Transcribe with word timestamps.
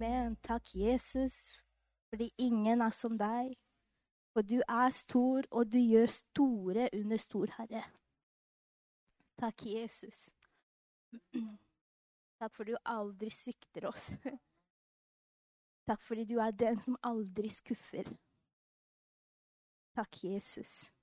Amen. 0.00 0.36
Takk, 0.36 0.62
Jesus, 0.74 1.62
fordi 2.08 2.30
ingen 2.38 2.80
er 2.80 2.90
som 2.90 3.18
deg. 3.18 3.52
For 4.32 4.40
du 4.40 4.62
er 4.64 4.88
stor, 4.96 5.44
og 5.50 5.72
du 5.72 5.76
gjør 5.76 6.06
store 6.06 6.88
under 6.96 7.16
stor, 7.16 7.52
Herre. 7.58 7.82
Takk, 9.36 9.66
Jesus. 9.66 10.30
Takk 12.40 12.56
for 12.56 12.64
du 12.64 12.78
aldri 12.84 13.28
svikter 13.28 13.90
oss. 13.92 14.08
Takk 15.86 16.00
fordi 16.00 16.24
du 16.32 16.38
er 16.40 16.56
den 16.56 16.80
som 16.80 16.96
aldri 17.04 17.52
skuffer. 17.52 18.08
Takk, 20.00 20.24
Jesus. 20.24 20.94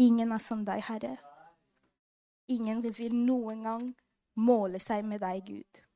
Ingen 0.00 0.32
er 0.32 0.40
som 0.40 0.64
deg, 0.64 0.80
Herre. 0.88 1.18
Ingen 2.48 2.86
vil 2.88 3.12
noen 3.20 3.64
gang 3.68 3.88
måle 4.40 4.80
seg 4.80 5.04
med 5.04 5.20
deg, 5.20 5.44
Gud. 5.44 5.88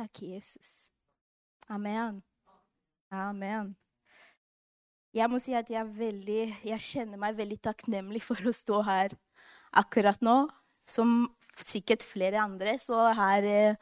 Takk, 0.00 0.22
Jesus. 0.22 0.88
Amen. 1.68 2.22
Amen. 3.12 3.74
Jeg 5.12 5.28
må 5.28 5.36
si 5.42 5.52
at 5.52 5.68
jeg, 5.68 5.84
veldig, 5.92 6.44
jeg 6.64 6.80
kjenner 6.80 7.20
meg 7.20 7.36
veldig 7.36 7.58
takknemlig 7.66 8.22
for 8.24 8.40
å 8.48 8.54
stå 8.54 8.80
her 8.86 9.12
akkurat 9.76 10.24
nå. 10.24 10.38
Som 10.88 11.28
sikkert 11.60 12.06
flere 12.06 12.40
andre, 12.40 12.78
så 12.80 13.10
har 13.12 13.44
eh, 13.44 13.76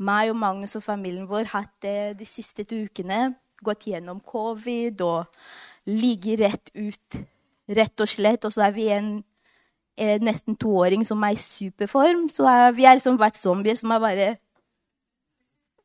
meg 0.00 0.32
og 0.32 0.40
Magnus 0.40 0.78
og 0.80 0.86
familien 0.86 1.28
vår 1.28 1.52
hatt 1.52 1.84
eh, 1.84 2.16
de 2.16 2.24
siste 2.24 2.64
ukene 2.64 3.34
gått 3.60 3.90
gjennom 3.92 4.24
covid 4.24 5.04
og 5.04 5.28
ligget 5.92 6.40
rett 6.40 6.72
ut, 6.72 7.22
rett 7.68 8.00
og 8.00 8.08
slett. 8.16 8.48
Og 8.48 8.56
så 8.56 8.64
er 8.70 8.78
vi 8.80 8.88
en 8.96 9.18
eh, 10.00 10.16
nesten 10.24 10.56
toåring 10.56 11.04
som 11.04 11.20
er 11.28 11.36
i 11.36 11.48
superform. 11.50 12.30
Så 12.32 12.48
er, 12.48 12.70
vi 12.72 12.88
har 12.88 12.96
liksom 12.96 13.20
vært 13.20 13.36
zombier 13.36 13.76
som 13.76 13.92
har 13.92 14.08
bare 14.08 14.38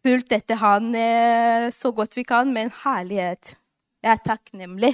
fulgt 0.05 0.35
etter 0.35 0.59
han 0.61 0.93
eh, 0.93 1.71
så 1.73 1.91
godt 1.95 2.17
vi 2.17 2.23
kan, 2.27 2.51
med 2.53 2.67
en 2.67 2.75
herlighet. 2.83 3.55
Jeg 4.05 4.11
er 4.13 4.21
takknemlig 4.25 4.93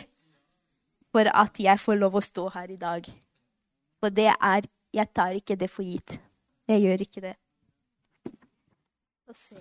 for 1.11 1.27
at 1.27 1.59
jeg 1.59 1.79
får 1.83 1.99
lov 1.99 2.15
å 2.15 2.23
stå 2.23 2.47
her 2.53 2.71
i 2.71 2.79
dag. 2.79 3.07
For 3.99 4.13
det 4.13 4.31
er 4.33 4.69
Jeg 4.91 5.07
tar 5.15 5.31
ikke 5.31 5.55
det 5.55 5.69
for 5.71 5.87
gitt. 5.87 6.17
Jeg 6.67 6.81
gjør 6.83 7.01
ikke 7.05 7.21
det. 7.23 7.29
Få 9.23 9.31
se. 9.31 9.55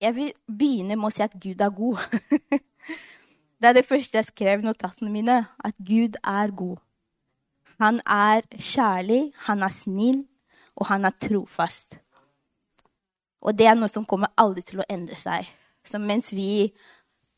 Jeg 0.00 0.16
vil 0.16 0.28
begynne 0.44 0.98
med 1.00 1.08
å 1.08 1.12
si 1.16 1.24
at 1.24 1.38
Gud 1.40 1.64
er 1.64 1.72
god. 1.72 2.04
det 3.64 3.70
er 3.70 3.78
det 3.80 3.86
første 3.88 4.20
jeg 4.20 4.28
skrev 4.28 4.60
i 4.60 4.68
notatene 4.68 5.08
mine. 5.08 5.38
At 5.64 5.80
Gud 5.80 6.20
er 6.20 6.52
god. 6.52 6.84
Han 7.80 8.00
er 8.04 8.44
kjærlig, 8.60 9.32
han 9.46 9.62
er 9.64 9.72
snill, 9.72 10.24
og 10.76 10.86
han 10.90 11.04
er 11.08 11.16
trofast. 11.16 11.96
Og 13.40 13.56
det 13.56 13.70
er 13.70 13.78
noe 13.78 13.88
som 13.88 14.04
kommer 14.04 14.32
aldri 14.36 14.64
til 14.68 14.82
å 14.82 14.88
endre 14.92 15.16
seg. 15.16 15.48
Så 15.80 15.96
mens 15.98 16.34
vi 16.36 16.68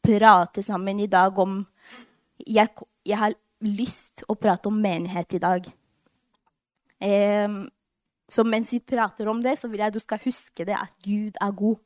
prater 0.03 0.67
sammen 0.67 0.99
i 1.01 1.07
dag 1.07 1.39
om 1.39 1.63
Jeg, 2.43 2.73
jeg 3.07 3.19
har 3.19 3.35
lyst 3.63 4.25
å 4.27 4.35
prate 4.35 4.67
om 4.67 4.81
menighet 4.83 5.37
i 5.37 5.39
dag. 5.39 5.69
Um, 6.99 7.69
så 8.27 8.43
mens 8.43 8.73
vi 8.73 8.81
prater 8.81 9.29
om 9.31 9.43
det, 9.45 9.55
så 9.61 9.69
vil 9.71 9.79
jeg 9.79 9.93
at 9.93 9.95
du 9.95 10.03
skal 10.03 10.19
huske 10.25 10.67
det 10.67 10.75
at 10.75 10.91
Gud 11.05 11.39
er 11.39 11.53
god. 11.55 11.79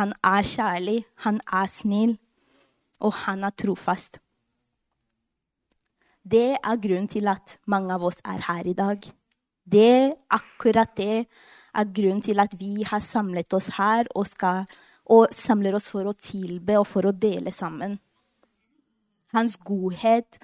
Han 0.00 0.14
er 0.24 0.42
kjærlig, 0.48 1.04
han 1.26 1.42
er 1.52 1.68
snill, 1.68 2.16
og 3.00 3.12
han 3.26 3.44
er 3.44 3.52
trofast. 3.52 4.16
Det 6.26 6.56
er 6.58 6.80
grunnen 6.82 7.06
til 7.06 7.28
at 7.30 7.58
mange 7.70 7.94
av 7.94 8.02
oss 8.08 8.18
er 8.26 8.40
her 8.48 8.66
i 8.66 8.74
dag. 8.74 9.04
Det, 9.62 10.14
akkurat 10.30 10.90
det 10.98 11.26
er 11.76 11.92
grunnen 11.94 12.22
til 12.24 12.40
at 12.42 12.56
vi 12.58 12.82
har 12.86 13.02
samlet 13.02 13.54
oss 13.54 13.68
her 13.76 14.08
og, 14.14 14.26
skal, 14.26 14.64
og 15.06 15.30
samler 15.34 15.76
oss 15.78 15.86
for 15.92 16.08
å 16.08 16.16
tilbe 16.18 16.78
og 16.80 16.86
for 16.90 17.06
å 17.06 17.14
dele 17.14 17.52
sammen. 17.54 17.98
Hans 19.34 19.54
godhet, 19.62 20.40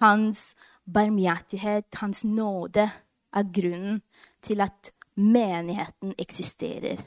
hans 0.00 0.54
barmhjertighet, 0.90 1.86
hans 2.02 2.24
nåde 2.26 2.88
er 3.30 3.54
grunnen 3.54 4.00
til 4.42 4.62
at 4.64 4.90
menigheten 5.14 6.14
eksisterer. 6.18 6.98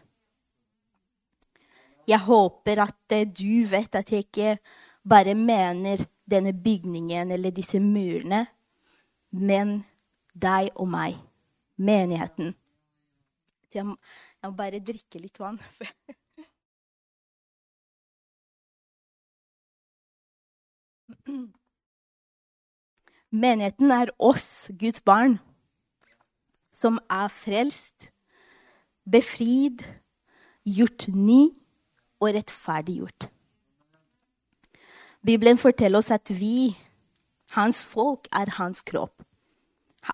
Jeg 2.08 2.20
håper 2.24 2.84
at 2.84 3.16
eh, 3.16 3.28
du 3.28 3.64
vet 3.68 3.96
at 3.96 4.12
jeg 4.12 4.28
ikke 4.28 4.58
bare 5.08 5.36
mener 5.36 6.04
denne 6.30 6.54
bygningen 6.54 7.32
eller 7.32 7.52
disse 7.52 7.80
murene, 7.80 8.46
men 9.32 9.84
deg 10.34 10.70
og 10.76 10.88
meg, 10.90 11.18
menigheten. 11.76 12.54
Jeg 13.74 13.86
må, 13.86 13.98
jeg 14.42 14.52
må 14.52 14.56
bare 14.58 14.80
drikke 14.86 15.20
litt 15.20 15.40
vann. 15.42 15.60
Menigheten 23.34 23.92
er 23.92 24.12
oss, 24.20 24.72
Guds 24.80 25.02
barn, 25.02 25.40
som 26.74 27.00
er 27.10 27.28
frelst, 27.34 28.12
befridd, 29.10 29.84
gjort 30.64 31.08
ny 31.12 31.50
og 32.22 32.34
rettferdiggjort. 32.38 33.33
Bibelen 35.24 35.58
forteller 35.58 36.02
oss 36.02 36.12
at 36.12 36.28
vi, 36.36 36.74
hans 37.56 37.80
folk, 37.84 38.28
er 38.36 38.50
hans 38.58 38.84
kropp. 38.84 39.24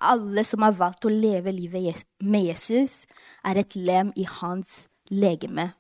Alle 0.06 0.44
som 0.46 0.62
har 0.62 0.76
valgt 0.78 1.08
å 1.08 1.10
leve 1.10 1.50
livet 1.50 2.06
med 2.22 2.46
Jesus, 2.52 3.08
er 3.42 3.58
et 3.58 3.74
lem 3.74 4.12
i 4.14 4.28
hans 4.30 4.86
legeme. 5.10 5.72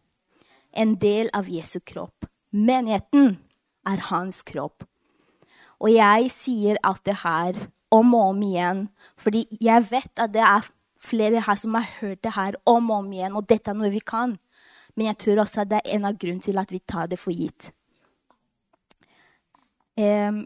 En 0.73 0.95
del 0.97 1.29
av 1.37 1.45
Jesu 1.45 1.77
kropp. 1.77 2.25
Menigheten 2.49 3.37
er 3.85 4.01
hans 4.09 4.41
kropp. 4.41 4.87
Og 5.77 5.93
jeg 5.93 6.33
sier 6.33 6.81
alt 6.81 7.05
det 7.05 7.19
her 7.21 7.55
om 7.93 8.15
og 8.17 8.33
om 8.33 8.43
igjen, 8.49 8.87
fordi 9.13 9.45
jeg 9.61 9.85
vet 9.91 10.25
at 10.25 10.33
det 10.33 10.41
er 10.41 10.73
flere 10.99 11.45
her 11.45 11.57
som 11.57 11.77
har 11.77 11.85
hørt 12.01 12.23
det 12.25 12.33
her 12.33 12.57
om 12.65 12.89
og 12.89 13.03
om 13.03 13.13
igjen, 13.13 13.37
og 13.37 13.45
dette 13.45 13.69
er 13.69 13.77
noe 13.77 13.93
vi 13.93 14.01
kan. 14.01 14.39
Men 14.97 15.13
jeg 15.13 15.21
tror 15.21 15.45
også 15.45 15.63
at 15.63 15.69
det 15.69 15.83
er 15.83 15.99
en 15.99 16.09
av 16.09 16.17
grunnene 16.17 16.49
til 16.49 16.57
at 16.57 16.73
vi 16.73 16.81
tar 16.81 17.05
det 17.13 17.21
for 17.21 17.29
gitt. 17.29 17.69
Um, 19.99 20.45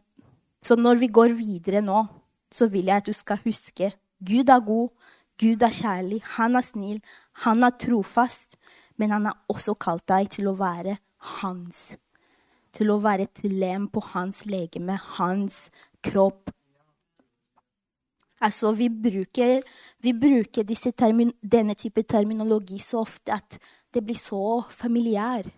så 0.63 0.75
når 0.79 0.97
vi 1.03 1.11
går 1.13 1.35
videre 1.37 1.83
nå, 1.85 2.05
så 2.53 2.65
vil 2.71 2.89
jeg 2.89 3.03
at 3.03 3.09
du 3.09 3.13
skal 3.13 3.41
huske 3.43 3.91
Gud 4.23 4.49
er 4.49 4.61
god, 4.63 4.89
Gud 5.41 5.63
er 5.65 5.73
kjærlig, 5.73 6.21
han 6.37 6.55
er 6.55 6.63
snill, 6.63 7.01
han 7.43 7.63
er 7.65 7.75
trofast. 7.75 8.57
Men 8.97 9.11
han 9.11 9.25
har 9.25 9.37
også 9.49 9.73
kalt 9.81 10.05
deg 10.07 10.29
til 10.35 10.47
å 10.47 10.57
være 10.57 10.95
hans. 11.39 11.95
Til 12.73 12.93
å 12.93 12.99
være 13.01 13.27
et 13.27 13.41
lem 13.45 13.87
på 13.91 14.03
hans 14.13 14.45
legeme, 14.49 14.99
hans 15.17 15.67
kropp. 16.05 16.53
Altså, 18.43 18.73
vi 18.77 18.89
bruker, 18.89 19.63
vi 20.03 20.13
bruker 20.13 20.67
termin, 20.91 21.33
denne 21.41 21.75
type 21.75 22.03
terminologi 22.03 22.79
så 22.79 23.01
ofte 23.01 23.33
at 23.33 23.57
det 23.93 24.03
blir 24.03 24.17
så 24.19 24.61
familiær. 24.69 25.49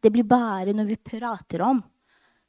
Det 0.00 0.12
blir 0.12 0.24
bare 0.24 0.72
når 0.72 0.84
vi 0.84 0.96
prater 0.96 1.62
om. 1.62 1.82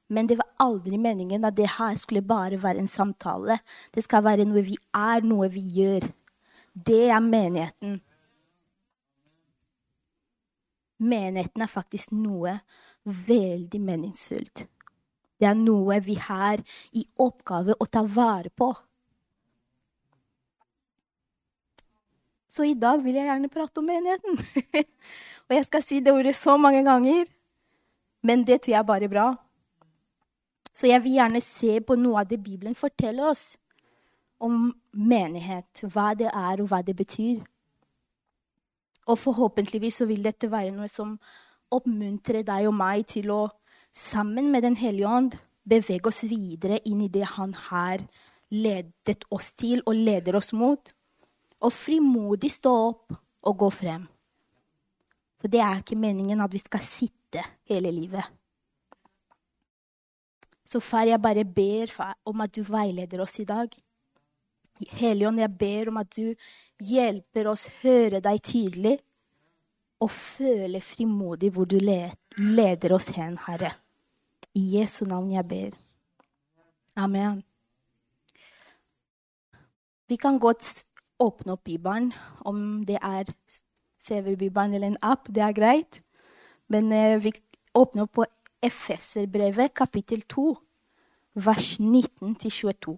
Men 0.07 0.27
det 0.29 0.37
var 0.37 0.51
aldri 0.61 0.99
meningen 1.01 1.45
at 1.47 1.55
det 1.57 1.69
her 1.79 1.95
skulle 1.97 2.21
bare 2.21 2.59
være 2.61 2.83
en 2.83 2.89
samtale. 2.89 3.57
Det 3.93 4.03
skal 4.05 4.23
være 4.25 4.45
noe 4.45 4.61
vi 4.65 4.77
er, 4.93 5.25
noe 5.25 5.49
vi 5.49 5.63
gjør. 5.79 6.05
Det 6.75 7.07
er 7.09 7.23
menigheten. 7.23 7.99
Menigheten 11.05 11.61
er 11.65 11.71
faktisk 11.71 12.13
noe 12.15 12.59
veldig 13.05 13.81
meningsfullt. 13.81 14.67
Det 15.35 15.47
er 15.49 15.57
noe 15.57 15.97
vi 16.03 16.15
har 16.21 16.61
i 16.95 17.03
oppgave 17.19 17.75
å 17.79 17.87
ta 17.89 18.05
vare 18.07 18.51
på. 18.55 18.69
Så 22.47 22.63
i 22.63 22.75
dag 22.79 23.01
vil 23.03 23.17
jeg 23.17 23.27
gjerne 23.27 23.51
prate 23.51 23.81
om 23.81 23.89
menigheten. 23.89 24.37
Og 25.49 25.57
jeg 25.57 25.65
skal 25.67 25.83
si 25.83 25.99
det 25.99 26.13
ordet 26.15 26.35
så 26.37 26.55
mange 26.57 26.85
ganger, 26.85 27.25
men 28.23 28.45
det 28.47 28.61
tror 28.63 28.77
jeg 28.77 28.87
bare 28.87 29.09
er 29.09 29.11
bra. 29.11 29.25
Så 30.75 30.89
jeg 30.89 31.03
vil 31.05 31.15
gjerne 31.15 31.41
se 31.43 31.79
på 31.79 31.95
noe 31.95 32.23
av 32.23 32.29
det 32.29 32.41
Bibelen 32.43 32.75
forteller 32.75 33.29
oss 33.31 33.55
om 34.43 34.73
menighet. 34.91 35.85
Hva 35.87 36.11
det 36.19 36.27
er, 36.27 36.61
og 36.61 36.67
hva 36.71 36.81
det 36.83 36.97
betyr. 36.99 37.43
Og 39.07 39.19
forhåpentligvis 39.21 40.01
så 40.01 40.07
vil 40.09 40.23
dette 40.25 40.49
være 40.51 40.73
noe 40.75 40.89
som 40.91 41.15
oppmuntrer 41.75 42.43
deg 42.45 42.67
og 42.67 42.75
meg 42.75 43.05
til 43.09 43.31
å, 43.31 43.41
sammen 43.95 44.51
med 44.51 44.65
Den 44.65 44.75
hellige 44.75 45.07
ånd, 45.07 45.37
bevege 45.63 46.11
oss 46.11 46.25
videre 46.27 46.81
inn 46.85 47.01
i 47.05 47.09
det 47.09 47.25
Han 47.37 47.53
har 47.69 48.03
ledet 48.51 49.23
oss 49.33 49.53
til 49.57 49.81
og 49.85 49.95
leder 49.95 50.35
oss 50.35 50.51
mot. 50.53 50.91
Og 51.63 51.71
frimodig 51.73 52.51
stå 52.51 52.73
opp 52.89 53.15
og 53.45 53.57
gå 53.57 53.69
frem. 53.71 54.03
For 55.39 55.51
det 55.51 55.61
er 55.61 55.79
ikke 55.79 55.99
meningen 55.99 56.41
at 56.41 56.51
vi 56.51 56.59
skal 56.59 56.83
sitte 56.83 57.43
hele 57.69 57.91
livet. 57.93 58.25
Så 60.75 60.81
far, 60.83 61.05
jeg 61.07 61.21
bare 61.23 61.45
ber 61.47 61.87
om 62.27 62.41
at 62.43 62.51
du 62.51 62.59
veileder 62.67 63.21
oss 63.23 63.37
i 63.39 63.45
dag. 63.47 63.71
Helligånd, 64.99 65.39
jeg 65.39 65.53
ber 65.55 65.87
om 65.87 66.01
at 66.01 66.09
du 66.11 66.33
hjelper 66.83 67.47
oss 67.47 67.69
høre 67.79 68.19
deg 68.19 68.41
tydelig 68.43 68.97
og 70.03 70.11
føle 70.11 70.81
frimodig 70.83 71.53
hvor 71.55 71.69
du 71.71 71.77
leder 71.79 72.95
oss 72.97 73.07
hen, 73.15 73.37
Herre. 73.45 73.71
I 74.51 74.65
Jesu 74.73 75.05
navn 75.07 75.31
jeg 75.31 75.47
ber. 75.47 75.79
Amen. 76.99 77.39
Vi 80.11 80.19
kan 80.19 80.41
godt 80.43 80.83
åpne 81.23 81.55
opp 81.55 81.63
Bibelen, 81.63 82.11
om 82.43 82.83
det 82.83 82.99
er 82.99 83.31
CV-bibelen 83.95 84.75
eller 84.75 84.91
en 84.91 84.99
app. 84.99 85.31
Det 85.31 85.39
er 85.39 85.55
greit. 85.55 86.03
Men 86.67 86.91
eh, 86.91 87.15
vi 87.23 87.31
åpner 87.71 88.09
opp 88.09 88.17
på 88.19 88.27
Efeserbrevet, 88.65 89.71
kapittel 89.77 90.27
2, 90.27 90.64
vers 91.35 91.75
19-22. 91.79 92.95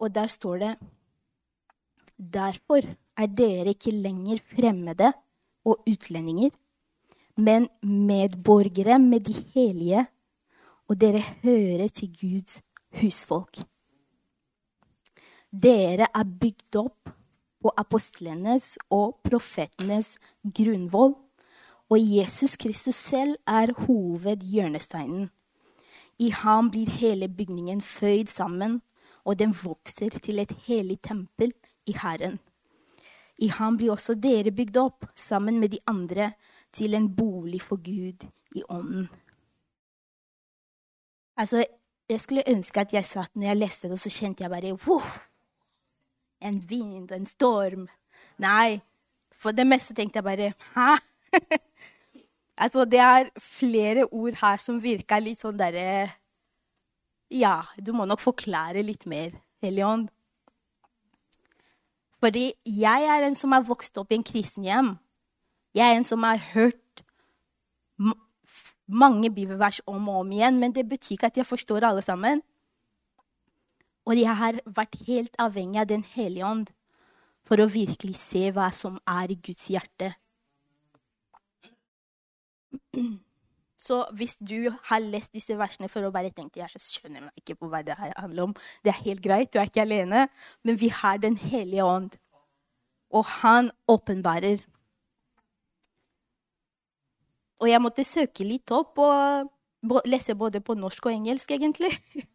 Og 0.00 0.14
der 0.14 0.26
står 0.26 0.56
det 0.62 0.72
Derfor 2.16 2.86
er 3.18 3.26
dere 3.26 3.74
ikke 3.74 3.90
lenger 3.90 4.38
fremmede 4.54 5.12
og 5.64 5.82
utlendinger, 5.90 6.50
men 7.36 7.68
medborgere 7.82 8.98
med 8.98 9.20
de 9.26 9.34
hellige, 9.54 10.06
og 10.88 11.00
dere 11.00 11.22
hører 11.42 11.88
til 11.88 12.12
Guds 12.20 12.60
husfolk. 13.00 13.58
Dere 15.52 16.06
er 16.08 16.24
bygd 16.40 16.76
opp 16.80 17.10
på 17.62 17.72
apostlenes 17.76 18.78
og 18.90 19.18
profetenes 19.24 20.16
grunnvoll, 20.44 21.14
og 21.92 22.00
Jesus 22.00 22.56
Kristus 22.56 22.94
selv 22.94 23.36
er 23.46 23.72
hovedhjørnesteinen. 23.84 25.28
I 26.18 26.30
ham 26.30 26.70
blir 26.70 26.88
hele 26.88 27.28
bygningen 27.28 27.82
føyd 27.82 28.30
sammen, 28.32 28.80
og 29.24 29.38
den 29.38 29.52
vokser 29.64 30.16
til 30.24 30.40
et 30.40 30.54
hellig 30.66 31.02
tempel 31.04 31.52
i 31.86 31.92
Herren. 31.92 32.38
I 33.38 33.48
ham 33.48 33.76
blir 33.76 33.92
også 33.92 34.14
dere 34.14 34.54
bygd 34.54 34.76
opp, 34.80 35.06
sammen 35.16 35.60
med 35.60 35.74
de 35.74 35.82
andre, 35.86 36.32
til 36.72 36.94
en 36.94 37.10
bolig 37.16 37.60
for 37.60 37.76
Gud 37.76 38.24
i 38.56 38.62
ånden. 38.68 39.10
Altså, 41.36 41.64
jeg 42.08 42.20
skulle 42.20 42.48
ønske 42.48 42.80
at 42.80 42.92
jeg 42.92 43.04
satt 43.04 43.36
når 43.36 43.46
jeg 43.46 43.56
leste 43.56 43.88
det, 43.88 43.92
og 43.92 43.98
så 43.98 44.10
kjente 44.10 44.44
jeg 44.44 44.50
bare 44.50 44.76
wow, 44.86 45.02
En 46.40 46.70
vind 46.70 47.12
og 47.12 47.16
en 47.16 47.26
storm. 47.26 47.88
Nei, 48.38 48.80
for 49.36 49.52
det 49.52 49.66
meste 49.66 49.94
tenkte 49.94 50.16
jeg 50.16 50.24
bare 50.24 50.52
Hæ? 50.74 51.11
Altså, 52.62 52.84
det 52.84 53.00
er 53.00 53.30
flere 53.40 54.04
ord 54.12 54.36
her 54.38 54.58
som 54.60 54.76
virker 54.78 55.22
litt 55.24 55.40
sånn 55.42 55.56
derre 55.58 56.12
Ja, 57.32 57.62
du 57.80 57.94
må 57.96 58.04
nok 58.06 58.20
forklare 58.22 58.84
litt 58.84 59.06
mer, 59.08 59.32
Helligånd. 59.64 60.10
Fordi 62.22 62.52
jeg 62.68 63.08
er 63.08 63.24
en 63.26 63.34
som 63.34 63.56
har 63.56 63.64
vokst 63.66 63.96
opp 63.98 64.12
i 64.12 64.18
en 64.20 64.26
kristenhjem. 64.26 64.92
Jeg 65.74 65.88
er 65.88 65.96
en 65.96 66.06
som 66.06 66.22
har 66.22 66.38
hørt 66.52 67.02
mange 68.86 69.30
bibelvers 69.32 69.80
om 69.86 70.08
og 70.12 70.20
om 70.20 70.32
igjen, 70.36 70.60
men 70.60 70.74
det 70.76 70.84
betyr 70.88 71.16
ikke 71.16 71.32
at 71.32 71.40
jeg 71.40 71.48
forstår 71.48 71.88
alle 71.88 72.02
sammen. 72.04 72.42
Og 74.06 74.18
jeg 74.18 74.36
har 74.36 74.58
vært 74.66 74.98
helt 75.06 75.36
avhengig 75.40 75.80
av 75.80 75.88
Den 75.88 76.04
hellige 76.04 76.46
ånd 76.46 76.70
for 77.46 77.58
å 77.58 77.70
virkelig 77.70 78.16
se 78.18 78.50
hva 78.54 78.68
som 78.74 78.98
er 79.08 79.32
i 79.32 79.38
Guds 79.38 79.66
hjerte. 79.70 80.12
Så 83.82 84.04
hvis 84.14 84.36
du 84.38 84.70
har 84.88 85.02
lest 85.02 85.32
disse 85.34 85.56
versene 85.58 85.88
for 85.90 86.06
å 86.06 86.12
bare 86.14 86.30
tenke 86.30 86.60
jeg 86.60 86.78
skjønner 86.78 87.24
meg 87.24 87.40
ikke 87.40 87.56
på 87.58 87.70
hva 87.70 87.80
det 87.82 87.96
her 87.98 88.12
handler 88.14 88.50
om, 88.50 88.52
det 88.84 88.92
er 88.92 89.00
helt 89.08 89.22
greit, 89.24 89.50
du 89.50 89.58
er 89.58 89.70
ikke 89.70 89.82
alene, 89.82 90.28
men 90.62 90.78
vi 90.78 90.92
har 90.94 91.18
Den 91.18 91.36
hellige 91.36 91.84
ånd. 91.84 92.14
Og 93.10 93.26
han 93.42 93.72
åpenbarer. 93.90 94.62
Og 97.60 97.68
jeg 97.68 97.82
måtte 97.82 98.06
søke 98.06 98.46
litt 98.46 98.70
opp 98.74 98.98
og 99.02 99.50
lese 100.06 100.34
både 100.38 100.62
på 100.62 100.78
norsk 100.78 101.06
og 101.06 101.12
engelsk, 101.12 101.50
egentlig. 101.50 101.92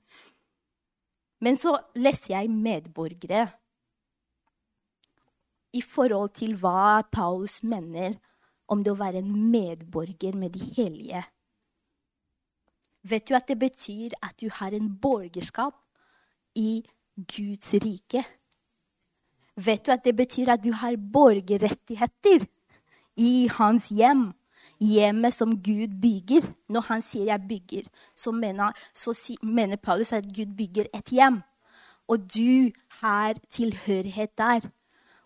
Men 1.44 1.58
så 1.60 1.76
leser 1.96 2.34
jeg 2.34 2.50
medborgere 2.50 3.48
i 5.78 5.84
forhold 5.86 6.32
til 6.40 6.56
hva 6.58 7.04
Paulus 7.14 7.60
mener 7.64 8.16
om 8.68 8.84
det 8.84 8.92
å 8.92 9.00
være 9.00 9.22
en 9.24 9.34
medborger 9.52 10.36
med 10.36 10.56
de 10.56 10.72
hellige. 10.78 11.24
Vet 13.08 13.28
du 13.30 13.36
at 13.38 13.48
det 13.48 13.60
betyr 13.60 14.16
at 14.22 14.36
du 14.42 14.50
har 14.52 14.76
en 14.76 14.90
borgerskap 15.02 15.76
i 16.56 16.84
Guds 17.16 17.74
rike? 17.84 18.24
Vet 19.58 19.86
du 19.86 19.94
at 19.94 20.04
det 20.06 20.16
betyr 20.18 20.52
at 20.54 20.64
du 20.64 20.74
har 20.76 20.98
borgerrettigheter 20.98 22.46
i 23.18 23.48
hans 23.58 23.90
hjem? 23.90 24.32
Hjemmet 24.78 25.34
som 25.34 25.56
Gud 25.64 25.96
bygger. 26.02 26.46
Når 26.70 26.82
han 26.82 27.02
sier 27.02 27.26
'jeg 27.26 27.48
bygger', 27.50 27.90
så 28.16 28.32
mener, 28.32 28.72
så 28.94 29.38
mener 29.42 29.76
Paulus 29.76 30.14
at 30.14 30.26
Gud 30.36 30.56
bygger 30.58 30.86
et 30.94 31.10
hjem. 31.10 31.42
Og 32.08 32.18
du 32.36 32.72
har 33.02 33.34
tilhørighet 33.50 34.38
der. 34.38 34.70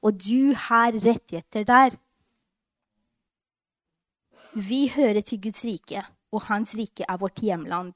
Og 0.01 0.13
du 0.13 0.53
har 0.55 0.91
rettigheter 0.91 1.63
der. 1.63 1.97
Vi 4.51 4.89
hører 4.91 5.21
til 5.21 5.39
Guds 5.41 5.63
rike, 5.63 6.01
og 6.31 6.41
Hans 6.49 6.73
rike 6.75 7.05
er 7.07 7.17
vårt 7.17 7.39
hjemland. 7.39 7.93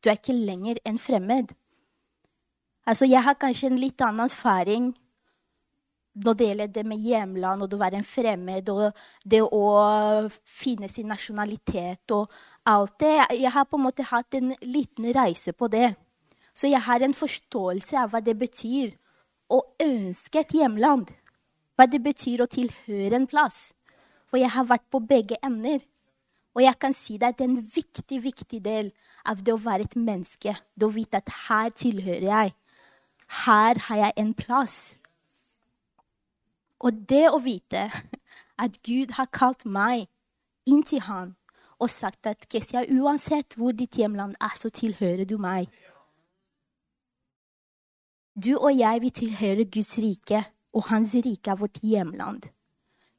Du 0.00 0.08
er 0.08 0.16
ikke 0.16 0.32
lenger 0.32 0.78
en 0.88 0.98
fremmed. 0.98 1.52
Altså, 2.86 3.04
jeg 3.06 3.22
har 3.22 3.36
kanskje 3.36 3.68
en 3.68 3.80
litt 3.80 4.00
annen 4.00 4.24
erfaring 4.24 4.92
når 6.24 6.34
det 6.36 6.46
gjelder 6.46 6.72
det 6.72 6.84
med 6.86 7.00
hjemland 7.00 7.62
og 7.62 7.68
det 7.70 7.76
å 7.76 7.80
være 7.80 8.00
en 8.00 8.08
fremmed 8.08 8.68
og 8.72 9.04
det 9.24 9.40
å 9.44 9.66
finne 10.44 10.88
sin 10.88 11.08
nasjonalitet 11.08 12.12
og 12.16 12.32
alt 12.68 12.98
det. 13.00 13.14
Jeg 13.36 13.52
har 13.52 13.68
på 13.68 13.76
en 13.76 13.86
måte 13.86 14.08
hatt 14.08 14.34
en 14.36 14.52
liten 14.64 15.08
reise 15.12 15.52
på 15.52 15.68
det. 15.72 15.94
Så 16.54 16.68
jeg 16.68 16.80
har 16.84 17.04
en 17.04 17.16
forståelse 17.16 18.00
av 18.00 18.12
hva 18.12 18.20
det 18.24 18.36
betyr 18.40 18.92
å 19.52 19.60
ønske 19.80 20.40
et 20.40 20.56
hjemland. 20.56 21.12
Hva 21.76 21.88
det 21.88 22.02
betyr 22.04 22.44
å 22.44 22.50
tilhøre 22.50 23.20
en 23.20 23.28
plass. 23.28 23.72
For 24.32 24.40
jeg 24.40 24.48
har 24.54 24.64
vært 24.64 24.88
på 24.88 25.02
begge 25.04 25.36
ender. 25.44 25.82
Og 26.56 26.62
jeg 26.64 26.78
kan 26.80 26.94
si 26.96 27.18
deg 27.20 27.34
at 27.34 27.38
det 27.38 27.44
er 27.44 27.50
en 27.52 27.66
viktig, 27.74 28.18
viktig 28.24 28.60
del 28.64 28.88
av 29.28 29.42
det 29.44 29.52
å 29.52 29.60
være 29.60 29.84
et 29.84 29.96
menneske. 30.00 30.54
Det 30.72 30.88
å 30.88 30.94
vite 30.94 31.20
at 31.20 31.28
her 31.50 31.68
tilhører 31.76 32.24
jeg. 32.30 32.54
Her 33.44 33.82
har 33.88 34.00
jeg 34.00 34.16
en 34.24 34.32
plass. 34.36 34.78
Og 36.80 37.04
det 37.12 37.26
å 37.28 37.42
vite 37.44 37.84
at 38.64 38.80
Gud 38.88 39.14
har 39.20 39.28
kalt 39.28 39.66
meg 39.68 40.08
inn 40.64 40.80
til 40.86 41.04
Han 41.04 41.36
og 41.82 41.90
sagt 41.90 42.28
at 42.30 42.46
Kesia, 42.46 42.84
uansett 42.94 43.56
hvor 43.58 43.74
ditt 43.74 43.98
hjemland 43.98 44.36
er, 44.38 44.54
så 44.54 44.70
tilhører 44.70 45.26
du 45.26 45.34
meg. 45.42 45.66
Du 48.38 48.54
og 48.54 48.70
jeg, 48.70 49.00
vi 49.02 49.10
tilhører 49.10 49.66
Guds 49.66 49.96
rike, 49.98 50.44
og 50.72 50.86
Hans 50.92 51.16
rike 51.26 51.50
er 51.50 51.58
vårt 51.58 51.82
hjemland. 51.82 52.46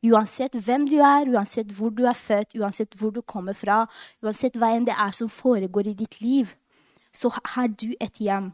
Uansett 0.03 0.55
hvem 0.65 0.88
du 0.89 0.98
er, 1.00 1.29
uansett 1.31 1.72
hvor 1.77 1.93
du 1.95 2.03
er 2.03 2.17
født, 2.17 2.57
uansett 2.60 2.95
hvor 3.00 3.13
du 3.15 3.22
kommer 3.22 3.55
fra, 3.55 3.86
uansett 4.24 4.57
hva 4.60 4.74
enn 4.75 4.88
det 4.88 4.98
er 5.00 5.13
som 5.15 5.29
foregår 5.31 5.88
i 5.93 5.95
ditt 5.95 6.19
liv, 6.22 6.51
så 7.13 7.31
har 7.55 7.72
du 7.72 7.93
et 8.01 8.19
hjem. 8.19 8.51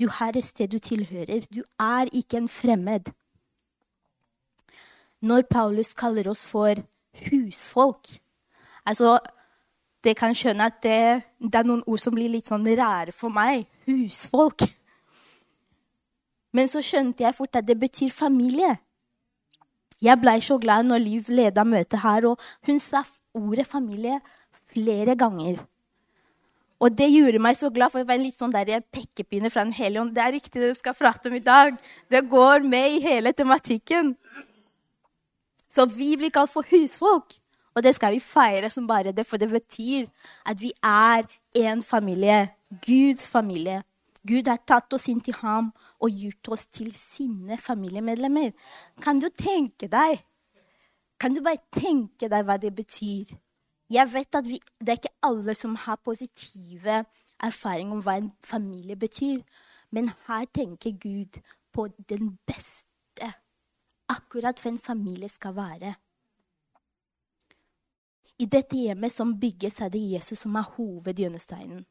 Du 0.00 0.08
har 0.10 0.34
et 0.34 0.44
sted 0.44 0.72
du 0.72 0.78
tilhører. 0.82 1.46
Du 1.54 1.62
er 1.78 2.10
ikke 2.12 2.40
en 2.40 2.48
fremmed. 2.48 3.12
Når 5.22 5.46
Paulus 5.50 5.94
kaller 5.94 6.28
oss 6.28 6.42
for 6.46 6.74
husfolk 7.28 8.18
Altså, 8.82 9.18
det 10.04 10.16
kan 10.18 10.34
skjønne 10.34 10.66
at 10.66 10.80
det, 10.82 11.22
det 11.38 11.54
er 11.54 11.66
noen 11.66 11.84
ord 11.86 12.00
som 12.02 12.14
blir 12.14 12.32
litt 12.32 12.48
sånn 12.50 12.66
rare 12.74 13.12
for 13.14 13.30
meg. 13.30 13.68
Husfolk. 13.86 14.64
Men 16.50 16.66
så 16.66 16.82
skjønte 16.82 17.22
jeg 17.22 17.36
fort 17.36 17.60
at 17.60 17.68
det 17.68 17.78
betyr 17.78 18.10
familie. 18.10 18.74
Jeg 20.02 20.18
blei 20.18 20.40
så 20.42 20.58
glad 20.58 20.88
når 20.88 21.02
Liv 21.02 21.28
leda 21.30 21.64
møtet 21.64 22.00
her, 22.02 22.26
og 22.26 22.40
hun 22.66 22.80
sa 22.82 23.04
ordet 23.34 23.66
familie 23.66 24.18
flere 24.72 25.14
ganger. 25.18 25.60
Og 26.82 26.90
det 26.98 27.06
gjorde 27.12 27.38
meg 27.38 27.54
så 27.54 27.70
glad, 27.70 27.92
for 27.92 28.02
det 28.02 28.08
var 28.08 28.18
en 28.18 28.24
litt 28.26 28.38
sånn 28.38 28.54
der 28.54 28.82
pekepinne 28.90 29.50
fra 29.54 29.62
Den 29.62 29.76
hellige 29.76 30.02
ånd. 30.02 30.14
Det 30.16 30.24
er 30.24 30.34
riktig 30.34 30.58
det 30.58 30.72
du 30.72 30.78
skal 30.78 30.96
prate 30.98 31.30
om 31.30 31.36
i 31.38 31.44
dag. 31.44 31.76
Det 32.10 32.24
går 32.26 32.66
med 32.66 32.96
i 32.96 33.04
hele 33.04 33.30
tematikken. 33.32 34.16
Så 35.70 35.86
vi 35.86 36.16
blir 36.18 36.34
kalt 36.34 36.50
for 36.50 36.66
husfolk. 36.72 37.38
Og 37.72 37.86
det 37.86 37.94
skal 37.96 38.12
vi 38.12 38.20
feire 38.20 38.68
som 38.68 38.88
bare 38.90 39.14
det, 39.14 39.24
for 39.24 39.40
det 39.40 39.48
betyr 39.48 40.10
at 40.44 40.58
vi 40.60 40.72
er 40.82 41.24
én 41.56 41.80
familie. 41.86 42.50
Guds 42.84 43.30
familie. 43.30 43.82
Gud 44.26 44.50
har 44.50 44.58
tatt 44.66 44.92
oss 44.92 45.08
inn 45.08 45.22
til 45.22 45.38
ham 45.38 45.70
og 46.02 46.10
gjort 46.10 46.48
oss 46.56 46.66
til 46.66 46.90
sine 46.96 47.56
familiemedlemmer. 47.58 48.50
Kan 49.02 49.20
du 49.22 49.28
tenke 49.28 49.88
deg? 49.90 50.24
Kan 51.20 51.36
du 51.36 51.42
bare 51.44 51.62
tenke 51.70 52.28
deg 52.28 52.46
hva 52.46 52.58
det 52.58 52.74
betyr? 52.74 53.30
Jeg 53.92 54.08
vet 54.12 54.34
at 54.34 54.48
vi, 54.48 54.58
Det 54.80 54.88
er 54.88 55.00
ikke 55.00 55.18
alle 55.22 55.54
som 55.54 55.76
har 55.76 56.00
positive 56.04 57.04
erfaringer 57.42 57.92
om 57.92 58.02
hva 58.02 58.16
en 58.18 58.32
familie 58.44 58.96
betyr. 58.96 59.42
Men 59.90 60.10
her 60.26 60.46
tenker 60.54 60.90
Gud 60.98 61.38
på 61.72 61.88
den 62.08 62.38
beste, 62.46 63.28
akkurat 64.08 64.60
hva 64.60 64.72
en 64.72 64.78
familie 64.78 65.28
skal 65.28 65.54
være. 65.56 65.94
I 68.38 68.46
dette 68.46 68.76
hjemmet 68.76 69.12
som 69.12 69.36
bygges, 69.40 69.80
er 69.80 69.88
det 69.88 70.00
Jesus 70.02 70.38
som 70.38 70.56
er 70.56 70.66
hovedhjørnesteinen. 70.76 71.84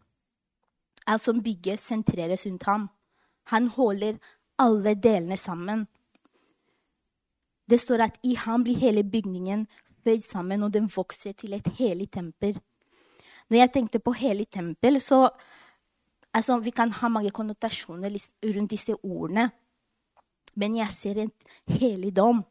Alt 1.08 1.22
som 1.22 1.44
bygges, 1.44 1.80
sentreres 1.80 2.46
rundt 2.46 2.64
ham. 2.64 2.90
Han 3.52 3.68
holder 3.68 4.18
alle 4.60 4.96
delene 4.96 5.38
sammen. 5.38 5.86
Det 7.70 7.80
står 7.80 8.04
at 8.08 8.20
i 8.28 8.36
ham 8.36 8.64
blir 8.64 8.80
hele 8.80 9.04
bygningen 9.04 9.68
føyd 10.04 10.24
sammen, 10.26 10.64
og 10.64 10.74
den 10.74 10.90
vokser 10.92 11.36
til 11.38 11.54
et 11.56 11.68
hellig 11.78 12.10
tempel. 12.12 12.58
Når 13.50 13.58
jeg 13.58 13.74
tenkte 13.74 14.00
på 14.00 14.14
hellig 14.16 14.48
tempel, 14.50 15.02
så 15.02 15.30
altså, 16.34 16.58
Vi 16.60 16.72
kan 16.72 16.92
ha 16.92 17.08
mange 17.08 17.32
konnotasjoner 17.32 18.10
rundt 18.56 18.72
disse 18.72 18.96
ordene. 19.04 19.52
Men 20.56 20.76
jeg 20.76 20.92
ser 20.92 21.18
en 21.18 21.32
helligdom. 21.68 22.44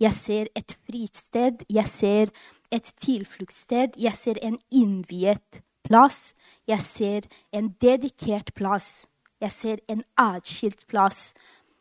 Jeg 0.00 0.12
ser 0.12 0.46
et 0.54 0.78
fristed. 0.86 1.64
Jeg 1.70 1.88
ser 1.88 2.30
et 2.70 2.92
tilfluktssted. 3.00 3.98
Jeg 3.98 4.14
ser 4.14 4.38
en 4.42 4.58
innviet 4.70 5.62
plass. 5.84 6.34
Jeg 6.66 6.80
ser 6.80 7.20
en 7.52 7.74
dedikert 7.80 8.54
plass. 8.54 9.06
Jeg 9.40 9.52
ser 9.52 9.78
en 9.88 10.02
atskilt 10.18 10.86
plass. 10.90 11.34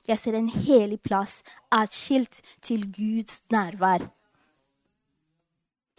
Jeg 0.08 0.20
ser 0.20 0.38
en 0.38 0.50
helig 0.50 1.00
plass 1.04 1.42
atskilt 1.74 2.42
til 2.62 2.86
Guds 2.94 3.42
nærvær. 3.52 4.06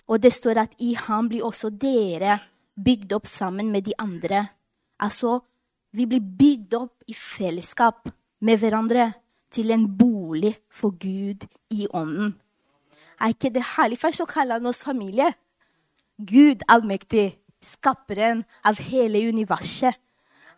Og 0.08 0.22
det 0.22 0.32
står 0.32 0.62
at 0.64 0.76
i 0.80 0.94
ham 0.96 1.28
blir 1.28 1.44
også 1.44 1.68
dere 1.70 2.38
bygd 2.84 3.12
opp 3.12 3.26
sammen 3.26 3.72
med 3.72 3.84
de 3.84 3.92
andre. 3.98 4.46
Altså, 5.00 5.40
vi 5.92 6.06
blir 6.06 6.22
bygd 6.22 6.74
opp 6.78 7.04
i 7.08 7.14
fellesskap 7.14 8.08
med 8.40 8.60
hverandre 8.60 9.12
til 9.52 9.72
en 9.74 9.84
bolig 9.98 10.54
for 10.70 10.94
Gud 10.96 11.44
i 11.74 11.86
ånden. 11.92 12.36
Er 13.20 13.34
ikke 13.34 13.50
det 13.50 13.64
herlig? 13.74 13.98
Først 13.98 14.22
så 14.22 14.26
kaller 14.30 14.60
han 14.60 14.66
oss 14.66 14.84
familie. 14.84 15.32
Gud 16.18 16.62
allmektig, 16.68 17.38
skaperen 17.62 18.44
av 18.64 18.78
hele 18.80 19.20
universet. 19.28 19.98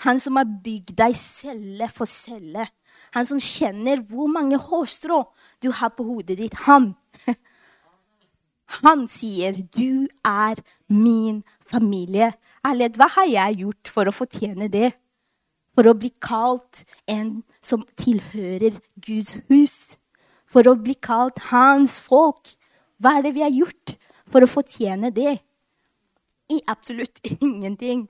Han 0.07 0.21
som 0.21 0.39
har 0.41 0.49
bygd 0.65 0.95
deg 0.97 1.17
celle 1.19 1.89
for 1.93 2.09
celle. 2.09 2.67
Han 3.17 3.27
som 3.27 3.41
kjenner 3.43 4.01
hvor 4.09 4.31
mange 4.31 4.59
hårstrå 4.61 5.25
du 5.63 5.71
har 5.77 5.93
på 5.97 6.07
hodet 6.07 6.39
ditt. 6.41 6.57
Han. 6.67 6.95
Han 8.81 9.09
sier, 9.09 9.53
'Du 9.53 10.07
er 10.25 10.63
min 10.89 11.43
familie'. 11.67 12.33
Ærlighet, 12.65 12.97
hva 12.97 13.09
har 13.17 13.27
jeg 13.27 13.59
gjort 13.65 13.89
for 13.89 14.07
å 14.07 14.15
fortjene 14.15 14.69
det? 14.71 14.93
For 15.75 15.89
å 15.91 15.95
bli 15.99 16.13
kalt 16.23 16.85
en 17.09 17.43
som 17.63 17.83
tilhører 17.97 18.79
Guds 18.95 19.39
hus? 19.49 19.99
For 20.47 20.63
å 20.71 20.77
bli 20.79 20.95
kalt 20.95 21.39
hans 21.51 22.01
folk? 22.01 22.55
Hva 23.03 23.19
er 23.19 23.23
det 23.27 23.35
vi 23.35 23.43
har 23.43 23.51
gjort 23.51 23.97
for 24.31 24.45
å 24.45 24.51
fortjene 24.51 25.11
det? 25.11 25.41
I 26.51 26.63
absolutt 26.67 27.19
ingenting. 27.41 28.09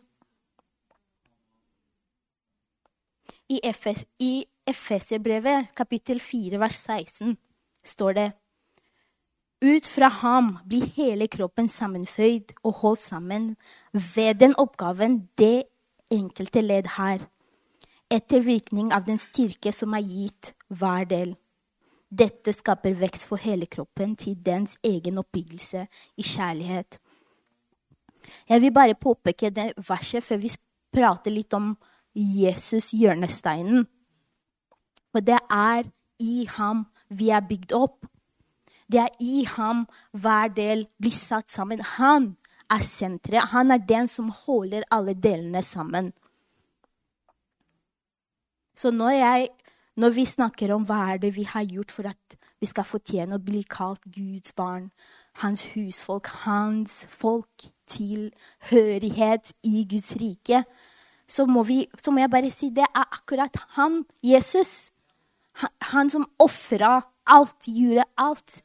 I, 3.50 3.58
FS, 3.66 4.04
i 4.22 4.44
Efeserbrevet, 4.66 5.72
kapittel 5.74 6.20
4, 6.22 6.58
vers 6.62 6.76
16, 6.86 7.34
står 7.84 8.12
det 8.12 8.28
ut 9.60 9.86
fra 9.86 10.08
ham 10.22 10.54
blir 10.64 10.86
hele 10.96 11.26
kroppen 11.28 11.68
sammenføyd 11.68 12.54
og 12.62 12.78
holdt 12.80 13.02
sammen 13.02 13.50
ved 13.92 14.38
den 14.40 14.54
oppgaven 14.56 15.18
det 15.38 15.66
enkelte 16.10 16.62
ledd 16.62 16.94
har, 16.96 17.26
etter 18.10 18.40
virkning 18.46 18.94
av 18.94 19.04
den 19.06 19.20
styrke 19.20 19.72
som 19.74 19.94
er 19.98 20.06
gitt 20.06 20.54
hver 20.68 21.04
del. 21.10 21.34
Dette 22.10 22.54
skaper 22.54 22.96
vekst 22.98 23.28
for 23.28 23.42
hele 23.42 23.68
kroppen 23.70 24.16
til 24.18 24.38
dens 24.46 24.78
egen 24.82 25.20
oppbyggelse 25.20 25.84
i 26.16 26.26
kjærlighet. 26.26 26.98
Jeg 28.48 28.62
vil 28.62 28.74
bare 28.74 28.98
påpeke 28.98 29.50
det 29.50 29.72
verset 29.88 30.24
før 30.24 30.40
vi 30.42 30.50
prater 30.94 31.34
litt 31.34 31.54
om 31.54 31.74
Jesus, 32.14 32.90
hjørnesteinen. 32.96 33.86
For 35.10 35.22
det 35.24 35.38
er 35.50 35.88
i 36.20 36.46
ham 36.56 36.86
vi 37.10 37.30
er 37.34 37.46
bygd 37.46 37.74
opp. 37.74 38.06
Det 38.90 39.00
er 39.02 39.14
i 39.22 39.44
ham 39.46 39.84
hver 40.18 40.50
del 40.54 40.86
blir 40.98 41.14
satt 41.14 41.50
sammen. 41.50 41.82
Han 41.98 42.34
er 42.70 42.82
senteret. 42.86 43.50
Han 43.54 43.70
er 43.70 43.82
den 43.82 44.08
som 44.10 44.30
holder 44.44 44.86
alle 44.90 45.14
delene 45.14 45.62
sammen. 45.62 46.12
Så 48.74 48.90
når, 48.90 49.10
jeg, 49.10 49.48
når 49.96 50.14
vi 50.16 50.24
snakker 50.24 50.72
om 50.74 50.86
hva 50.88 51.02
er 51.12 51.18
det 51.22 51.34
vi 51.36 51.44
har 51.44 51.66
gjort 51.68 51.92
for 51.92 52.08
at 52.08 52.38
vi 52.60 52.68
skal 52.70 52.86
fortjene 52.86 53.36
å 53.36 53.42
bli 53.44 53.62
kalt 53.68 54.06
Guds 54.14 54.54
barn, 54.56 54.90
hans 55.42 55.66
husfolk, 55.74 56.30
hans 56.46 57.04
folk, 57.10 57.70
tilhørighet 57.90 59.52
i 59.66 59.84
Guds 59.90 60.14
rike, 60.20 60.62
så 61.30 61.46
må, 61.46 61.62
vi, 61.66 61.84
så 62.02 62.10
må 62.10 62.24
jeg 62.24 62.32
bare 62.32 62.50
si 62.50 62.72
det 62.74 62.84
er 62.88 63.06
akkurat 63.06 63.54
han, 63.76 64.02
Jesus. 64.26 64.90
Han, 65.62 65.72
han 65.92 66.10
som 66.10 66.26
ofra 66.42 67.00
alt, 67.30 67.68
gjorde 67.70 68.08
alt 68.18 68.60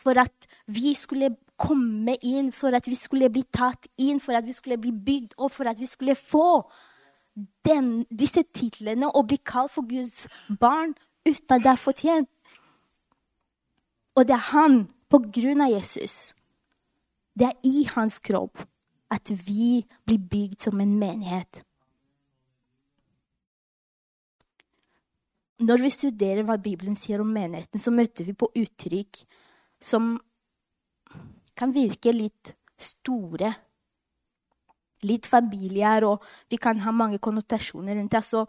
for 0.00 0.20
at 0.20 0.48
vi 0.66 0.94
skulle 0.96 1.34
komme 1.60 2.16
inn, 2.24 2.52
for 2.56 2.76
at 2.76 2.88
vi 2.88 2.96
skulle 2.96 3.28
bli 3.32 3.42
tatt 3.52 3.88
inn, 4.00 4.20
for 4.20 4.36
at 4.36 4.46
vi 4.48 4.54
skulle 4.56 4.80
bli 4.80 4.92
bygd 4.92 5.36
opp, 5.36 5.52
for 5.58 5.68
at 5.68 5.80
vi 5.80 5.88
skulle 5.88 6.16
få 6.16 6.62
den, 7.64 8.04
disse 8.10 8.42
titlene 8.56 9.10
og 9.12 9.28
bli 9.28 9.40
kalt 9.44 9.72
for 9.74 9.88
Guds 9.88 10.26
barn 10.60 10.94
uten 11.28 11.56
at 11.56 11.64
det 11.64 11.72
er 11.72 11.80
fortjent. 11.80 12.30
Og 14.16 14.26
det 14.28 14.36
er 14.36 14.46
han, 14.50 14.82
på 15.10 15.20
grunn 15.32 15.62
av 15.64 15.72
Jesus, 15.72 16.34
det 17.38 17.50
er 17.50 17.66
i 17.66 17.86
hans 17.94 18.18
kropp 18.24 18.64
at 19.10 19.32
vi 19.46 19.82
blir 20.06 20.20
bygd 20.30 20.68
som 20.68 20.80
en 20.80 20.96
menighet. 20.98 21.64
Når 25.60 25.82
vi 25.84 25.90
studerer 25.92 26.46
hva 26.48 26.56
Bibelen 26.56 26.96
sier 26.96 27.20
om 27.20 27.32
menigheten, 27.34 27.80
så 27.82 27.92
møter 27.92 28.24
vi 28.24 28.32
på 28.32 28.48
uttrykk 28.56 29.24
som 29.80 30.14
kan 31.56 31.74
virke 31.74 32.14
litt 32.16 32.54
store. 32.80 33.52
Litt 35.04 35.28
familier, 35.28 36.04
og 36.08 36.24
vi 36.52 36.56
kan 36.60 36.80
ha 36.84 36.92
mange 36.92 37.20
konnotasjoner 37.20 37.96
rundt 37.96 38.12
det. 38.12 38.20
Altså, 38.20 38.46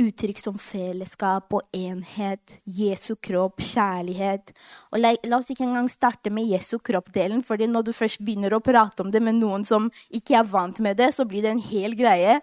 uttrykk 0.00 0.40
som 0.40 0.56
fellesskap 0.58 1.52
og 1.54 1.76
enhet, 1.76 2.56
Jesu 2.64 3.14
kropp, 3.22 3.60
kjærlighet. 3.62 4.54
Og 4.90 5.00
la, 5.00 5.12
la, 5.22 5.38
oss 5.38 5.52
ikke 5.52 5.66
engang 5.68 5.88
starte 5.92 6.32
med 6.34 6.48
Jesu 6.50 6.78
kropp-delen, 6.82 7.44
for 7.46 7.60
når 7.60 7.86
du 7.86 7.92
først 7.94 8.24
begynner 8.24 8.56
å 8.56 8.62
prate 8.64 9.04
om 9.04 9.12
det 9.14 9.22
med 9.22 9.38
noen 9.38 9.68
som 9.68 9.92
ikke 10.10 10.40
er 10.40 10.50
vant 10.50 10.80
med 10.84 10.98
det, 10.98 11.12
så 11.14 11.28
blir 11.28 11.44
det 11.44 11.54
en 11.54 11.62
hel 11.62 11.94
greie. 11.98 12.40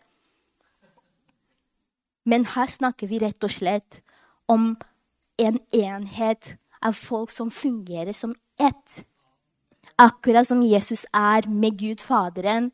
Men 2.29 2.45
her 2.53 2.69
snakker 2.69 3.09
vi 3.09 3.19
rett 3.21 3.43
og 3.43 3.51
slett 3.51 4.03
om 4.51 4.75
en 5.41 5.59
enhet 5.71 6.55
av 6.81 6.97
folk 6.97 7.31
som 7.31 7.51
fungerer 7.53 8.13
som 8.13 8.35
ett. 8.59 9.01
Akkurat 10.01 10.47
som 10.47 10.63
Jesus 10.65 11.05
er 11.13 11.47
med 11.47 11.77
Gud 11.79 12.01
Faderen, 12.03 12.71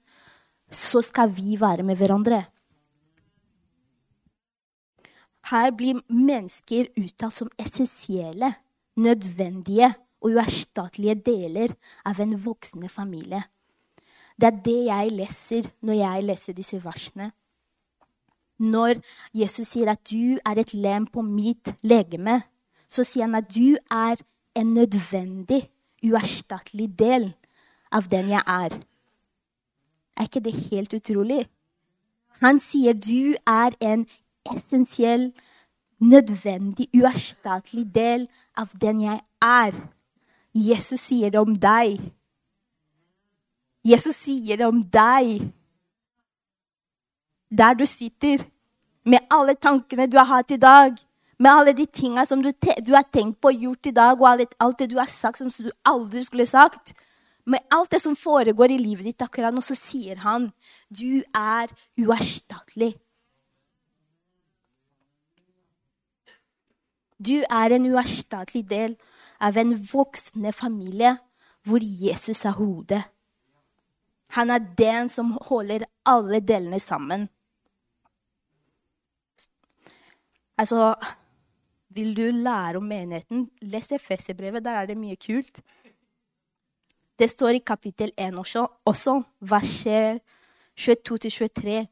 så 0.71 1.01
skal 1.01 1.31
vi 1.31 1.57
være 1.59 1.83
med 1.83 1.99
hverandre. 1.99 2.45
Her 5.47 5.71
blir 5.71 6.01
mennesker 6.11 6.89
uttalt 6.99 7.35
som 7.37 7.51
essensielle, 7.59 8.51
nødvendige 8.99 9.93
og 10.19 10.33
uerstattelige 10.33 11.15
deler 11.23 11.75
av 12.07 12.19
en 12.19 12.35
voksende 12.43 12.89
familie. 12.91 13.43
Det 14.37 14.49
er 14.49 14.57
det 14.65 14.79
jeg 14.89 15.13
leser 15.15 15.69
når 15.81 15.99
jeg 16.01 16.25
leser 16.27 16.57
disse 16.57 16.79
versene. 16.83 17.31
Når 18.59 19.01
Jesus 19.37 19.73
sier 19.73 19.91
at 19.91 20.01
du 20.09 20.37
er 20.45 20.57
et 20.57 20.73
lem 20.73 21.05
på 21.05 21.21
mitt 21.21 21.73
legeme, 21.83 22.41
så 22.89 23.03
sier 23.05 23.27
han 23.27 23.37
at 23.37 23.49
du 23.53 23.77
er 23.91 24.21
en 24.57 24.73
nødvendig, 24.73 25.67
uerstattelig 26.03 26.87
del 26.99 27.31
av 27.91 28.09
den 28.09 28.31
jeg 28.33 28.41
er. 28.47 28.77
Er 30.17 30.25
ikke 30.25 30.41
det 30.45 30.55
helt 30.71 30.93
utrolig? 30.93 31.45
Han 32.41 32.59
sier 32.61 32.93
du 32.93 33.35
er 33.47 33.77
en 33.81 34.07
essensiell, 34.55 35.31
nødvendig, 35.99 36.87
uerstattelig 36.97 37.85
del 37.95 38.27
av 38.57 38.73
den 38.81 39.01
jeg 39.01 39.21
er. 39.41 39.77
Jesus 40.53 40.99
sier 41.09 41.33
det 41.33 41.41
om 41.41 41.53
deg. 41.53 41.99
Jesus 43.85 44.17
sier 44.25 44.57
det 44.57 44.65
om 44.65 44.81
deg. 44.81 45.47
Der 47.49 47.73
du 47.73 47.85
sitter, 47.85 48.43
med 49.05 49.19
alle 49.31 49.55
tankene 49.55 50.07
du 50.07 50.17
har 50.17 50.27
hatt 50.27 50.51
i 50.51 50.59
dag, 50.59 50.97
med 51.39 51.51
alle 51.51 51.73
de 51.73 51.85
tinga 51.85 52.25
som 52.25 52.41
du, 52.43 52.51
du, 52.51 52.93
har 52.93 53.05
tenkt 53.13 53.39
på 53.41 53.51
og 53.53 53.65
gjort 53.65 53.85
i 53.85 53.91
dag, 53.95 54.19
og 54.19 54.29
alt, 54.29 54.55
alt 54.59 54.79
det 54.79 54.89
du 54.91 54.97
har 54.97 55.09
sagt 55.11 55.39
som 55.39 55.49
du 55.49 55.71
aldri 55.85 56.23
skulle 56.23 56.45
sagt. 56.45 56.93
med 57.47 57.59
alt 57.71 57.91
det 57.91 58.01
som 58.01 58.15
foregår 58.15 58.73
i 58.75 58.77
livet 58.77 59.05
ditt 59.07 59.21
akkurat 59.23 59.55
nå, 59.55 59.61
så 59.63 59.71
sier 59.71 60.19
han 60.19 60.49
du 60.91 61.23
er 61.31 61.71
uerstattelig. 61.95 62.97
Du 67.17 67.39
er 67.47 67.71
en 67.71 67.87
uerstattelig 67.87 68.65
del 68.67 68.97
av 69.39 69.55
en 69.57 69.71
voksende 69.93 70.51
familie 70.51 71.15
hvor 71.63 71.79
Jesus 71.79 72.43
er 72.43 72.59
hodet. 72.59 73.01
Han 74.35 74.51
er 74.51 74.67
den 74.77 75.07
som 75.07 75.37
holder 75.47 75.87
alle 76.05 76.43
delene 76.43 76.79
sammen. 76.83 77.29
Altså 80.57 80.95
Vil 81.89 82.17
du 82.17 82.21
lære 82.21 82.77
om 82.77 82.83
menigheten, 82.83 83.49
les 83.61 83.87
FSC-brevet. 83.87 84.65
Der 84.65 84.71
er 84.71 84.85
det 84.85 84.97
mye 84.97 85.15
kult. 85.15 85.61
Det 87.19 87.29
står 87.29 87.47
i 87.57 87.63
kapittel 87.65 88.11
1 88.17 88.35
også, 88.37 88.67
også 88.85 89.21
vers 89.39 89.87
22-23. 90.79 91.85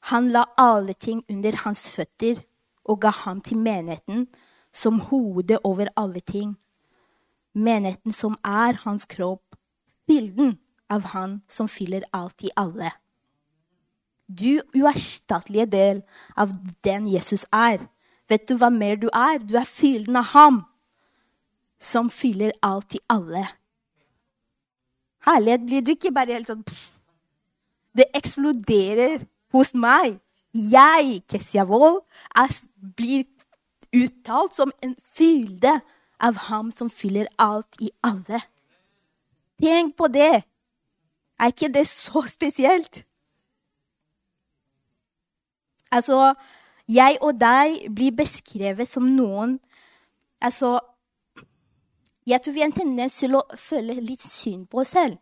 Han 0.00 0.30
la 0.32 0.44
alle 0.56 0.92
ting 0.92 1.24
under 1.28 1.56
hans 1.64 1.82
føtter 1.96 2.40
og 2.84 3.00
ga 3.00 3.10
ham 3.24 3.40
til 3.40 3.58
menigheten 3.58 4.28
som 4.72 5.00
hode 5.00 5.58
over 5.64 5.90
alle 5.96 6.20
ting. 6.20 6.56
Menigheten 7.54 8.12
som 8.12 8.38
er 8.44 8.78
hans 8.84 9.04
kropp, 9.06 9.56
bilden 10.06 10.58
av 10.88 11.10
han 11.12 11.42
som 11.48 11.68
fyller 11.68 12.06
alt 12.12 12.44
i 12.46 12.50
alle. 12.56 12.92
Du 14.28 14.60
uerstattelige 14.76 15.66
del 15.72 16.02
av 16.36 16.52
den 16.84 17.08
Jesus 17.08 17.46
er. 17.52 17.80
Vet 18.28 18.48
du 18.48 18.58
hva 18.60 18.68
mer 18.70 18.98
du 19.00 19.08
er? 19.08 19.40
Du 19.40 19.56
er 19.56 19.68
fylden 19.68 20.18
av 20.20 20.32
ham 20.34 20.60
som 21.80 22.10
fyller 22.10 22.52
alt 22.62 22.98
i 22.98 23.00
alle. 23.08 23.46
Herlighet 25.24 25.64
blir 25.66 25.84
du 25.84 25.92
ikke 25.94 26.12
bare 26.14 26.36
helt 26.36 26.50
sånn 26.50 26.64
pff. 26.66 26.98
Det 27.96 28.06
eksploderer 28.14 29.24
hos 29.54 29.72
meg. 29.74 30.18
Jeg, 30.52 31.22
Kessia 31.28 31.64
Wold, 31.68 32.04
blir 32.96 33.26
uttalt 33.94 34.54
som 34.56 34.72
en 34.84 34.94
fylde 35.14 35.78
av 36.20 36.38
ham 36.48 36.70
som 36.74 36.90
fyller 36.90 37.28
alt 37.40 37.78
i 37.80 37.90
alle. 38.06 38.40
Tenk 39.58 39.96
på 39.98 40.08
det. 40.12 40.44
Er 41.38 41.52
ikke 41.52 41.72
det 41.74 41.86
så 41.90 42.24
spesielt? 42.30 43.04
Altså, 45.90 46.34
jeg 46.88 47.18
og 47.22 47.40
deg 47.40 47.88
blir 47.94 48.16
beskrevet 48.16 48.88
som 48.88 49.08
noen 49.16 49.58
Altså, 50.38 50.78
jeg 52.26 52.38
tror 52.42 52.52
vi 52.54 52.60
har 52.60 52.68
en 52.68 52.72
tendens 52.76 53.16
til 53.18 53.32
å 53.34 53.40
føle 53.58 53.96
litt 53.98 54.22
synd 54.22 54.68
på 54.70 54.84
oss 54.84 54.92
selv. 54.94 55.16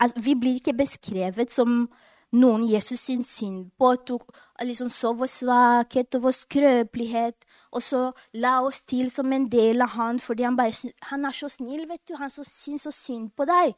Altså, 0.00 0.22
vi 0.24 0.32
blir 0.32 0.56
ikke 0.56 0.72
beskrevet 0.78 1.52
som 1.52 1.90
noen 2.32 2.64
Jesus 2.70 3.02
sin 3.04 3.24
synd 3.26 3.66
på, 3.78 3.90
tok, 4.06 4.24
liksom 4.64 4.88
så 4.88 5.12
vår 5.18 5.28
svakhet 5.28 6.16
og 6.16 6.24
vår 6.28 6.36
skrøpelighet, 6.38 7.46
og 7.74 7.82
så 7.82 8.00
la 8.32 8.60
oss 8.64 8.80
til 8.80 9.10
som 9.12 9.32
en 9.32 9.48
del 9.50 9.82
av 9.84 9.92
han 9.98 10.20
fordi 10.22 10.46
han, 10.46 10.56
bare, 10.56 10.94
han 11.10 11.26
er 11.26 11.36
så 11.36 11.50
snill, 11.52 11.84
vet 11.90 12.02
du. 12.08 12.16
Han 12.16 12.30
syns 12.32 12.86
så 12.86 12.94
synd 12.94 13.30
på 13.36 13.44
deg. 13.50 13.74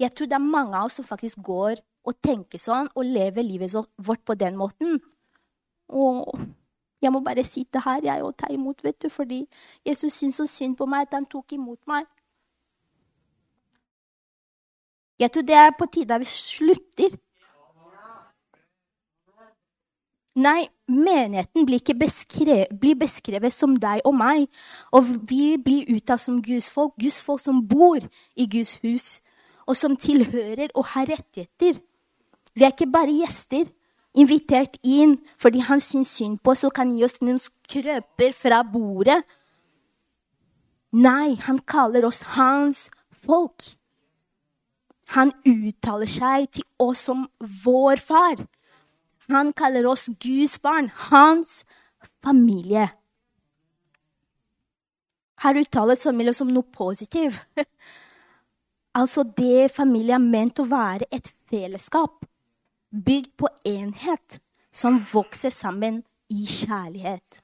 Jeg 0.00 0.14
tror 0.16 0.30
det 0.30 0.38
er 0.38 0.52
mange 0.56 0.78
av 0.78 0.88
oss 0.88 0.96
som 0.96 1.04
faktisk 1.04 1.42
går 1.44 1.82
og 2.10 2.18
tenke 2.22 2.58
sånn 2.60 2.90
og 2.94 3.06
leve 3.06 3.44
livet 3.46 3.74
vårt 3.96 4.24
på 4.26 4.36
den 4.38 4.58
måten. 4.58 4.98
Og 5.90 6.34
jeg 7.00 7.12
må 7.12 7.22
bare 7.24 7.44
sitte 7.46 7.80
her 7.84 8.04
jeg, 8.04 8.22
og 8.22 8.36
ta 8.36 8.50
imot, 8.52 8.84
vet 8.84 8.98
du, 9.02 9.08
fordi 9.08 9.44
Jesus 9.86 10.18
syns 10.18 10.40
så 10.40 10.46
synd 10.50 10.76
på 10.76 10.86
meg 10.90 11.08
at 11.08 11.16
han 11.16 11.28
tok 11.30 11.56
imot 11.56 11.80
meg. 11.90 12.06
Jeg 15.20 15.32
tror 15.32 15.44
det 15.44 15.56
er 15.56 15.74
på 15.76 15.88
tide 15.92 16.16
at 16.16 16.22
vi 16.22 16.28
slutter. 16.28 17.16
Nei, 20.40 20.68
menigheten 20.88 21.66
blir, 21.66 21.80
ikke 21.82 21.98
beskrevet, 21.98 22.70
blir 22.80 22.94
beskrevet 22.96 23.52
som 23.52 23.74
deg 23.76 24.00
og 24.08 24.14
meg. 24.16 24.46
Og 24.96 25.10
vi 25.28 25.58
blir 25.60 25.90
uttalt 25.92 26.22
som 26.22 26.38
Guds 26.44 26.70
folk, 26.70 26.94
Guds 27.00 27.18
folk 27.24 27.42
som 27.42 27.60
bor 27.68 27.98
i 28.36 28.46
Guds 28.48 28.76
hus 28.84 29.18
og 29.68 29.76
som 29.76 29.96
tilhører 29.96 30.72
og 30.74 30.88
har 30.94 31.10
rettigheter. 31.10 31.80
Vi 32.54 32.66
er 32.66 32.74
ikke 32.74 32.90
bare 32.90 33.14
gjester, 33.14 33.68
invitert 34.18 34.78
inn 34.82 35.18
fordi 35.40 35.62
han 35.66 35.82
syns 35.82 36.10
synd 36.18 36.40
på 36.42 36.54
oss 36.54 36.64
og 36.66 36.74
kan 36.74 36.90
gi 36.94 37.04
oss 37.06 37.20
noen 37.22 37.38
skrøper 37.38 38.34
fra 38.34 38.62
bordet. 38.66 39.20
Nei, 40.90 41.36
han 41.46 41.60
kaller 41.70 42.06
oss 42.08 42.24
hans 42.34 42.88
folk. 43.14 43.62
Han 45.14 45.30
uttaler 45.46 46.10
seg 46.10 46.48
til 46.58 46.66
oss 46.82 47.04
som 47.06 47.28
vår 47.64 48.02
far. 48.02 48.42
Han 49.30 49.52
kaller 49.54 49.86
oss 49.86 50.08
Guds 50.22 50.58
barn, 50.62 50.90
hans 51.10 51.60
familie. 52.22 52.88
Her 55.40 55.56
uttales 55.62 56.02
familie 56.04 56.34
som 56.36 56.50
noe 56.50 56.66
positivt. 56.66 57.42
Altså 58.90 59.22
det 59.22 59.68
familie 59.70 60.16
er 60.16 60.24
ment 60.32 60.58
å 60.58 60.64
være 60.66 61.06
et 61.14 61.28
fellesskap 61.46 62.24
bygd 62.90 63.36
på 63.36 63.48
enhet, 63.64 64.40
som 64.72 64.98
vokser 65.12 65.50
sammen 65.50 66.02
i 66.30 66.46
kjærlighet. 66.46 67.40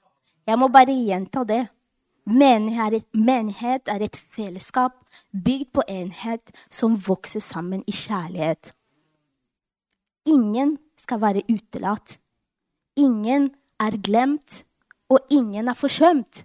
Jeg 0.46 0.58
må 0.58 0.68
bare 0.70 0.94
gjenta 0.94 1.44
det. 1.44 1.66
Menighet 2.26 3.88
er 3.90 4.02
et 4.02 4.16
fellesskap 4.16 4.98
bygd 5.30 5.72
på 5.74 5.84
enhet 5.88 6.50
som 6.70 6.96
vokser 6.98 7.42
sammen 7.42 7.84
i 7.86 7.94
kjærlighet. 7.94 8.72
Ingen 10.26 10.76
skal 10.98 11.20
være 11.22 11.44
utelatt. 11.50 12.18
Ingen 12.96 13.50
er 13.78 13.98
glemt, 14.02 14.64
og 15.08 15.18
ingen 15.30 15.68
er 15.68 15.78
forsømt. 15.78 16.42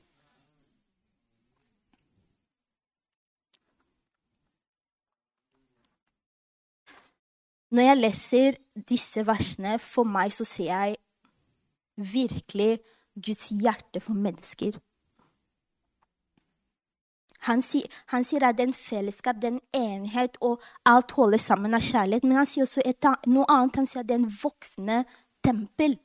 Når 7.72 7.84
jeg 7.88 7.98
leser 7.98 8.56
disse 8.90 9.24
versene, 9.28 9.78
for 9.80 10.04
meg 10.04 10.34
så 10.36 10.44
ser 10.48 10.68
jeg 10.68 10.96
virkelig 11.96 12.80
Guds 13.16 13.50
hjerte 13.50 14.02
for 14.04 14.18
mennesker. 14.18 14.76
Han 17.48 17.64
sier, 17.66 17.88
han 18.12 18.26
sier 18.28 18.44
at 18.46 18.60
den 18.60 18.74
fellesskap, 18.76 19.40
den 19.42 19.60
enhet 19.74 20.36
og 20.46 20.62
alt 20.86 21.16
holder 21.18 21.42
sammen 21.42 21.74
av 21.74 21.82
kjærlighet. 21.82 22.28
Men 22.28 22.42
han 22.42 22.50
sier 22.50 22.68
også 22.68 22.84
et, 22.86 23.08
noe 23.26 23.48
annet. 23.50 23.80
Han 23.82 23.90
sier 23.90 24.04
at 24.04 24.10
det 24.12 24.18
er 24.18 24.22
en 24.22 24.36
voksende 24.44 25.00
tempel. 25.42 25.96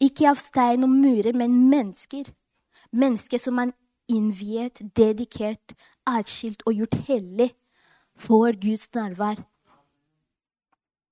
Ikke 0.00 0.30
av 0.30 0.38
stein 0.40 0.86
og 0.86 0.94
murer, 0.94 1.34
men 1.36 1.58
mennesker. 1.68 2.30
Mennesker 2.94 3.42
som 3.42 3.60
er 3.60 3.74
innviet, 4.08 4.80
dedikert, 4.96 5.76
atskilt 6.08 6.64
og 6.64 6.80
gjort 6.80 6.96
hellig 7.08 7.50
får 8.16 8.60
Guds 8.62 8.88
nærvær. 8.94 9.42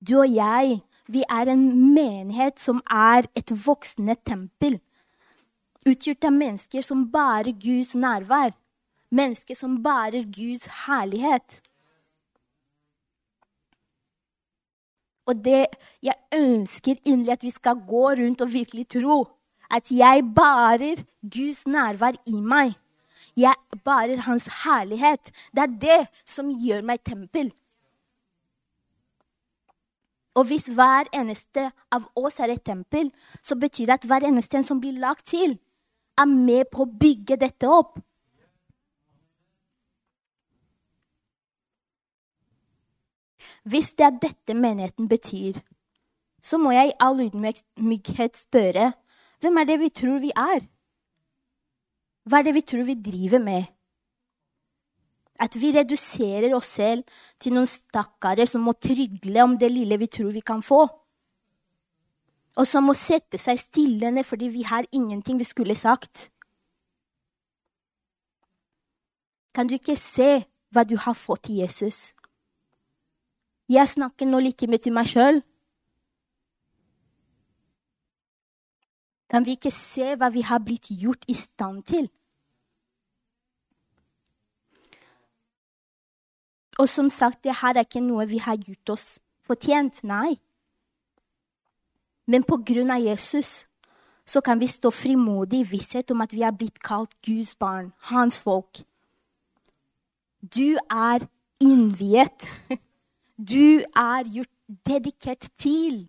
Du 0.09 0.19
og 0.19 0.35
jeg, 0.35 0.81
vi 1.09 1.23
er 1.31 1.51
en 1.53 1.67
menighet 1.95 2.61
som 2.61 2.81
er 2.91 3.29
et 3.39 3.53
voksende 3.67 4.17
tempel. 4.27 4.81
Utgjort 5.87 6.25
av 6.25 6.35
mennesker 6.35 6.85
som 6.87 7.05
bærer 7.11 7.53
Guds 7.59 7.95
nærvær. 7.99 8.55
Mennesker 9.13 9.55
som 9.59 9.77
bærer 9.83 10.25
Guds 10.31 10.69
herlighet. 10.87 11.61
Og 15.27 15.39
det 15.45 15.67
jeg 16.03 16.19
ønsker 16.35 16.99
inderlig 17.05 17.33
at 17.33 17.47
vi 17.47 17.51
skal 17.51 17.83
gå 17.89 18.07
rundt 18.19 18.43
og 18.43 18.53
virkelig 18.53 18.89
tro. 18.95 19.25
At 19.71 19.91
jeg 19.91 20.23
bærer 20.35 21.03
Guds 21.23 21.67
nærvær 21.67 22.19
i 22.27 22.41
meg. 22.41 22.75
Jeg 23.37 23.55
bærer 23.85 24.21
hans 24.27 24.49
herlighet. 24.65 25.33
Det 25.53 25.63
er 25.63 25.75
det 25.81 26.01
som 26.29 26.51
gjør 26.53 26.85
meg 26.85 27.03
tempel. 27.05 27.53
Og 30.37 30.49
hvis 30.49 30.71
hver 30.73 31.11
eneste 31.13 31.67
av 31.93 32.07
oss 32.17 32.41
er 32.41 32.55
et 32.55 32.65
tempel, 32.65 33.11
så 33.45 33.57
betyr 33.57 33.91
det 33.91 33.99
at 33.99 34.07
hver 34.09 34.25
eneste 34.29 34.57
en 34.57 34.65
som 34.65 34.81
blir 34.81 34.97
lagt 35.01 35.27
til, 35.33 35.59
er 36.17 36.29
med 36.29 36.69
på 36.73 36.85
å 36.85 36.93
bygge 37.01 37.37
dette 37.41 37.69
opp. 37.69 37.99
Hvis 43.69 43.93
det 43.95 44.07
er 44.09 44.19
dette 44.25 44.57
menigheten 44.59 45.09
betyr, 45.09 45.61
så 46.43 46.59
må 46.59 46.73
jeg 46.75 46.91
i 46.91 46.99
all 47.01 47.21
ydmykhet 47.23 48.41
spørre 48.41 48.91
hvem 49.43 49.59
er 49.59 49.67
det 49.69 49.79
vi 49.81 49.91
tror 49.91 50.19
vi 50.23 50.31
er? 50.39 50.65
Hva 52.29 52.39
er 52.39 52.47
det 52.47 52.55
vi 52.55 52.65
tror 52.67 52.87
vi 52.87 52.99
driver 52.99 53.43
med? 53.43 53.67
At 55.43 55.57
vi 55.59 55.73
reduserer 55.75 56.55
oss 56.55 56.71
selv 56.79 57.03
til 57.43 57.57
noen 57.57 57.67
stakkarer 57.67 58.47
som 58.47 58.63
må 58.63 58.77
trygle 58.79 59.43
om 59.43 59.57
det 59.59 59.73
lille 59.73 59.99
vi 59.99 60.07
tror 60.07 60.31
vi 60.35 60.45
kan 60.45 60.63
få. 60.63 60.85
Og 62.53 62.69
som 62.69 62.85
må 62.87 62.95
sette 62.95 63.41
seg 63.41 63.59
stille 63.59 64.13
ned 64.13 64.29
fordi 64.29 64.51
vi 64.53 64.63
har 64.69 64.87
ingenting 64.93 65.41
vi 65.41 65.49
skulle 65.49 65.75
sagt. 65.79 66.29
Kan 69.53 69.69
du 69.69 69.77
ikke 69.77 69.97
se 69.99 70.45
hva 70.73 70.85
du 70.89 70.97
har 71.01 71.17
fått 71.17 71.51
i 71.53 71.61
Jesus? 71.61 72.13
Jeg 73.73 73.89
snakker 73.89 74.29
nå 74.29 74.41
like 74.41 74.69
mye 74.69 74.81
til 74.81 74.95
meg 74.95 75.09
sjøl. 75.11 75.41
Kan 79.33 79.47
vi 79.47 79.57
ikke 79.57 79.73
se 79.73 80.13
hva 80.21 80.29
vi 80.29 80.43
har 80.45 80.61
blitt 80.61 80.91
gjort 80.93 81.25
i 81.33 81.35
stand 81.35 81.87
til? 81.89 82.11
Og 86.79 86.89
som 86.89 87.09
sagt, 87.09 87.45
det 87.45 87.55
her 87.63 87.77
er 87.77 87.87
ikke 87.87 88.05
noe 88.05 88.27
vi 88.29 88.43
har 88.45 88.61
gjort 88.61 88.93
oss 88.93 89.07
fortjent. 89.49 90.03
Nei. 90.05 90.37
Men 92.29 92.45
på 92.45 92.61
grunn 92.61 92.93
av 92.93 93.01
Jesus 93.01 93.65
så 94.29 94.41
kan 94.45 94.61
vi 94.61 94.69
stå 94.71 94.93
frimodig 94.95 95.63
i 95.63 95.69
visshet 95.73 96.13
om 96.13 96.21
at 96.25 96.33
vi 96.37 96.45
er 96.47 96.55
blitt 96.55 96.79
kalt 96.85 97.17
Guds 97.25 97.57
barn, 97.57 97.93
hans 98.13 98.39
folk. 98.41 98.85
Du 100.43 100.77
er 100.91 101.29
innviet. 101.61 102.49
Du 103.43 103.83
er 103.99 104.29
gjort 104.29 104.51
dedikert 104.87 105.49
til. 105.59 106.05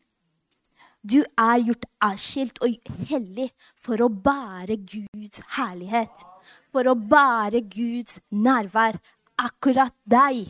Du 1.03 1.19
er 1.19 1.59
gjort 1.59 1.85
avskilt 1.99 2.61
og 2.63 2.77
hellig 3.09 3.49
for 3.75 3.99
å 3.99 4.07
bære 4.07 4.77
Guds 4.87 5.41
herlighet. 5.57 6.23
For 6.71 6.87
å 6.87 6.95
bære 6.95 7.65
Guds 7.67 8.21
nærvær. 8.31 8.99
Akkurat 9.43 9.95
deg. 10.07 10.45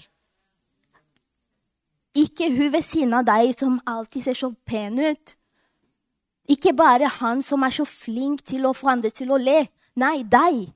Ikke 2.13 2.51
hun 2.53 2.69
ved 2.75 2.83
siden 2.85 3.15
av 3.17 3.25
deg 3.25 3.55
som 3.57 3.79
alltid 3.89 4.27
ser 4.27 4.37
så 4.37 4.51
pen 4.67 4.99
ut. 5.01 5.33
Ikke 6.53 6.75
bare 6.77 7.09
han 7.21 7.41
som 7.41 7.63
er 7.65 7.73
så 7.73 7.85
flink 7.87 8.43
til 8.45 8.67
å 8.67 8.75
få 8.77 8.91
andre 8.93 9.09
til 9.09 9.31
å 9.33 9.39
le. 9.41 9.63
Nei, 9.97 10.21
deg. 10.21 10.67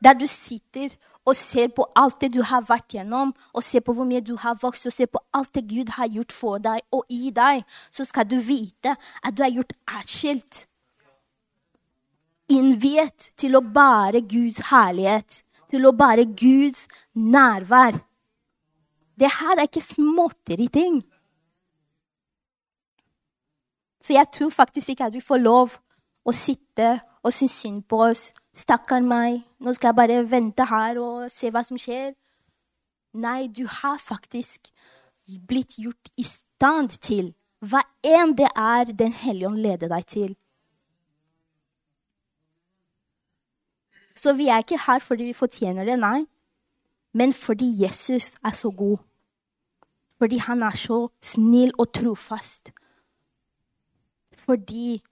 Der 0.00 0.16
du 0.16 0.24
sitter 0.30 0.94
og 1.24 1.36
ser 1.36 1.70
på 1.72 1.86
alt 1.96 2.20
det 2.20 2.32
du 2.34 2.42
har 2.44 2.66
vært 2.68 2.96
gjennom, 2.96 3.32
og 3.52 3.64
ser 3.64 3.80
på 3.84 3.94
hvor 3.96 4.06
mye 4.08 4.20
du 4.24 4.34
har 4.40 4.58
vokst, 4.60 4.86
og 4.86 4.92
ser 4.92 5.08
på 5.08 5.22
alt 5.32 5.54
det 5.56 5.64
Gud 5.70 5.94
har 5.96 6.10
gjort 6.12 6.32
for 6.32 6.60
deg 6.62 6.84
og 6.92 7.08
i 7.08 7.32
deg, 7.34 7.64
så 7.90 8.04
skal 8.04 8.28
du 8.28 8.36
vite 8.44 8.96
at 9.22 9.36
du 9.36 9.44
er 9.44 9.54
gjort 9.56 9.72
atskilt. 10.00 10.66
Innviet 12.52 13.30
til 13.40 13.56
å 13.56 13.64
bære 13.64 14.20
Guds 14.28 14.66
herlighet, 14.68 15.40
til 15.72 15.88
å 15.88 15.94
bære 15.96 16.28
Guds 16.36 16.84
nærvær. 17.16 17.96
Det 19.16 19.30
her 19.40 19.56
er 19.56 19.68
ikke 19.68 19.84
småtteri-ting. 19.84 21.00
Så 24.04 24.12
jeg 24.12 24.28
tror 24.36 24.52
faktisk 24.52 24.92
ikke 24.92 25.08
at 25.08 25.16
vi 25.16 25.24
får 25.24 25.40
lov 25.40 25.78
å 26.24 26.32
sitte 26.36 26.98
og 27.24 27.32
synes 27.32 27.56
synd 27.56 27.84
på 27.88 28.02
oss 28.04 28.32
Stakkar 28.54 29.02
meg, 29.02 29.42
nå 29.58 29.72
skal 29.74 29.90
jeg 29.90 29.98
bare 29.98 30.20
vente 30.30 30.66
her 30.70 31.00
og 31.02 31.30
se 31.32 31.50
hva 31.50 31.64
som 31.66 31.78
skjer. 31.80 32.12
Nei, 33.18 33.48
du 33.50 33.64
har 33.66 33.98
faktisk 33.98 34.70
blitt 35.48 35.74
gjort 35.82 36.10
i 36.18 36.26
stand 36.26 36.94
til 37.02 37.32
hva 37.64 37.80
enn 38.04 38.34
det 38.36 38.50
er 38.60 38.92
Den 38.92 39.14
hellige 39.16 39.48
ånd 39.48 39.62
leder 39.64 39.90
deg 39.90 40.06
til. 40.06 40.34
Så 44.14 44.34
vi 44.38 44.48
er 44.48 44.62
ikke 44.62 44.78
her 44.86 45.02
fordi 45.02 45.30
vi 45.30 45.36
fortjener 45.36 45.88
det, 45.88 45.98
nei. 45.98 46.26
Men 47.14 47.32
fordi 47.32 47.66
Jesus 47.82 48.34
er 48.44 48.54
så 48.54 48.70
god. 48.70 48.98
Fordi 50.18 50.38
han 50.38 50.62
er 50.62 50.76
så 50.78 51.08
snill 51.22 51.74
og 51.78 51.90
trofast. 51.92 52.70
Fordi 54.34 55.02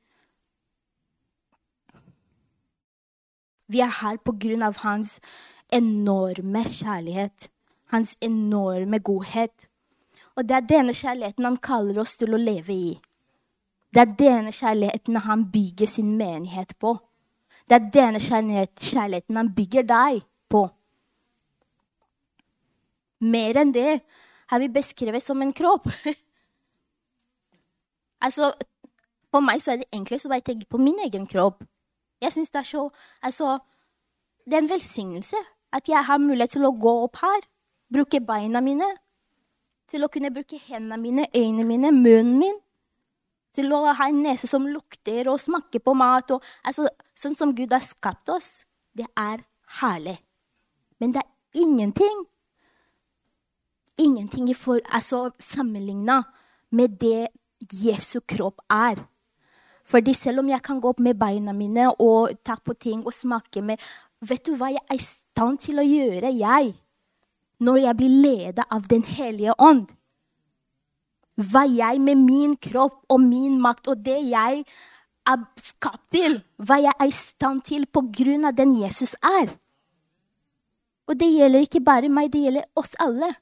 Vi 3.73 3.81
er 3.81 3.93
her 4.03 4.19
av 4.67 4.83
hans 4.83 5.21
enorme 5.73 6.65
kjærlighet, 6.65 7.49
hans 7.89 8.17
enorme 8.21 8.99
godhet. 8.99 9.69
Og 10.37 10.49
det 10.49 10.57
er 10.57 10.69
denne 10.69 10.93
kjærligheten 10.93 11.45
han 11.45 11.57
kaller 11.57 12.01
oss 12.01 12.17
til 12.21 12.35
å 12.35 12.41
leve 12.41 12.73
i. 12.73 12.93
Det 13.93 14.01
er 14.01 14.15
denne 14.19 14.53
kjærligheten 14.53 15.17
han 15.25 15.47
bygger 15.53 15.87
sin 15.87 16.17
menighet 16.17 16.77
på. 16.81 16.97
Det 17.69 17.79
er 17.79 17.91
denne 17.95 18.21
kjærligheten 18.21 19.37
han 19.37 19.53
bygger 19.55 19.89
deg 19.89 20.21
på. 20.53 20.67
Mer 23.21 23.61
enn 23.61 23.73
det 23.73 24.01
har 24.53 24.61
vi 24.61 24.73
beskrevet 24.73 25.23
som 25.23 25.43
en 25.43 25.53
kropp. 25.53 25.89
altså, 28.25 28.53
For 29.33 29.41
meg 29.41 29.63
så 29.65 29.73
er 29.73 29.81
det 29.81 29.93
enklest 29.97 30.29
å 30.29 30.33
bare 30.33 30.45
tenke 30.45 30.69
på 30.69 30.81
min 30.81 30.99
egen 31.07 31.25
kropp. 31.29 31.63
Jeg 32.23 32.35
syns 32.35 32.53
det 32.55 32.63
er 32.63 32.69
så 32.71 32.89
Altså, 33.23 33.59
det 34.47 34.57
er 34.57 34.65
en 34.65 34.71
velsignelse 34.71 35.39
at 35.73 35.89
jeg 35.89 36.05
har 36.05 36.21
mulighet 36.21 36.57
til 36.57 36.67
å 36.69 36.75
gå 36.77 36.93
opp 37.07 37.23
her, 37.23 37.47
bruke 37.93 38.21
beina 38.21 38.61
mine, 38.61 38.89
til 39.89 40.05
å 40.05 40.11
kunne 40.13 40.33
bruke 40.33 40.59
hendene 40.67 40.99
mine, 41.01 41.25
øynene 41.37 41.65
mine, 41.69 41.93
munnen 41.93 42.37
min. 42.41 42.59
Til 43.53 43.73
å 43.77 43.83
ha 43.93 44.09
en 44.09 44.23
nese 44.25 44.49
som 44.49 44.67
lukter, 44.69 45.29
og 45.29 45.41
smake 45.41 45.81
på 45.85 45.93
mat. 45.97 46.31
Og, 46.33 46.45
altså, 46.65 46.87
sånn 47.17 47.37
som 47.37 47.53
Gud 47.57 47.73
har 47.73 47.85
skapt 47.85 48.33
oss. 48.33 48.65
Det 48.97 49.05
er 49.17 49.45
herlig. 49.81 50.19
Men 51.01 51.17
det 51.17 51.25
er 51.25 51.65
ingenting 51.65 52.29
Ingenting 54.01 54.49
i 54.49 54.55
for, 54.57 54.81
altså, 54.89 55.31
sammenligna 55.39 56.23
med 56.73 56.97
det 57.01 57.29
Jesu 57.61 58.23
kropp 58.25 58.63
er. 58.73 59.03
Fordi 59.93 60.15
selv 60.17 60.41
om 60.41 60.49
jeg 60.49 60.65
kan 60.65 60.81
gå 60.81 60.93
opp 60.93 61.01
med 61.05 61.19
beina 61.21 61.53
mine 61.53 61.91
og 62.01 62.33
ta 62.45 62.57
på 62.57 62.75
ting 62.81 63.03
og 63.05 63.13
smake 63.13 63.65
med 63.65 63.81
Vet 64.23 64.47
du 64.47 64.55
hva 64.55 64.69
jeg 64.71 64.85
er 64.87 65.01
i 65.01 65.03
stand 65.03 65.59
til 65.65 65.81
å 65.83 65.85
gjøre, 65.85 66.29
jeg, 66.31 66.69
når 67.59 67.81
jeg 67.83 67.99
blir 67.99 68.13
ledet 68.23 68.67
av 68.71 68.87
Den 68.87 69.03
hellige 69.03 69.57
ånd? 69.59 69.89
Hva 71.43 71.65
jeg 71.67 71.99
med 71.99 72.21
min 72.23 72.55
kropp 72.55 73.01
og 73.11 73.19
min 73.25 73.59
makt 73.59 73.91
og 73.91 74.05
det 74.07 74.21
jeg 74.29 74.63
er 75.27 75.43
skapt 75.59 76.05
til, 76.15 76.39
hva 76.63 76.79
jeg 76.85 76.95
er 76.95 77.11
i 77.11 77.17
stand 77.17 77.65
til 77.67 77.89
på 77.91 78.05
grunn 78.15 78.47
av 78.47 78.55
den 78.55 78.77
Jesus 78.79 79.17
er. 79.19 79.51
Og 81.11 81.19
det 81.19 81.33
gjelder 81.33 81.67
ikke 81.67 81.83
bare 81.83 82.11
meg, 82.13 82.31
det 82.31 82.47
gjelder 82.47 82.69
oss 82.79 82.95
alle. 83.03 83.33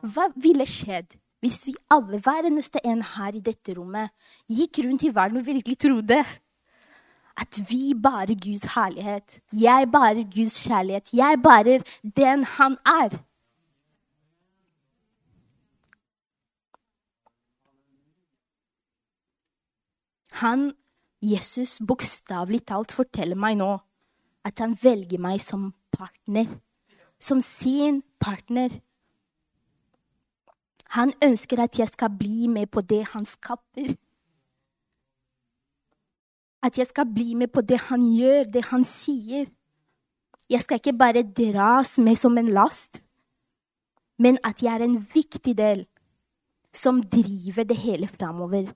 Hva 0.00 0.30
ville 0.40 0.64
skjedd 0.64 1.19
hvis 1.40 1.66
vi 1.66 1.74
alle, 1.90 2.20
hver 2.20 2.46
eneste 2.46 2.80
en 2.84 3.02
her 3.16 3.36
i 3.36 3.40
dette 3.44 3.74
rommet, 3.78 4.12
gikk 4.48 4.82
rundt 4.84 5.06
i 5.08 5.14
verden 5.14 5.40
og 5.40 5.46
virkelig 5.46 5.78
trodde 5.80 6.20
at 7.40 7.60
vi 7.70 7.94
bærer 7.94 8.34
Guds 8.36 8.74
herlighet. 8.74 9.40
Jeg 9.52 9.88
bærer 9.92 10.24
Guds 10.34 10.60
kjærlighet. 10.66 11.12
Jeg 11.12 11.40
bærer 11.42 11.80
den 12.16 12.44
han 12.44 12.76
er. 12.86 13.16
Han, 20.40 20.72
Jesus, 21.22 21.78
bokstavelig 21.88 22.62
talt 22.66 22.92
forteller 22.96 23.36
meg 23.36 23.58
nå 23.60 23.74
at 24.44 24.60
han 24.62 24.76
velger 24.82 25.20
meg 25.20 25.40
som 25.40 25.72
partner. 25.92 26.48
Som 27.20 27.40
sin 27.44 28.02
partner. 28.20 28.80
Han 30.96 31.12
ønsker 31.22 31.60
at 31.62 31.78
jeg 31.78 31.88
skal 31.88 32.10
bli 32.18 32.48
med 32.50 32.70
på 32.70 32.82
det 32.82 33.04
han 33.12 33.24
skaper. 33.24 33.94
At 36.62 36.78
jeg 36.78 36.86
skal 36.90 37.06
bli 37.14 37.34
med 37.34 37.52
på 37.54 37.62
det 37.62 37.78
han 37.88 38.02
gjør, 38.02 38.50
det 38.50 38.64
han 38.72 38.84
sier. 38.84 39.46
Jeg 40.50 40.64
skal 40.64 40.80
ikke 40.80 40.98
bare 40.98 41.22
dras 41.22 41.94
med 41.98 42.18
som 42.18 42.38
en 42.38 42.50
last, 42.50 43.04
men 44.18 44.38
at 44.44 44.62
jeg 44.62 44.74
er 44.74 44.84
en 44.84 44.98
viktig 45.14 45.54
del 45.56 45.86
som 46.74 47.00
driver 47.02 47.64
det 47.64 47.76
hele 47.76 48.08
framover. 48.10 48.72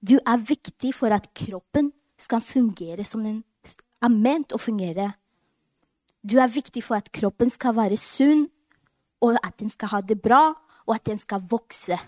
Du 0.00 0.16
er 0.16 0.44
viktig 0.48 0.94
for 0.94 1.12
at 1.12 1.28
kroppen 1.36 1.92
skal 2.18 2.40
fungere 2.40 3.04
som 3.04 3.22
den 3.26 3.42
er 4.02 4.12
ment 4.14 4.54
å 4.54 4.60
fungere. 4.62 5.12
Du 6.22 6.38
er 6.40 6.50
viktig 6.50 6.82
for 6.86 6.98
at 6.98 7.10
kroppen 7.14 7.50
skal 7.50 7.76
være 7.76 7.98
sunn, 8.00 8.46
og 9.20 9.38
at 9.42 9.58
den 9.58 9.70
skal 9.70 9.92
ha 9.92 10.00
det 10.00 10.20
bra, 10.22 10.52
og 10.86 10.94
at 10.94 11.06
den 11.06 11.18
skal 11.18 11.44
vokse. 11.50 11.98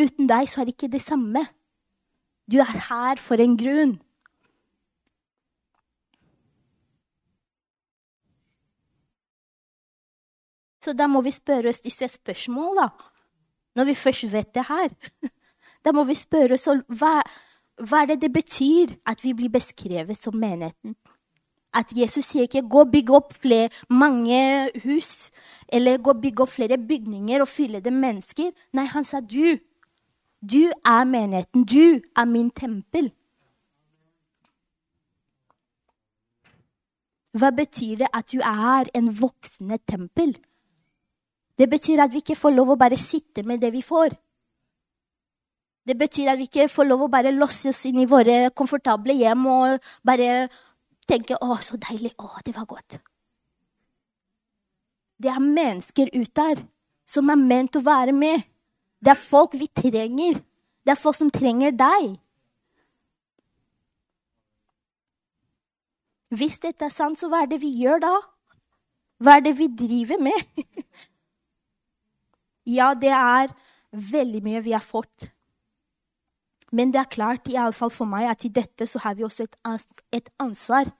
Uten 0.00 0.28
deg 0.28 0.48
så 0.48 0.60
er 0.60 0.68
det 0.68 0.76
ikke 0.76 0.92
det 0.92 1.02
samme. 1.02 1.44
Du 2.50 2.58
er 2.58 2.70
her 2.90 3.20
for 3.20 3.40
en 3.40 3.56
grunn. 3.58 3.98
Så 10.80 10.94
da 10.96 11.06
må 11.06 11.20
vi 11.20 11.32
spørre 11.34 11.68
oss 11.68 11.82
disse 11.84 12.08
spørsmålene, 12.08 12.88
når 13.76 13.84
vi 13.90 13.94
først 13.94 14.32
vet 14.32 14.54
det 14.54 14.66
her. 14.70 14.96
Da 15.80 15.94
må 15.96 16.02
vi 16.04 16.12
spørre 16.12 16.58
oss 16.58 16.66
hva, 16.68 17.22
hva 17.80 18.00
er 18.02 18.10
det 18.10 18.18
det 18.26 18.28
betyr 18.34 18.90
at 19.08 19.22
vi 19.24 19.30
blir 19.32 19.48
beskrevet 19.48 20.18
som 20.18 20.34
menigheten. 20.36 20.92
At 21.72 21.92
Jesus 21.96 22.24
sier 22.24 22.48
ikke 22.48 22.66
'gå 22.68 22.80
og 22.80 22.92
bygg 22.92 23.10
opp 23.10 23.32
flere, 23.32 23.70
mange 23.88 24.70
hus', 24.84 25.30
eller 25.68 25.98
'gå 25.98 26.10
og 26.10 26.20
bygge 26.20 26.42
opp 26.42 26.48
flere 26.48 26.78
bygninger 26.78 27.40
og 27.40 27.48
fylle 27.48 27.80
det 27.80 27.92
mennesker'. 27.92 28.52
Nei, 28.72 28.84
han 28.84 29.04
sa 29.04 29.20
'du'. 29.20 29.58
Du 30.42 30.72
er 30.84 31.04
menigheten. 31.04 31.64
Du 31.64 32.00
er 32.16 32.24
min 32.24 32.50
tempel. 32.50 33.12
Hva 37.32 37.50
betyr 37.50 38.00
det 38.00 38.08
at 38.12 38.32
du 38.32 38.40
er 38.42 38.88
en 38.94 39.10
voksende 39.20 39.78
tempel? 39.86 40.34
Det 41.58 41.68
betyr 41.70 42.00
at 42.02 42.10
vi 42.10 42.22
ikke 42.24 42.38
får 42.40 42.50
lov 42.56 42.72
å 42.72 42.80
bare 42.80 42.96
sitte 42.96 43.44
med 43.46 43.60
det 43.60 43.70
vi 43.72 43.82
får. 43.84 44.16
Det 45.86 45.96
betyr 45.98 46.32
at 46.32 46.38
vi 46.38 46.48
ikke 46.48 46.68
får 46.72 46.88
lov 46.88 47.04
å 47.04 47.12
bare 47.12 47.32
låse 47.34 47.68
oss 47.68 47.84
inn 47.88 48.00
i 48.00 48.08
våre 48.08 48.50
komfortable 48.56 49.14
hjem 49.16 49.46
og 49.46 49.92
bare 50.06 50.48
tenke 51.10 51.36
'Å, 51.36 51.58
så 51.62 51.78
deilig. 51.80 52.14
Å, 52.18 52.28
det 52.46 52.54
var 52.56 52.68
godt'. 52.70 53.00
Det 55.20 55.28
er 55.28 55.40
mennesker 55.40 56.08
ute 56.14 56.32
der 56.34 56.62
som 57.06 57.30
er 57.30 57.36
ment 57.36 57.76
å 57.76 57.84
være 57.84 58.12
med. 58.16 58.46
Det 59.02 59.12
er 59.12 59.18
folk 59.18 59.56
vi 59.58 59.66
trenger. 59.66 60.40
Det 60.84 60.94
er 60.94 61.00
folk 61.00 61.16
som 61.16 61.30
trenger 61.30 61.74
deg. 61.76 62.14
Hvis 66.30 66.60
dette 66.62 66.86
er 66.86 66.94
sant, 66.94 67.18
så 67.18 67.28
hva 67.28 67.42
er 67.42 67.50
det 67.50 67.58
vi 67.60 67.72
gjør 67.82 68.00
da? 68.04 68.14
Hva 69.20 69.36
er 69.36 69.44
det 69.44 69.56
vi 69.58 69.66
driver 69.66 70.20
med? 70.22 70.62
ja, 72.78 72.94
det 72.94 73.10
er 73.10 73.50
veldig 73.90 74.42
mye 74.46 74.62
vi 74.62 74.72
har 74.76 74.84
fått. 74.84 75.32
Men 76.70 76.94
det 76.94 77.00
er 77.02 77.10
klart, 77.10 77.50
iallfall 77.50 77.90
for 77.90 78.06
meg, 78.06 78.28
at 78.30 78.46
i 78.46 78.52
dette 78.54 78.86
så 78.86 79.02
har 79.02 79.18
vi 79.18 79.26
også 79.26 79.48
et 80.14 80.30
ansvar 80.38 80.92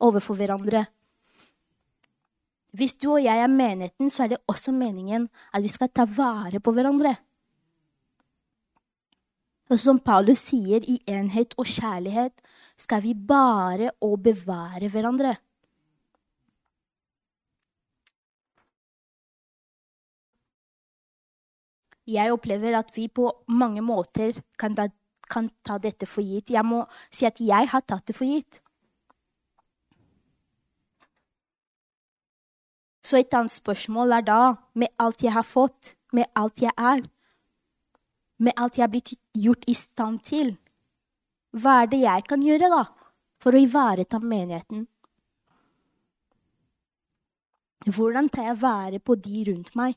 overfor 0.00 0.38
hverandre. 0.38 0.84
Hvis 2.76 2.94
du 2.94 3.08
og 3.16 3.24
jeg 3.24 3.42
er 3.42 3.50
menigheten, 3.50 4.10
så 4.10 4.24
er 4.24 4.34
det 4.34 4.44
også 4.50 4.72
meningen 4.72 5.26
at 5.52 5.62
vi 5.62 5.70
skal 5.72 5.90
ta 5.90 6.06
vare 6.06 6.60
på 6.62 6.72
hverandre. 6.74 7.16
Og 9.70 9.78
som 9.78 10.00
Paulus 10.02 10.42
sier, 10.48 10.82
i 10.82 10.98
enhet 11.10 11.54
og 11.58 11.66
kjærlighet 11.66 12.42
skal 12.78 13.02
vi 13.04 13.14
bare 13.14 13.92
å 14.02 14.16
bevare 14.18 14.90
hverandre. 14.90 15.36
Jeg 22.10 22.32
opplever 22.34 22.74
at 22.78 22.90
vi 22.96 23.06
på 23.06 23.28
mange 23.54 23.82
måter 23.86 24.40
kan 24.58 24.74
ta, 24.74 24.88
kan 25.30 25.46
ta 25.62 25.78
dette 25.78 26.08
for 26.10 26.26
gitt. 26.26 26.50
Jeg 26.50 26.66
må 26.66 26.82
si 27.14 27.28
at 27.28 27.38
jeg 27.38 27.70
har 27.70 27.86
tatt 27.86 28.10
det 28.10 28.16
for 28.18 28.26
gitt. 28.26 28.58
Så 33.10 33.18
et 33.18 33.34
annet 33.34 33.50
spørsmål 33.50 34.12
er 34.14 34.22
da, 34.22 34.40
med 34.78 34.92
alt 35.02 35.24
jeg 35.24 35.34
har 35.34 35.46
fått, 35.46 35.96
med 36.14 36.30
alt 36.38 36.62
jeg 36.62 36.70
er, 36.78 37.02
med 38.38 38.54
alt 38.54 38.76
jeg 38.78 38.84
har 38.84 38.92
blitt 38.92 39.16
gjort 39.34 39.66
i 39.66 39.74
stand 39.74 40.20
til, 40.28 40.52
hva 41.50 41.80
er 41.82 41.90
det 41.90 42.04
jeg 42.04 42.26
kan 42.30 42.44
gjøre, 42.46 42.68
da, 42.70 42.84
for 43.42 43.56
å 43.56 43.62
ivareta 43.64 44.20
menigheten? 44.22 44.84
Hvordan 47.90 48.28
tar 48.30 48.50
jeg 48.52 48.60
vare 48.60 49.00
på 49.02 49.16
de 49.18 49.42
rundt 49.48 49.74
meg? 49.74 49.96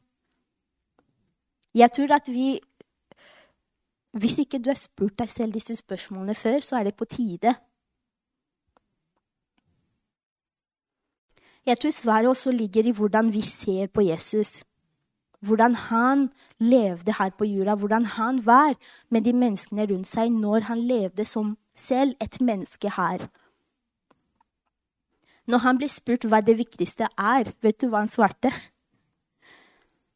Jeg 1.73 1.93
tror 1.93 2.15
at 2.17 2.29
vi 2.31 2.59
Hvis 4.13 4.37
ikke 4.37 4.59
du 4.61 4.67
har 4.69 4.77
spurt 4.77 5.15
deg 5.17 5.29
selv 5.29 5.55
disse 5.57 5.73
spørsmålene 5.73 6.35
før, 6.37 6.59
så 6.61 6.75
er 6.77 6.83
det 6.85 6.91
på 6.93 7.07
tide. 7.09 7.55
Jeg 11.65 11.79
tror 11.79 11.91
svaret 11.91 12.27
også 12.27 12.51
ligger 12.51 12.83
i 12.83 12.91
hvordan 12.91 13.33
vi 13.33 13.41
ser 13.41 13.87
på 13.87 14.01
Jesus. 14.01 14.63
Hvordan 15.39 15.75
han 15.75 16.29
levde 16.59 17.13
her 17.19 17.29
på 17.29 17.45
jorda, 17.45 17.75
hvordan 17.75 18.05
han 18.05 18.45
var 18.45 18.75
med 19.09 19.21
de 19.21 19.33
menneskene 19.33 19.85
rundt 19.85 20.07
seg 20.07 20.31
når 20.31 20.67
han 20.69 20.79
levde 20.79 21.25
som 21.25 21.57
selv 21.75 22.15
et 22.21 22.41
menneske 22.41 22.89
her. 22.89 23.27
Når 25.47 25.57
han 25.57 25.79
ble 25.79 25.89
spurt 25.91 26.27
hva 26.27 26.39
det 26.41 26.57
viktigste 26.57 27.07
er, 27.19 27.51
vet 27.61 27.81
du 27.81 27.87
hva 27.87 28.03
han 28.03 28.11
svarte? 28.11 28.51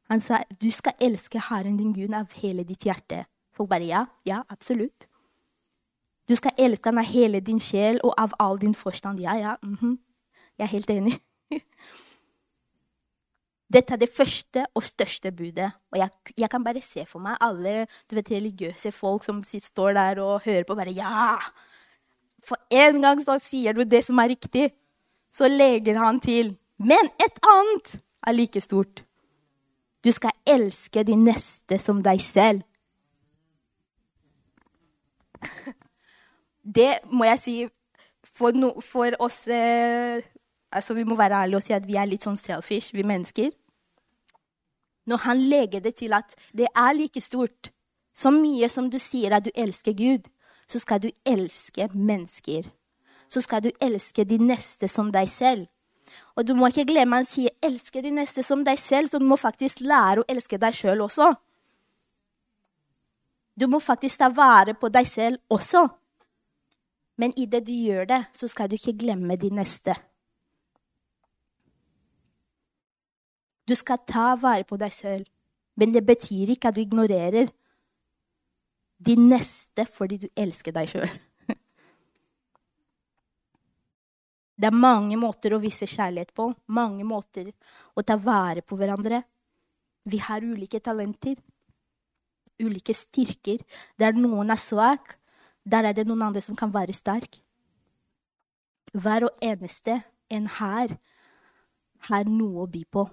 Han 0.07 0.23
sa 0.23 0.39
du 0.62 0.69
skal 0.71 0.95
elske 1.03 1.39
Herren 1.49 1.77
din 1.79 1.93
Gud 1.95 2.13
av 2.15 2.31
hele 2.39 2.63
ditt 2.63 2.86
hjerte. 2.88 3.25
Folk 3.51 3.69
bare 3.69 3.88
ja, 3.88 4.05
ja, 4.25 4.43
absolutt. 4.49 5.07
Du 6.27 6.36
skal 6.36 6.55
elske 6.60 6.88
han 6.88 6.99
av 6.99 7.07
hele 7.07 7.39
din 7.39 7.60
sjel 7.60 7.99
og 8.03 8.13
av 8.19 8.36
all 8.39 8.60
din 8.60 8.75
forstand. 8.75 9.19
Ja, 9.19 9.36
ja, 9.36 9.55
mm 9.63 9.75
-hmm. 9.75 9.97
jeg 10.57 10.63
er 10.63 10.75
helt 10.75 10.89
enig. 10.89 11.19
Dette 13.73 13.93
er 13.93 13.99
det 13.99 14.10
første 14.12 14.65
og 14.75 14.83
største 14.83 15.31
budet. 15.36 15.71
Og 15.91 15.97
jeg, 15.99 16.10
jeg, 16.38 16.49
kan 16.49 16.63
bare 16.63 16.81
se 16.83 17.05
for 17.10 17.19
meg 17.23 17.36
alle 17.43 17.88
vet, 18.12 18.31
religiøse 18.31 18.91
folk 18.95 19.23
som 19.27 19.43
står 19.43 19.93
der 19.97 20.21
og 20.23 20.41
hører 20.45 20.63
på. 20.67 20.75
bare, 20.75 20.95
ja! 20.95 21.38
For 22.47 22.55
en 22.71 23.01
gang 23.03 23.19
så 23.19 23.36
sier 23.43 23.73
du 23.75 23.83
det 23.83 24.05
som 24.07 24.19
er 24.23 24.31
riktig. 24.31 24.71
Så 25.31 25.47
legger 25.51 25.99
han 25.99 26.19
til. 26.23 26.55
Men 26.79 27.12
et 27.19 27.39
annet 27.43 28.01
er 28.27 28.31
like 28.38 28.62
stort. 28.62 29.03
Du 30.05 30.12
skal 30.12 30.31
elske 30.47 31.03
de 31.03 31.15
neste 31.19 31.79
som 31.81 32.03
deg 32.03 32.21
selv. 32.21 32.62
Det 36.77 36.99
må 37.12 37.23
jeg 37.27 37.39
si 37.39 37.55
for, 38.38 38.51
no, 38.51 38.81
for 38.83 39.15
oss 39.23 39.47
eh, 39.47 40.23
altså 40.71 40.93
Vi 40.93 41.03
må 41.03 41.15
være 41.15 41.43
ærlige 41.43 41.58
og 41.58 41.63
si 41.63 41.73
at 41.73 41.88
vi 41.88 41.95
er 41.95 42.06
litt 42.06 42.23
sånn 42.23 42.38
selfish, 42.38 42.93
vi 42.93 43.03
mennesker. 43.03 43.51
Når 45.08 45.17
han 45.23 45.38
legger 45.38 45.80
det 45.80 45.95
til 45.95 46.13
at 46.13 46.36
det 46.53 46.67
er 46.75 46.93
like 46.93 47.21
stort, 47.21 47.71
så 48.13 48.32
mye 48.34 48.67
som 48.69 48.89
du 48.89 48.97
sier 48.99 49.36
at 49.36 49.45
du 49.45 49.51
elsker 49.56 49.93
Gud, 49.93 50.27
så 50.67 50.80
skal 50.80 50.99
du 51.03 51.10
elske 51.25 51.88
mennesker. 51.93 52.67
Så 53.30 53.41
skal 53.41 53.63
du 53.63 53.69
elske 53.82 54.25
de 54.25 54.38
neste 54.38 54.88
som 54.88 55.12
deg 55.12 55.30
selv. 55.30 55.67
Og 56.36 56.47
du 56.47 56.53
må 56.56 56.69
ikke 56.71 56.88
glemme 56.88 57.19
han 57.19 57.25
sier 57.25 57.51
'elske 57.62 58.01
de 58.01 58.12
neste 58.12 58.43
som 58.43 58.63
deg 58.63 58.80
selv', 58.80 59.10
så 59.10 59.19
du 59.19 59.25
må 59.25 59.36
faktisk 59.36 59.80
lære 59.80 60.21
å 60.21 60.27
elske 60.27 60.58
deg 60.58 60.73
sjøl 60.73 61.01
også. 61.01 61.34
Du 63.60 63.67
må 63.67 63.80
faktisk 63.80 64.19
ta 64.19 64.30
vare 64.30 64.73
på 64.73 64.89
deg 64.89 65.08
selv 65.08 65.38
også. 65.49 65.88
Men 67.17 67.34
i 67.38 67.45
det 67.45 67.67
du 67.67 67.73
gjør 67.73 68.06
det, 68.06 68.25
så 68.34 68.47
skal 68.47 68.69
du 68.69 68.75
ikke 68.75 68.97
glemme 68.97 69.36
de 69.36 69.49
neste. 69.49 69.95
Du 73.67 73.75
skal 73.75 73.99
ta 74.08 74.32
vare 74.39 74.63
på 74.67 74.77
deg 74.80 74.93
selv, 74.93 75.25
men 75.75 75.91
det 75.93 76.06
betyr 76.08 76.53
ikke 76.53 76.71
at 76.71 76.77
du 76.77 76.82
ignorerer 76.86 77.49
de 78.97 79.15
neste 79.19 79.86
fordi 79.91 80.17
du 80.23 80.27
elsker 80.39 80.73
deg 80.75 80.89
sjøl. 80.93 81.10
Det 84.58 84.71
er 84.71 84.73
mange 84.73 85.13
måter 85.21 85.53
å 85.53 85.62
vise 85.62 85.86
kjærlighet 85.86 86.32
på, 86.34 86.47
mange 86.73 87.03
måter 87.06 87.51
å 87.93 88.01
ta 88.01 88.15
vare 88.17 88.63
på 88.65 88.73
hverandre. 88.80 89.21
Vi 90.10 90.17
har 90.23 90.41
ulike 90.41 90.80
talenter, 90.82 91.36
ulike 92.58 92.95
styrker. 92.97 93.62
Der 94.01 94.17
noen 94.17 94.49
er 94.49 94.58
svak, 94.58 95.19
der 95.62 95.86
er 95.86 95.93
det 95.93 96.08
noen 96.08 96.25
andre 96.30 96.41
som 96.41 96.58
kan 96.58 96.73
være 96.73 96.95
sterk. 96.95 97.38
Hver 98.97 99.27
og 99.27 99.45
eneste 99.45 99.99
en 100.34 100.49
her 100.58 100.97
har 102.10 102.25
noe 102.25 102.65
å 102.65 102.71
by 102.71 102.82
på. 102.89 103.06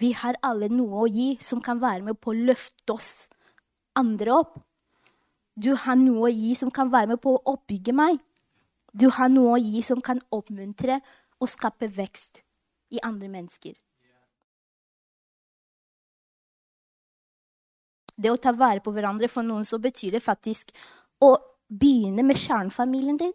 Vi 0.00 0.14
har 0.16 0.38
alle 0.46 0.70
noe 0.72 1.04
å 1.04 1.08
gi 1.10 1.34
som 1.44 1.60
kan 1.64 1.80
være 1.82 2.06
med 2.06 2.20
på 2.20 2.32
å 2.32 2.40
løfte 2.48 2.94
oss 2.94 3.28
andre 3.98 4.32
opp. 4.32 4.54
Du 5.60 5.74
har 5.76 5.98
noe 6.00 6.30
å 6.30 6.32
gi 6.32 6.54
som 6.56 6.70
kan 6.72 6.88
være 6.92 7.12
med 7.12 7.20
på 7.20 7.34
å 7.36 7.42
oppbygge 7.52 7.92
meg. 7.92 8.20
Du 8.96 9.10
har 9.12 9.28
noe 9.28 9.58
å 9.58 9.60
gi 9.60 9.82
som 9.84 10.00
kan 10.00 10.22
oppmuntre 10.32 11.00
og 11.40 11.50
skape 11.50 11.90
vekst 11.92 12.42
i 12.96 13.02
andre 13.04 13.28
mennesker. 13.28 13.74
Det 18.20 18.32
å 18.32 18.40
ta 18.40 18.52
vare 18.52 18.82
på 18.84 18.92
hverandre 18.92 19.28
for 19.32 19.46
noen 19.46 19.64
så 19.64 19.78
betyr 19.80 20.16
det 20.16 20.24
faktisk 20.24 20.72
å 21.24 21.34
begynne 21.68 22.24
med 22.26 22.40
kjernefamilien 22.40 23.20
din. 23.20 23.32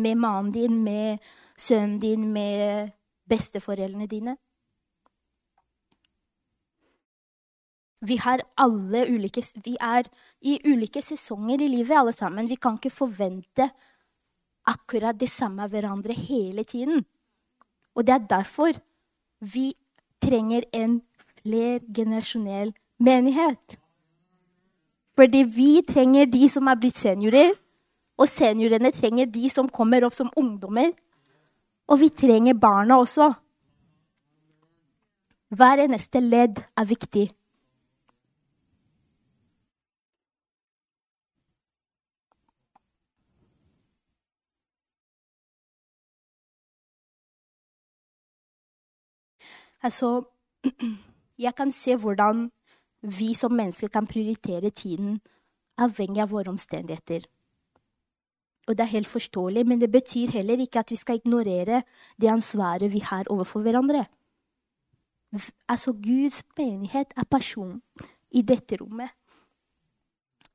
Med 0.00 0.18
mannen 0.18 0.52
din, 0.54 0.78
med 0.84 1.24
sønnen 1.56 1.98
din, 2.02 2.30
med 2.32 2.92
besteforeldrene 3.28 4.06
dine. 4.10 4.36
Vi, 8.04 8.18
ulike, 8.20 9.42
vi 9.64 9.76
er 9.80 10.08
i 10.44 10.58
ulike 10.68 11.00
sesonger 11.02 11.62
i 11.62 11.68
livet, 11.68 11.96
alle 11.96 12.12
sammen. 12.12 12.48
Vi 12.48 12.60
kan 12.60 12.76
ikke 12.76 12.92
forvente 12.92 13.70
akkurat 14.68 15.16
det 15.16 15.30
samme 15.32 15.64
av 15.64 15.72
hverandre 15.72 16.12
hele 16.12 16.64
tiden. 16.64 17.04
Og 17.94 18.06
det 18.06 18.14
er 18.14 18.28
derfor 18.28 18.76
vi 19.40 19.72
trenger 20.20 20.64
en 20.72 21.00
flergenerasjonell 21.40 22.74
menighet. 22.98 23.78
Fordi 25.14 25.44
vi 25.46 25.82
trenger 25.86 26.26
de 26.26 26.48
som 26.50 26.68
er 26.68 26.80
blitt 26.80 26.98
seniorer, 26.98 27.52
og 28.18 28.28
seniorene 28.30 28.92
trenger 28.94 29.30
de 29.30 29.48
som 29.50 29.68
kommer 29.70 30.04
opp 30.06 30.14
som 30.14 30.30
ungdommer. 30.38 30.92
Og 31.86 32.00
vi 32.00 32.08
trenger 32.08 32.54
barna 32.54 32.98
også. 32.98 33.32
Hver 35.54 35.84
eneste 35.84 36.20
ledd 36.20 36.62
er 36.76 36.84
viktig. 36.88 37.28
Altså, 49.84 50.22
jeg 51.44 51.54
kan 51.54 51.72
se 51.72 51.96
hvordan 51.96 52.50
vi 53.02 53.34
som 53.34 53.52
mennesker 53.52 53.88
kan 53.88 54.06
prioritere 54.06 54.70
tiden 54.70 55.20
avhengig 55.76 56.22
av 56.22 56.30
våre 56.32 56.48
omstendigheter. 56.48 57.26
Og 58.66 58.76
det 58.76 58.84
er 58.84 58.94
helt 58.96 59.10
forståelig, 59.10 59.66
men 59.66 59.80
det 59.80 59.90
betyr 59.92 60.32
heller 60.32 60.60
ikke 60.60 60.80
at 60.80 60.90
vi 60.90 60.96
skal 60.96 61.20
ignorere 61.20 61.82
det 62.20 62.30
ansvaret 62.32 62.92
vi 62.92 63.02
har 63.04 63.28
overfor 63.30 63.60
hverandre. 63.60 64.06
Altså, 65.68 65.92
Guds 65.92 66.42
menighet 66.58 67.12
er 67.16 67.24
person 67.30 67.82
i 68.30 68.42
dette 68.42 68.78
rommet. 68.80 69.10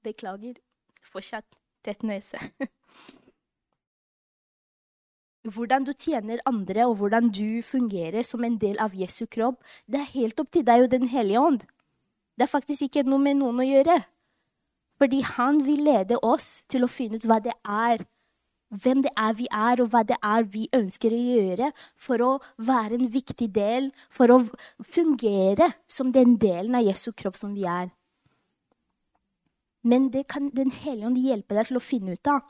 Beklager. 0.04 0.58
Fortsatt 1.04 1.58
tett 1.84 2.04
nese. 2.04 2.40
Hvordan 5.54 5.86
du 5.88 5.92
tjener 5.96 6.42
andre, 6.46 6.86
og 6.86 6.96
hvordan 7.00 7.30
du 7.32 7.62
fungerer 7.64 8.24
som 8.28 8.44
en 8.44 8.58
del 8.60 8.80
av 8.84 8.94
Jesu 8.94 9.26
kropp, 9.26 9.64
det 9.88 10.02
er 10.02 10.14
helt 10.14 10.40
opp 10.40 10.52
til 10.52 10.66
deg 10.68 10.84
og 10.84 10.92
Den 10.92 11.08
hellige 11.08 11.40
ånd. 11.40 11.64
Det 12.36 12.44
er 12.44 12.52
faktisk 12.52 12.82
ikke 12.86 13.04
noe 13.08 13.24
med 13.24 13.40
noen 13.40 13.60
å 13.64 13.68
gjøre. 13.68 13.96
Fordi 15.00 15.22
han 15.24 15.62
vil 15.66 15.86
lede 15.88 16.20
oss 16.24 16.64
til 16.68 16.84
å 16.84 16.92
finne 16.92 17.20
ut 17.20 17.28
hva 17.28 17.40
det 17.44 17.56
er, 17.64 18.04
hvem 18.70 19.02
det 19.02 19.12
er 19.18 19.38
vi 19.38 19.48
er, 19.50 19.82
og 19.82 19.94
hva 19.94 20.04
det 20.06 20.18
er 20.22 20.44
vi 20.52 20.68
ønsker 20.76 21.14
å 21.16 21.20
gjøre 21.20 21.70
for 21.98 22.22
å 22.22 22.32
være 22.58 23.00
en 23.00 23.08
viktig 23.14 23.48
del, 23.56 23.90
for 24.12 24.34
å 24.36 24.42
fungere 24.84 25.72
som 25.90 26.12
den 26.12 26.36
delen 26.42 26.76
av 26.78 26.86
Jesu 26.86 27.12
kropp 27.16 27.40
som 27.40 27.56
vi 27.56 27.66
er. 27.66 27.90
Men 29.82 30.10
det 30.12 30.28
kan 30.28 30.50
Den 30.50 30.72
hellige 30.72 31.08
ånd 31.08 31.18
hjelpe 31.18 31.56
deg 31.56 31.70
til 31.70 31.80
å 31.80 31.84
finne 31.84 32.14
ut 32.14 32.28
av. 32.28 32.44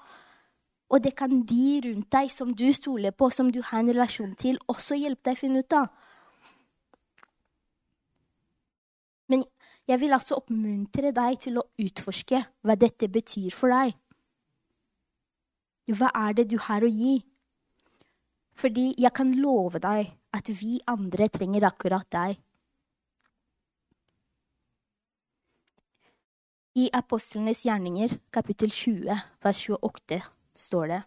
Og 0.89 1.03
det 1.03 1.13
kan 1.15 1.43
de 1.45 1.81
rundt 1.85 2.09
deg 2.12 2.31
som 2.33 2.55
du 2.57 2.65
stoler 2.73 3.12
på, 3.12 3.29
som 3.29 3.51
du 3.51 3.62
har 3.62 3.79
en 3.79 3.93
relasjon 3.93 4.33
til, 4.35 4.57
også 4.67 4.97
hjelpe 4.97 5.29
deg 5.29 5.38
å 5.38 5.41
finne 5.43 5.62
ut 5.62 5.73
av. 5.77 5.91
Men 9.29 9.45
jeg 9.89 9.97
vil 10.04 10.13
altså 10.13 10.38
oppmuntre 10.38 11.10
deg 11.15 11.39
til 11.45 11.58
å 11.58 11.65
utforske 11.82 12.43
hva 12.62 12.75
dette 12.78 13.10
betyr 13.10 13.56
for 13.56 13.73
deg. 13.73 13.95
Hva 15.89 16.12
er 16.13 16.36
det 16.38 16.45
du 16.52 16.60
har 16.62 16.86
å 16.86 16.91
gi? 16.93 17.15
Fordi 18.60 18.91
jeg 18.99 19.12
kan 19.17 19.32
love 19.39 19.82
deg 19.82 20.12
at 20.36 20.52
vi 20.60 20.78
andre 20.91 21.30
trenger 21.34 21.65
akkurat 21.71 22.06
deg. 22.13 22.38
I 26.78 26.86
Apostlenes 26.93 27.63
gjerninger, 27.65 28.13
kapittel 28.32 28.69
20, 28.69 29.23
vers 29.41 29.62
28 29.65 30.19
står 30.54 30.91
det. 30.93 30.99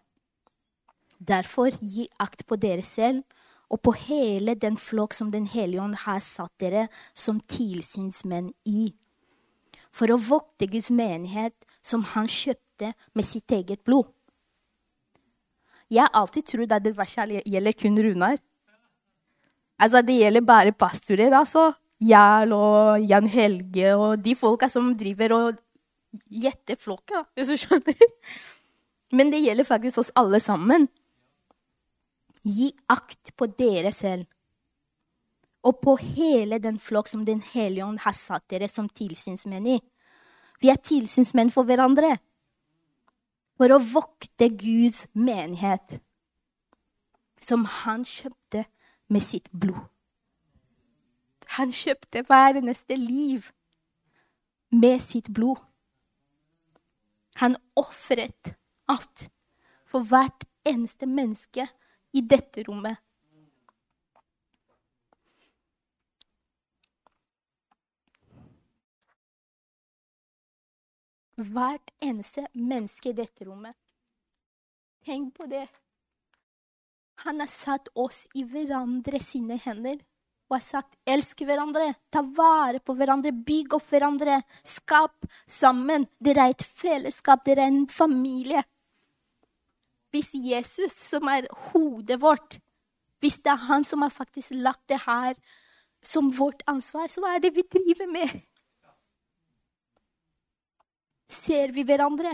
Derfor 1.23 1.71
gi 1.79 2.09
akt 2.19 2.43
på 2.49 2.59
dere 2.59 2.83
selv 2.83 3.23
og 3.73 3.81
på 3.81 3.95
hele 4.05 4.53
den 4.59 4.77
flokk 4.77 5.15
som 5.17 5.31
Den 5.33 5.47
hellige 5.49 5.81
ånd 5.81 5.97
har 6.05 6.21
satt 6.21 6.53
dere 6.61 6.87
som 7.17 7.39
tilsynsmenn 7.41 8.51
i, 8.69 8.93
for 9.93 10.13
å 10.13 10.19
vokte 10.21 10.69
Guds 10.69 10.91
menighet 10.93 11.65
som 11.81 12.05
han 12.13 12.29
kjøpte 12.29 12.93
med 13.13 13.25
sitt 13.25 13.51
eget 13.51 13.83
blod. 13.85 14.09
Jeg 15.89 16.05
har 16.05 16.13
alltid 16.17 16.47
trodd 16.49 16.73
at 16.73 16.85
det 16.85 16.95
verset 16.97 17.41
gjelder 17.45 17.75
kun 17.77 17.99
Runar. 18.01 18.39
Altså, 19.81 20.01
det 20.01 20.15
gjelder 20.17 20.41
bare 20.41 20.71
pastorer. 20.71 21.33
altså. 21.33 21.73
Jarl 22.03 22.53
og 22.55 23.05
Jan 23.09 23.27
Helge 23.27 23.93
og 23.95 24.23
de 24.23 24.33
folka 24.35 24.69
som 24.69 24.89
driver 24.97 25.35
og 25.37 25.61
gjetter 26.29 26.77
flokka, 26.79 27.23
hvis 27.35 27.53
du 27.53 27.57
skjønner. 27.61 28.09
Men 29.13 29.29
det 29.31 29.43
gjelder 29.43 29.67
faktisk 29.67 30.01
oss 30.01 30.11
alle 30.17 30.39
sammen. 30.41 30.89
Gi 32.43 32.73
akt 32.91 33.35
på 33.39 33.47
dere 33.47 33.91
selv 33.95 34.27
og 35.63 35.79
på 35.79 35.95
hele 36.01 36.59
den 36.59 36.79
flokk 36.79 37.07
som 37.07 37.23
Den 37.25 37.41
hellige 37.53 37.85
ånd 37.85 38.01
har 38.03 38.15
satt 38.17 38.49
dere 38.51 38.67
som 38.67 38.89
tilsynsmenn 38.89 39.67
i. 39.77 39.79
Vi 40.59 40.69
er 40.71 40.79
tilsynsmenn 40.79 41.51
for 41.55 41.67
hverandre. 41.67 42.17
For 43.55 43.71
å 43.71 43.79
vokte 43.79 44.49
Guds 44.49 45.05
menighet, 45.15 46.01
som 47.39 47.63
han 47.83 48.03
kjøpte 48.03 48.65
med 49.07 49.23
sitt 49.23 49.47
blod. 49.51 49.85
Han 51.59 51.71
kjøpte 51.71 52.23
hver 52.27 52.57
eneste 52.59 52.97
liv 52.97 53.51
med 54.73 54.99
sitt 55.03 55.29
blod. 55.31 55.61
Han 57.39 57.55
ofret 57.79 58.55
alt 58.89 59.27
for 59.87 60.03
hvert 60.09 60.47
eneste 60.67 61.07
menneske 61.07 61.67
i 62.13 62.21
dette 62.21 62.63
rommet. 62.67 62.99
Hvert 71.33 71.89
eneste 72.03 72.45
menneske 72.53 73.09
i 73.09 73.17
dette 73.17 73.45
rommet. 73.47 73.75
Tenk 75.03 75.33
på 75.35 75.47
det. 75.49 75.65
Han 77.25 77.41
har 77.41 77.49
satt 77.49 77.89
oss 77.97 78.27
i 78.37 78.45
hverandre 78.47 79.19
sine 79.21 79.57
hender 79.59 79.97
og 80.49 80.57
har 80.59 80.63
sagt 80.65 80.97
elsk 81.09 81.41
hverandre, 81.47 81.87
ta 82.13 82.21
vare 82.21 82.77
på 82.83 82.93
hverandre, 82.97 83.31
bygg 83.33 83.73
opp 83.73 83.87
hverandre, 83.89 84.37
skap 84.61 85.25
sammen. 85.49 86.05
Dere 86.21 86.45
er 86.45 86.53
et 86.53 86.65
fellesskap, 86.67 87.41
dere 87.47 87.65
er 87.65 87.71
en 87.71 87.87
familie. 87.89 88.61
Hvis 90.13 90.29
Jesus, 90.37 90.93
som 90.93 91.27
er 91.31 91.47
hodet 91.71 92.19
vårt, 92.21 92.59
hvis 93.23 93.39
det 93.41 93.49
er 93.49 93.65
han 93.65 93.85
som 93.87 94.03
har 94.05 94.13
faktisk 94.13 94.51
lagt 94.53 94.85
det 94.91 94.99
her 95.07 95.33
som 96.05 96.29
vårt 96.37 96.61
ansvar, 96.67 97.07
så 97.09 97.23
hva 97.23 97.31
er 97.33 97.41
det 97.41 97.53
vi 97.55 97.63
driver 97.65 98.11
med? 98.11 98.35
Ser 101.31 101.73
vi 101.73 101.85
hverandre? 101.87 102.33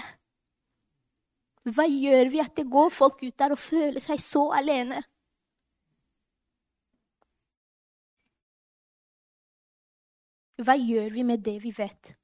Hva 1.69 1.85
gjør 1.87 2.31
vi 2.33 2.41
at 2.43 2.55
det 2.57 2.67
går 2.71 2.91
folk 2.91 3.23
ut 3.23 3.37
der 3.39 3.55
og 3.55 3.61
føler 3.61 4.03
seg 4.03 4.19
så 4.23 4.49
alene? 4.57 4.99
Hva 10.59 10.75
gjør 10.75 11.13
vi 11.15 11.23
med 11.23 11.45
det 11.45 11.59
vi 11.63 11.71
vet? 11.71 12.15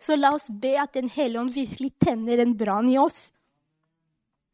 Så 0.00 0.16
la 0.16 0.32
oss 0.34 0.48
be 0.48 0.74
at 0.80 0.92
Den 0.96 1.08
hellige 1.12 1.40
ånd 1.40 1.52
virkelig 1.54 1.92
tenner 1.98 2.38
en 2.40 2.56
brann 2.56 2.88
i 2.88 2.98
oss. 2.98 3.32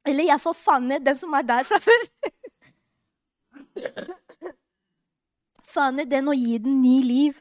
Eller 0.07 0.31
jeg 0.31 0.43
får 0.43 0.55
fanne 0.59 0.99
den 1.03 1.19
som 1.19 1.35
er 1.35 1.47
der 1.47 1.67
fra 1.67 1.79
før. 1.83 2.07
fanne 5.77 6.07
den 6.09 6.31
og 6.31 6.39
gi 6.39 6.59
den 6.63 6.81
ny 6.83 6.97
liv. 7.05 7.41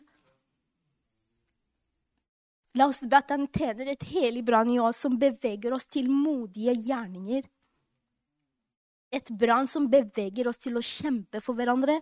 La 2.76 2.90
oss 2.92 3.04
be 3.06 3.18
at 3.18 3.30
den 3.32 3.48
tenner 3.48 3.94
et 3.94 4.10
helig 4.10 4.44
brann 4.46 4.74
i 4.74 4.80
oss 4.82 5.00
som 5.06 5.18
beveger 5.20 5.74
oss 5.74 5.88
til 5.88 6.10
modige 6.12 6.74
gjerninger. 6.76 7.46
Et 9.16 9.32
brann 9.32 9.70
som 9.70 9.88
beveger 9.90 10.50
oss 10.50 10.60
til 10.60 10.76
å 10.78 10.84
kjempe 10.84 11.40
for 11.42 11.58
hverandre 11.58 12.02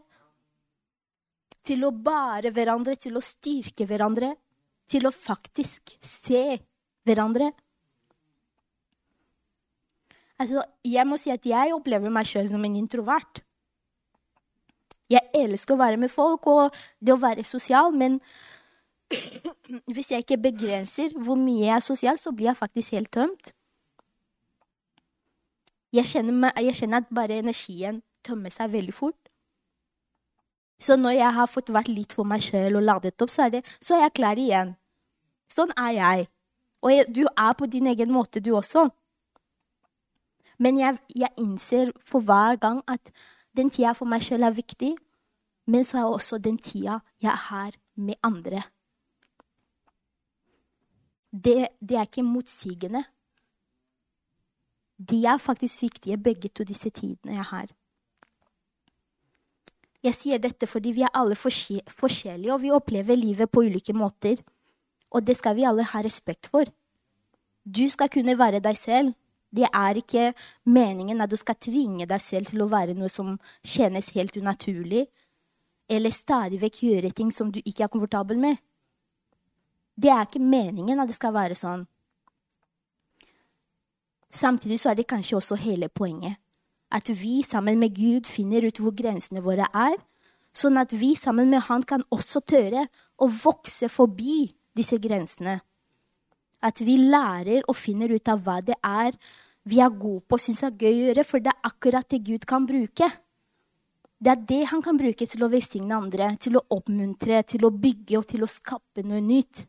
til 1.67 1.85
å 1.87 1.91
bære 1.95 2.51
hverandre, 2.53 2.95
til 2.99 3.17
å 3.17 3.23
styrke 3.23 3.87
hverandre, 3.87 4.33
til 4.89 5.07
å 5.07 5.13
faktisk 5.13 5.95
se 6.03 6.59
hverandre. 7.07 7.51
Altså, 10.41 10.63
jeg 10.83 11.07
må 11.07 11.17
si 11.21 11.31
at 11.33 11.45
jeg 11.47 11.73
opplever 11.75 12.11
meg 12.13 12.27
sjøl 12.27 12.49
som 12.51 12.63
en 12.65 12.77
introvert. 12.79 13.43
Jeg 15.11 15.29
elsker 15.37 15.75
å 15.75 15.81
være 15.83 15.99
med 16.01 16.11
folk 16.11 16.47
og 16.49 16.77
det 16.99 17.13
å 17.13 17.21
være 17.21 17.45
sosial, 17.45 17.93
men 17.95 18.19
hvis 19.93 20.11
jeg 20.11 20.23
ikke 20.23 20.41
begrenser 20.41 21.13
hvor 21.21 21.37
mye 21.39 21.67
jeg 21.67 21.75
er 21.75 21.85
sosial, 21.85 22.19
så 22.19 22.33
blir 22.33 22.49
jeg 22.51 22.59
faktisk 22.59 22.95
helt 22.97 23.11
tømt. 23.13 23.53
Jeg 25.93 26.09
kjenner, 26.09 26.49
jeg 26.57 26.79
kjenner 26.79 27.03
at 27.03 27.11
bare 27.13 27.37
energien 27.43 28.01
tømmer 28.25 28.53
seg 28.53 28.71
veldig 28.73 28.95
fort. 28.97 29.29
Så 30.81 30.97
når 30.97 31.19
jeg 31.19 31.33
har 31.37 31.51
fått 31.51 31.69
vært 31.71 31.91
litt 31.91 32.15
for 32.15 32.27
meg 32.27 32.41
sjøl 32.43 32.79
og 32.79 32.87
ladet 32.87 33.13
opp, 33.21 33.31
så 33.31 33.45
er, 33.45 33.59
det, 33.59 33.61
så 33.79 33.95
er 33.95 34.07
jeg 34.07 34.15
klar 34.17 34.39
igjen. 34.41 34.73
Sånn 35.51 35.71
er 35.77 35.93
jeg. 35.97 36.27
Og 36.83 37.13
du 37.15 37.23
er 37.27 37.53
på 37.57 37.67
din 37.71 37.87
egen 37.87 38.11
måte, 38.11 38.41
du 38.43 38.53
også. 38.57 38.89
Men 40.59 40.77
jeg, 40.77 40.99
jeg 41.15 41.33
innser 41.39 41.91
for 42.03 42.23
hver 42.23 42.59
gang 42.61 42.81
at 42.87 43.11
den 43.57 43.71
tida 43.73 43.93
for 43.97 44.09
meg 44.09 44.23
sjøl 44.25 44.45
er 44.45 44.55
viktig, 44.55 44.93
men 45.69 45.85
så 45.87 46.01
er 46.01 46.11
også 46.11 46.39
den 46.43 46.57
tida 46.57 46.99
jeg 47.23 47.35
har 47.49 47.75
med 47.95 48.19
andre. 48.23 48.63
Det, 51.33 51.67
det 51.81 51.97
er 51.97 52.07
ikke 52.07 52.25
motsigende. 52.25 53.03
De 54.97 55.23
er 55.25 55.39
faktisk 55.41 55.81
viktige, 55.81 56.17
begge 56.17 56.49
to 56.49 56.63
disse 56.67 56.89
tidene 56.93 57.39
jeg 57.39 57.47
har. 57.49 57.71
Jeg 60.03 60.15
sier 60.17 60.41
dette 60.43 60.67
fordi 60.67 60.91
vi 60.97 61.05
er 61.07 61.15
alle 61.15 61.35
forskjellige, 61.39 62.53
og 62.53 62.61
vi 62.61 62.73
opplever 62.75 63.17
livet 63.17 63.49
på 63.49 63.63
ulike 63.63 63.95
måter. 63.95 64.41
Og 65.13 65.25
det 65.25 65.37
skal 65.37 65.55
vi 65.55 65.67
alle 65.69 65.85
ha 65.85 66.01
respekt 66.01 66.49
for. 66.51 66.65
Du 67.63 67.85
skal 67.89 68.09
kunne 68.09 68.37
være 68.39 68.63
deg 68.63 68.77
selv, 68.77 69.13
Det 69.53 69.67
er 69.69 69.97
ikke 70.01 70.33
meningen 70.65 71.21
at 71.21 71.29
du 71.29 71.35
skal 71.37 71.53
tvinge 71.61 72.07
deg 72.09 72.21
selv 72.21 72.49
til 72.49 72.63
å 72.63 72.71
være 72.71 72.95
noe 72.97 73.09
som 73.09 73.35
kjennes 73.61 74.07
helt 74.15 74.33
unaturlig, 74.41 75.03
eller 75.85 76.09
stadig 76.09 76.57
vekk 76.57 76.79
gjøre 76.87 77.11
ting 77.13 77.29
som 77.31 77.51
du 77.53 77.59
ikke 77.61 77.83
er 77.85 77.91
komfortabel 77.93 78.39
med. 78.41 78.57
Det 79.93 80.09
er 80.09 80.25
ikke 80.25 80.41
meningen 80.41 80.99
at 80.99 81.11
det 81.11 81.17
skal 81.19 81.35
være 81.35 81.53
sånn. 81.53 81.85
Samtidig 84.33 84.79
så 84.81 84.89
er 84.89 84.97
det 84.97 85.05
kanskje 85.11 85.37
også 85.37 85.59
hele 85.61 85.89
poenget. 85.89 86.39
At 86.89 87.09
vi 87.09 87.43
sammen 87.45 87.77
med 87.77 87.93
Gud 87.93 88.25
finner 88.25 88.65
ut 88.65 88.81
hvor 88.81 88.93
grensene 88.97 89.45
våre 89.45 89.69
er, 89.69 89.99
sånn 90.53 90.81
at 90.81 90.93
vi 90.97 91.13
sammen 91.17 91.49
med 91.49 91.65
Han 91.69 91.83
kan 91.85 92.01
også 92.09 92.41
tørre 92.41 92.87
å 93.17 93.29
vokse 93.29 93.89
forbi 93.89 94.53
disse 94.75 94.99
grensene. 95.01 95.59
At 96.63 96.79
vi 96.81 96.97
lærer 96.97 97.65
og 97.67 97.75
finner 97.75 98.13
ut 98.13 98.29
av 98.31 98.43
hva 98.45 98.61
det 98.65 98.77
er 98.79 99.17
vi 99.63 99.79
er 99.79 99.91
gode 99.95 100.25
på 100.27 100.35
og 100.35 100.43
syns 100.43 100.63
er 100.65 100.75
gøy 100.75 100.91
å 100.91 101.03
gjøre, 101.07 101.23
for 101.23 101.43
det 101.43 101.53
er 101.53 101.69
akkurat 101.69 102.07
det 102.11 102.19
Gud 102.27 102.47
kan 102.47 102.65
bruke. 102.67 103.07
Det 104.23 104.31
er 104.31 104.41
det 104.47 104.61
han 104.71 104.83
kan 104.83 104.99
bruke 104.99 105.27
til 105.27 105.43
å 105.43 105.51
velsigne 105.51 105.95
andre, 105.95 106.33
til 106.39 106.57
å 106.59 106.65
oppmuntre, 106.75 107.41
til 107.47 107.63
å 107.67 107.71
bygge 107.71 108.19
og 108.19 108.27
til 108.27 108.43
å 108.43 108.51
skape 108.51 109.03
noe 109.07 109.23
nytt. 109.23 109.65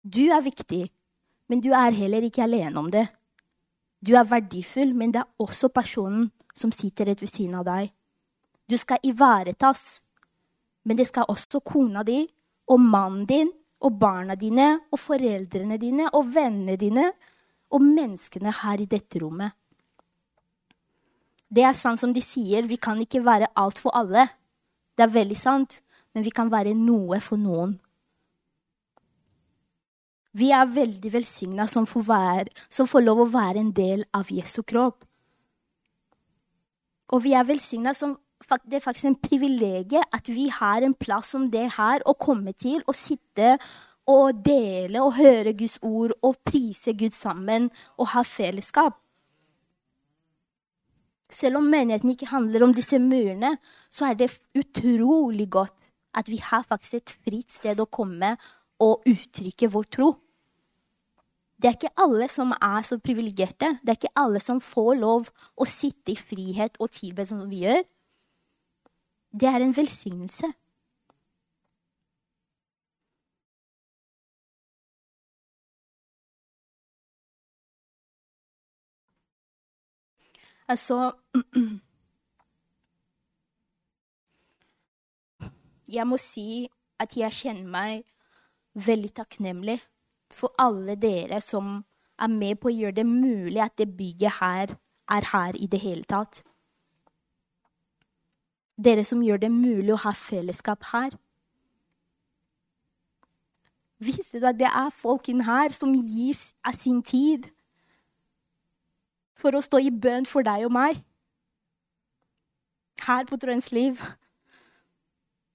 Du 0.00 0.26
er 0.32 0.44
viktig, 0.44 0.86
men 1.48 1.64
du 1.64 1.72
er 1.76 1.96
heller 1.96 2.24
ikke 2.28 2.44
alene 2.44 2.80
om 2.80 2.92
det. 2.92 3.06
Du 4.00 4.14
er 4.16 4.28
verdifull, 4.28 4.94
men 4.96 5.12
det 5.12 5.22
er 5.22 5.44
også 5.44 5.68
personen 5.72 6.30
som 6.56 6.72
sitter 6.72 7.10
rett 7.10 7.20
ved 7.20 7.32
siden 7.32 7.58
av 7.60 7.66
deg. 7.68 7.90
Du 8.68 8.76
skal 8.80 9.00
ivaretas, 9.04 10.00
men 10.84 10.96
det 10.96 11.08
skal 11.10 11.28
også 11.28 11.60
kona 11.64 12.04
di 12.06 12.22
og 12.70 12.80
mannen 12.80 13.26
din 13.28 13.50
og 13.80 13.96
barna 14.00 14.36
dine 14.36 14.72
og 14.92 15.00
foreldrene 15.00 15.78
dine 15.80 16.08
og 16.12 16.34
vennene 16.34 16.76
dine 16.80 17.10
og 17.70 17.84
menneskene 17.84 18.52
her 18.62 18.82
i 18.82 18.88
dette 18.90 19.20
rommet. 19.22 19.54
Det 21.50 21.64
er 21.66 21.74
sant 21.74 21.98
som 21.98 22.12
de 22.14 22.22
sier, 22.22 22.66
vi 22.68 22.78
kan 22.78 22.98
ikke 23.02 23.24
være 23.26 23.50
alt 23.58 23.80
for 23.82 23.94
alle. 23.96 24.28
Det 24.94 25.06
er 25.06 25.14
veldig 25.14 25.38
sant, 25.38 25.80
men 26.14 26.24
vi 26.26 26.30
kan 26.34 26.50
være 26.52 26.76
noe 26.78 27.18
for 27.22 27.40
noen. 27.40 27.78
Vi 30.30 30.52
er 30.54 30.68
veldig 30.70 31.10
velsigna 31.10 31.66
som, 31.66 31.86
som, 31.88 32.86
får 32.86 33.02
lov 33.02 33.24
å 33.24 33.30
være 33.32 33.64
en 33.64 33.72
del 33.74 34.04
av 34.14 34.30
Jesu 34.30 34.62
kropp. 34.62 35.02
Og 37.10 37.24
vi 37.24 37.34
er 37.34 37.48
velsigna 37.48 37.94
som 37.96 38.14
det 38.64 38.78
er 38.78 38.82
faktisk 38.84 39.10
en 39.10 39.20
privilegium 39.20 40.16
at 40.16 40.28
vi 40.32 40.48
har 40.48 40.82
en 40.82 40.94
plass 40.94 41.34
som 41.34 41.50
det 41.52 41.68
her 41.76 42.02
å 42.08 42.16
komme 42.18 42.52
til 42.52 42.80
og 42.86 42.96
sitte 42.96 43.56
og 44.10 44.40
dele 44.44 45.02
og 45.04 45.16
høre 45.18 45.54
Guds 45.54 45.78
ord 45.82 46.14
og 46.22 46.40
prise 46.46 46.94
Gud 46.98 47.14
sammen 47.14 47.68
og 47.98 48.10
ha 48.14 48.24
fellesskap. 48.26 48.96
Selv 51.30 51.60
om 51.60 51.68
menigheten 51.70 52.10
ikke 52.10 52.32
handler 52.32 52.64
om 52.66 52.74
disse 52.74 52.98
murene, 52.98 53.54
så 53.90 54.10
er 54.10 54.18
det 54.18 54.32
utrolig 54.58 55.46
godt 55.50 55.92
at 56.16 56.26
vi 56.26 56.40
har 56.42 56.66
faktisk 56.66 56.98
et 56.98 57.12
fritt 57.22 57.52
sted 57.52 57.78
å 57.78 57.86
komme 57.86 58.34
og 58.82 59.06
uttrykke 59.06 59.70
vår 59.70 59.86
tro. 59.94 60.10
Det 61.60 61.68
er 61.68 61.76
ikke 61.76 62.00
alle 62.00 62.26
som 62.32 62.54
er 62.56 62.82
så 62.88 62.96
privilegerte. 62.98 63.76
Det 63.84 63.92
er 63.92 63.98
ikke 63.98 64.16
alle 64.18 64.40
som 64.42 64.62
får 64.64 64.94
lov 65.02 65.28
å 65.60 65.66
sitte 65.68 66.14
i 66.14 66.18
frihet 66.18 66.80
og 66.80 66.90
tilbe 66.96 67.26
som 67.28 67.44
vi 67.50 67.66
gjør. 67.66 67.82
Det 69.32 69.48
er 69.48 69.62
en 69.62 69.76
velsignelse. 69.76 70.52
Altså 80.70 81.12
Jeg 85.90 86.06
må 86.06 86.16
si 86.22 86.68
at 87.02 87.16
jeg 87.18 87.34
kjenner 87.34 87.66
meg 87.66 88.04
veldig 88.86 89.10
takknemlig 89.18 89.80
for 90.30 90.54
alle 90.62 90.94
dere 90.94 91.40
som 91.42 91.80
er 92.20 92.30
med 92.30 92.60
på 92.62 92.70
å 92.70 92.76
gjøre 92.76 93.00
det 93.00 93.06
mulig 93.08 93.58
at 93.64 93.74
det 93.80 93.88
bygget 93.98 94.38
her 94.38 94.76
er 95.10 95.26
her 95.32 95.58
i 95.58 95.66
det 95.66 95.80
hele 95.82 96.06
tatt. 96.06 96.44
Dere 98.80 99.04
som 99.04 99.20
gjør 99.22 99.42
det 99.42 99.50
mulig 99.52 99.92
å 99.92 100.00
ha 100.06 100.12
fellesskap 100.16 100.86
her. 100.94 101.12
Visste 104.00 104.40
du 104.40 104.46
at 104.48 104.56
det 104.56 104.70
er 104.70 104.92
folk 104.96 105.28
inn 105.28 105.44
her 105.44 105.74
som 105.76 105.92
gis 105.92 106.54
av 106.64 106.76
sin 106.78 107.02
tid 107.04 107.50
for 109.36 109.56
å 109.56 109.60
stå 109.64 109.80
i 109.84 109.92
bønn 109.92 110.24
for 110.28 110.44
deg 110.46 110.64
og 110.64 110.72
meg? 110.72 111.02
Her 113.04 113.28
på 113.28 113.36
Trøens 113.40 113.68
liv. 113.76 114.00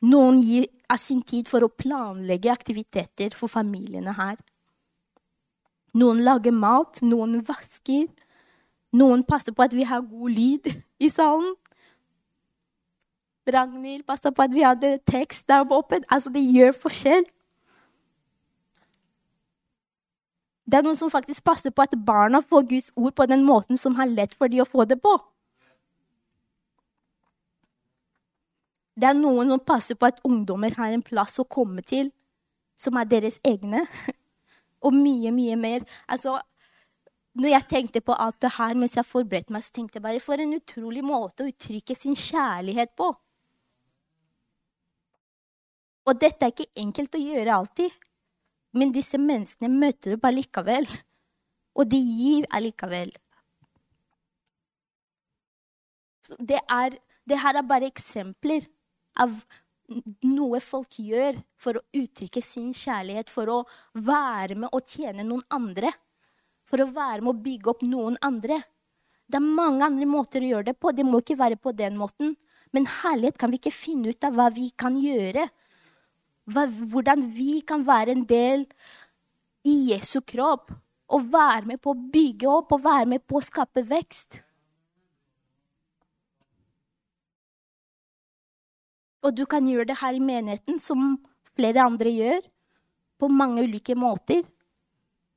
Noen 0.06 0.38
gir 0.42 0.70
av 0.92 1.02
sin 1.02 1.24
tid 1.26 1.50
for 1.50 1.66
å 1.66 1.74
planlegge 1.74 2.54
aktiviteter 2.54 3.34
for 3.38 3.50
familiene 3.50 4.14
her. 4.18 4.38
Noen 5.98 6.22
lager 6.26 6.54
mat, 6.54 7.02
noen 7.02 7.40
vasker. 7.48 8.10
Noen 8.94 9.24
passer 9.26 9.56
på 9.56 9.66
at 9.66 9.74
vi 9.74 9.86
har 9.88 10.06
god 10.06 10.34
lyd 10.36 10.70
i 11.02 11.10
salen. 11.10 11.56
Ragnhild 13.54 14.06
passa 14.08 14.32
på 14.32 14.46
at 14.46 14.54
vi 14.54 14.64
hadde 14.66 14.98
tekst 15.06 15.48
der 15.48 15.66
oppe. 15.70 16.02
Altså, 16.10 16.32
det 16.34 16.44
gjør 16.44 16.74
forskjell. 16.78 17.26
Det 20.66 20.80
er 20.80 20.86
noen 20.86 20.98
som 20.98 21.12
faktisk 21.14 21.46
passer 21.46 21.70
på 21.70 21.84
at 21.86 21.94
barna 22.08 22.42
får 22.42 22.66
Guds 22.72 22.90
ord 22.98 23.14
på 23.14 23.28
den 23.30 23.46
måten 23.46 23.78
som 23.78 23.96
har 24.00 24.10
lett 24.10 24.34
for 24.34 24.50
dem 24.50 24.64
å 24.64 24.70
få 24.70 24.88
det 24.90 24.98
på. 25.02 25.14
Det 28.96 29.10
er 29.12 29.18
noen 29.18 29.52
som 29.52 29.62
passer 29.62 29.98
på 30.00 30.08
at 30.08 30.24
ungdommer 30.26 30.74
har 30.80 30.94
en 30.96 31.04
plass 31.06 31.38
å 31.44 31.46
komme 31.46 31.84
til, 31.86 32.10
som 32.80 32.98
er 32.98 33.08
deres 33.12 33.38
egne 33.46 33.84
og 34.86 34.96
mye, 34.96 35.32
mye 35.36 35.58
mer. 35.60 35.86
Altså, 36.08 36.40
når 37.36 37.52
jeg 37.52 37.68
tenkte 37.70 38.02
på 38.02 38.16
alt 38.16 38.40
det 38.42 38.56
her 38.56 38.74
mens 38.80 38.96
jeg 38.98 39.06
forberedte 39.06 39.54
meg, 39.54 39.64
så 39.68 39.76
tenkte 39.76 40.00
jeg 40.00 40.08
bare 40.08 40.24
for 40.24 40.40
en 40.40 40.56
utrolig 40.56 41.04
måte 41.06 41.44
å 41.44 41.52
uttrykke 41.52 41.98
sin 41.98 42.16
kjærlighet 42.16 42.96
på. 42.98 43.12
Og 46.06 46.20
dette 46.22 46.46
er 46.46 46.54
ikke 46.54 46.82
enkelt 46.82 47.18
å 47.18 47.22
gjøre 47.22 47.58
alltid. 47.60 47.94
Men 48.76 48.94
disse 48.94 49.18
menneskene 49.22 49.72
møter 49.72 50.14
du 50.14 50.22
bare 50.22 50.38
likevel. 50.38 50.88
Og 51.76 51.90
de 51.92 52.00
gir 52.00 52.48
allikevel. 52.56 53.14
Så 56.26 56.38
det, 56.40 56.60
er, 56.72 56.98
det 57.28 57.40
her 57.42 57.60
er 57.60 57.68
bare 57.68 57.90
eksempler 57.90 58.66
av 59.22 59.34
noe 60.26 60.60
folk 60.64 60.98
gjør 60.98 61.38
for 61.62 61.78
å 61.78 61.84
uttrykke 61.94 62.42
sin 62.42 62.72
kjærlighet, 62.74 63.30
for 63.30 63.52
å 63.52 63.58
være 63.94 64.58
med 64.58 64.74
og 64.74 64.88
tjene 64.90 65.26
noen 65.26 65.46
andre. 65.54 65.92
For 66.66 66.82
å 66.82 66.90
være 66.90 67.22
med 67.22 67.36
å 67.36 67.44
bygge 67.46 67.72
opp 67.76 67.84
noen 67.86 68.18
andre. 68.26 68.58
Det 69.30 69.38
er 69.38 69.46
mange 69.46 69.86
andre 69.86 70.08
måter 70.10 70.42
å 70.42 70.50
gjøre 70.50 70.72
det 70.72 70.78
på. 70.82 70.94
Det 70.94 71.06
må 71.06 71.22
ikke 71.22 71.38
være 71.38 71.60
på 71.62 71.74
den 71.78 71.98
måten. 71.98 72.34
Men 72.74 72.90
herlighet 73.02 73.38
kan 73.42 73.54
vi 73.54 73.62
ikke 73.62 73.74
finne 73.74 74.12
ut 74.12 74.26
av 74.26 74.34
hva 74.38 74.50
vi 74.54 74.72
kan 74.78 74.98
gjøre. 74.98 75.46
Hvordan 76.46 77.26
vi 77.36 77.60
kan 77.66 77.86
være 77.88 78.14
en 78.14 78.26
del 78.30 78.66
i 79.66 79.76
Jesu 79.92 80.22
kropp. 80.22 80.72
Og 81.06 81.28
være 81.30 81.70
med 81.70 81.82
på 81.82 81.94
å 81.94 82.02
bygge 82.14 82.50
opp 82.50 82.74
og 82.74 82.84
være 82.86 83.06
med 83.10 83.22
på 83.30 83.38
å 83.38 83.46
skape 83.46 83.84
vekst. 83.86 84.40
Og 89.26 89.34
du 89.38 89.46
kan 89.50 89.66
gjøre 89.66 89.90
det 89.90 90.00
her 90.02 90.18
i 90.18 90.22
menigheten, 90.22 90.80
som 90.82 91.18
flere 91.58 91.86
andre 91.86 92.12
gjør, 92.14 92.44
på 93.22 93.30
mange 93.30 93.64
ulike 93.66 93.96
måter. 93.98 94.44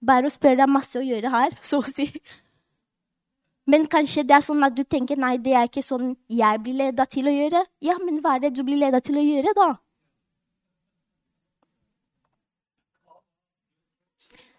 Bare 0.04 0.28
å 0.28 0.32
spørre 0.32 0.60
deg 0.62 0.72
masse 0.72 0.98
å 1.00 1.04
gjøre 1.04 1.32
her, 1.32 1.56
så 1.70 1.82
å 1.82 1.88
si. 1.88 2.08
Men 3.68 3.84
kanskje 3.92 4.24
det 4.24 4.38
er 4.38 4.44
sånn 4.44 4.64
at 4.64 4.76
du 4.76 4.84
tenker 4.88 5.20
nei, 5.20 5.36
det 5.36 5.52
er 5.52 5.68
ikke 5.68 5.84
sånn 5.84 6.14
jeg 6.32 6.64
blir 6.64 6.80
leda 6.80 7.04
til 7.04 7.28
å 7.28 7.34
gjøre. 7.34 7.64
Ja, 7.84 7.98
men 8.00 8.22
hva 8.24 8.36
er 8.36 8.46
det 8.46 8.54
du 8.56 8.62
blir 8.64 8.80
leda 8.80 9.00
til 9.04 9.20
å 9.20 9.24
gjøre, 9.24 9.52
da? 9.56 9.68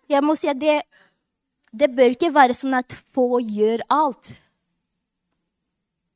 Jeg 0.10 0.26
må 0.26 0.36
si 0.38 0.50
at 0.50 0.58
det, 0.60 0.82
det 1.72 1.92
bør 1.96 2.16
ikke 2.16 2.34
være 2.34 2.56
sånn 2.58 2.78
at 2.80 2.96
få 3.14 3.42
gjør 3.46 3.84
alt. 3.94 4.34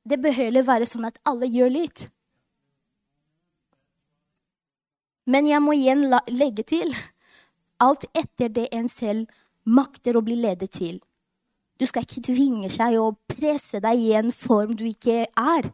Det 0.03 0.17
bør 0.19 0.35
heller 0.35 0.65
være 0.67 0.89
sånn 0.89 1.07
at 1.07 1.19
alle 1.29 1.47
gjør 1.47 1.71
litt. 1.71 2.07
Men 5.29 5.47
jeg 5.47 5.63
må 5.63 5.75
igjen 5.77 6.09
legge 6.33 6.65
til 6.67 6.91
alt 7.83 8.05
etter 8.17 8.51
det 8.51 8.67
en 8.75 8.89
selv 8.91 9.29
makter 9.63 10.17
å 10.17 10.23
bli 10.25 10.35
ledet 10.39 10.73
til. 10.75 10.99
Du 11.79 11.85
skal 11.89 12.05
ikke 12.05 12.25
tvinge 12.27 12.69
seg 12.71 12.97
og 12.99 13.17
presse 13.31 13.79
deg 13.83 13.99
i 13.99 14.11
en 14.17 14.31
form 14.35 14.75
du 14.79 14.85
ikke 14.87 15.23
er. 15.27 15.69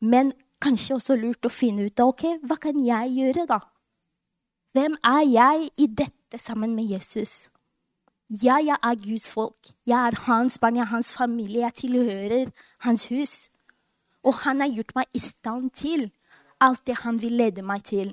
Men 0.00 0.32
kanskje 0.62 0.96
også 0.96 1.16
lurt 1.18 1.46
å 1.46 1.52
finne 1.52 1.86
ut 1.86 2.00
av 2.02 2.12
ok, 2.12 2.24
hva 2.46 2.58
kan 2.62 2.78
jeg 2.82 3.14
gjøre, 3.18 3.46
da? 3.50 3.60
Hvem 4.74 4.96
er 5.06 5.24
jeg 5.26 5.68
i 5.78 5.88
dette 5.90 6.17
sammen 6.36 6.74
med 6.76 6.84
Jesus? 6.84 7.48
Ja, 8.28 8.58
jeg 8.60 8.76
er 8.82 8.94
Guds 9.00 9.30
folk. 9.32 9.72
Jeg 9.86 10.06
er 10.06 10.20
hans 10.20 10.58
barn, 10.58 10.76
jeg 10.76 10.82
er 10.82 10.92
hans 10.92 11.12
familie. 11.16 11.60
Jeg 11.60 11.74
tilhører 11.74 12.50
hans 12.78 13.08
hus. 13.08 13.48
Og 14.22 14.34
han 14.44 14.60
har 14.60 14.68
gjort 14.68 14.92
meg 14.94 15.04
i 15.14 15.18
stand 15.18 15.70
til 15.70 16.10
alt 16.60 16.86
det 16.86 16.98
han 17.06 17.22
vil 17.22 17.32
lede 17.32 17.62
meg 17.62 17.84
til. 17.84 18.12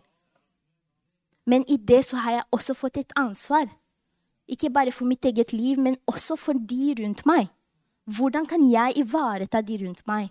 Men 1.46 1.66
i 1.68 1.78
det 1.78 2.06
så 2.06 2.16
har 2.24 2.32
jeg 2.32 2.48
også 2.52 2.74
fått 2.74 2.98
et 2.98 3.12
ansvar. 3.16 3.68
Ikke 4.48 4.70
bare 4.70 4.92
for 4.92 5.06
mitt 5.06 5.26
eget 5.26 5.54
liv, 5.54 5.80
men 5.80 5.98
også 6.08 6.36
for 6.36 6.54
de 6.54 6.96
rundt 7.02 7.26
meg. 7.26 7.50
Hvordan 8.06 8.46
kan 8.46 8.64
jeg 8.72 8.98
ivareta 8.98 9.62
de 9.62 9.78
rundt 9.86 10.08
meg? 10.08 10.30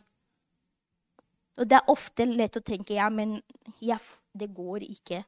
Og 1.58 1.70
det 1.70 1.76
er 1.76 1.90
ofte 1.90 2.24
lett 2.24 2.56
å 2.56 2.62
tenke 2.64 2.96
ja, 2.96 3.08
men 3.10 3.40
ja, 3.82 3.98
det 4.32 4.48
går 4.54 4.86
ikke. 4.86 5.24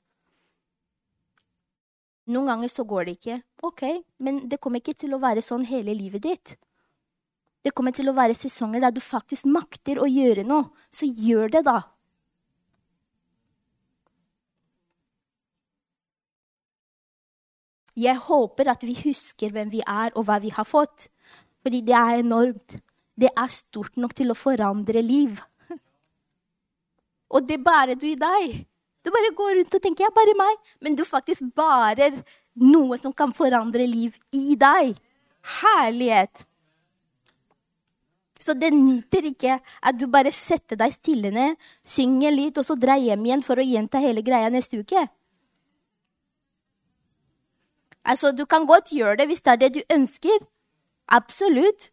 Noen 2.26 2.48
ganger 2.50 2.70
så 2.72 2.82
går 2.86 3.06
det 3.06 3.18
ikke. 3.20 3.40
Ok, 3.66 3.82
men 4.18 4.46
det 4.50 4.58
kommer 4.62 4.82
ikke 4.82 4.96
til 4.98 5.14
å 5.14 5.22
være 5.22 5.44
sånn 5.44 5.66
hele 5.68 5.94
livet 5.94 6.24
ditt. 6.24 6.56
Det 7.62 7.72
kommer 7.74 7.94
til 7.94 8.10
å 8.10 8.14
være 8.14 8.34
sesonger 8.34 8.82
der 8.82 8.94
du 8.94 9.00
faktisk 9.02 9.46
makter 9.50 9.98
å 10.02 10.08
gjøre 10.10 10.44
noe. 10.46 10.68
Så 10.90 11.06
gjør 11.06 11.50
det, 11.54 11.62
da. 11.66 11.80
Jeg 17.96 18.20
håper 18.26 18.68
at 18.74 18.84
vi 18.84 18.94
husker 19.06 19.54
hvem 19.54 19.70
vi 19.72 19.80
er, 19.80 20.12
og 20.14 20.26
hva 20.28 20.36
vi 20.42 20.52
har 20.52 20.68
fått. 20.68 21.08
Fordi 21.64 21.80
det 21.86 21.96
er 21.96 22.20
enormt. 22.20 22.76
Det 23.16 23.30
er 23.32 23.50
stort 23.50 23.96
nok 23.96 24.12
til 24.14 24.30
å 24.30 24.36
forandre 24.36 25.00
liv. 25.02 25.38
Og 27.34 27.46
det 27.48 27.56
bærer 27.64 27.96
du 27.96 28.10
i 28.10 28.18
deg. 28.20 28.58
Du 29.06 29.12
bare 29.14 29.30
går 29.38 29.52
rundt 29.60 29.74
og 29.78 29.82
tenker 29.82 30.04
'jeg 30.04 30.14
bare 30.14 30.34
meg', 30.34 30.58
men 30.80 30.96
du 30.96 31.04
faktisk 31.04 31.54
bærer 31.54 32.24
noe 32.56 32.98
som 32.98 33.12
kan 33.12 33.32
forandre 33.32 33.86
liv 33.86 34.16
i 34.32 34.56
deg. 34.58 34.96
Herlighet. 35.62 36.44
Så 38.40 38.54
det 38.54 38.72
nyter 38.72 39.28
ikke 39.30 39.60
at 39.82 39.98
du 40.00 40.06
bare 40.06 40.32
setter 40.32 40.76
deg 40.76 40.92
stille 40.92 41.30
ned, 41.30 41.56
synger 41.84 42.34
litt, 42.34 42.58
og 42.58 42.64
så 42.64 42.74
drar 42.74 42.98
hjem 42.98 43.24
igjen 43.24 43.42
for 43.42 43.56
å 43.56 43.64
gjenta 43.64 44.02
hele 44.02 44.22
greia 44.22 44.50
neste 44.50 44.78
uke. 44.78 45.08
Altså, 48.04 48.30
du 48.32 48.44
kan 48.46 48.66
godt 48.66 48.92
gjøre 48.94 49.16
det 49.16 49.26
hvis 49.26 49.42
det 49.42 49.52
er 49.52 49.56
det 49.56 49.74
du 49.74 49.80
ønsker. 49.94 50.46
Absolutt. 51.08 51.90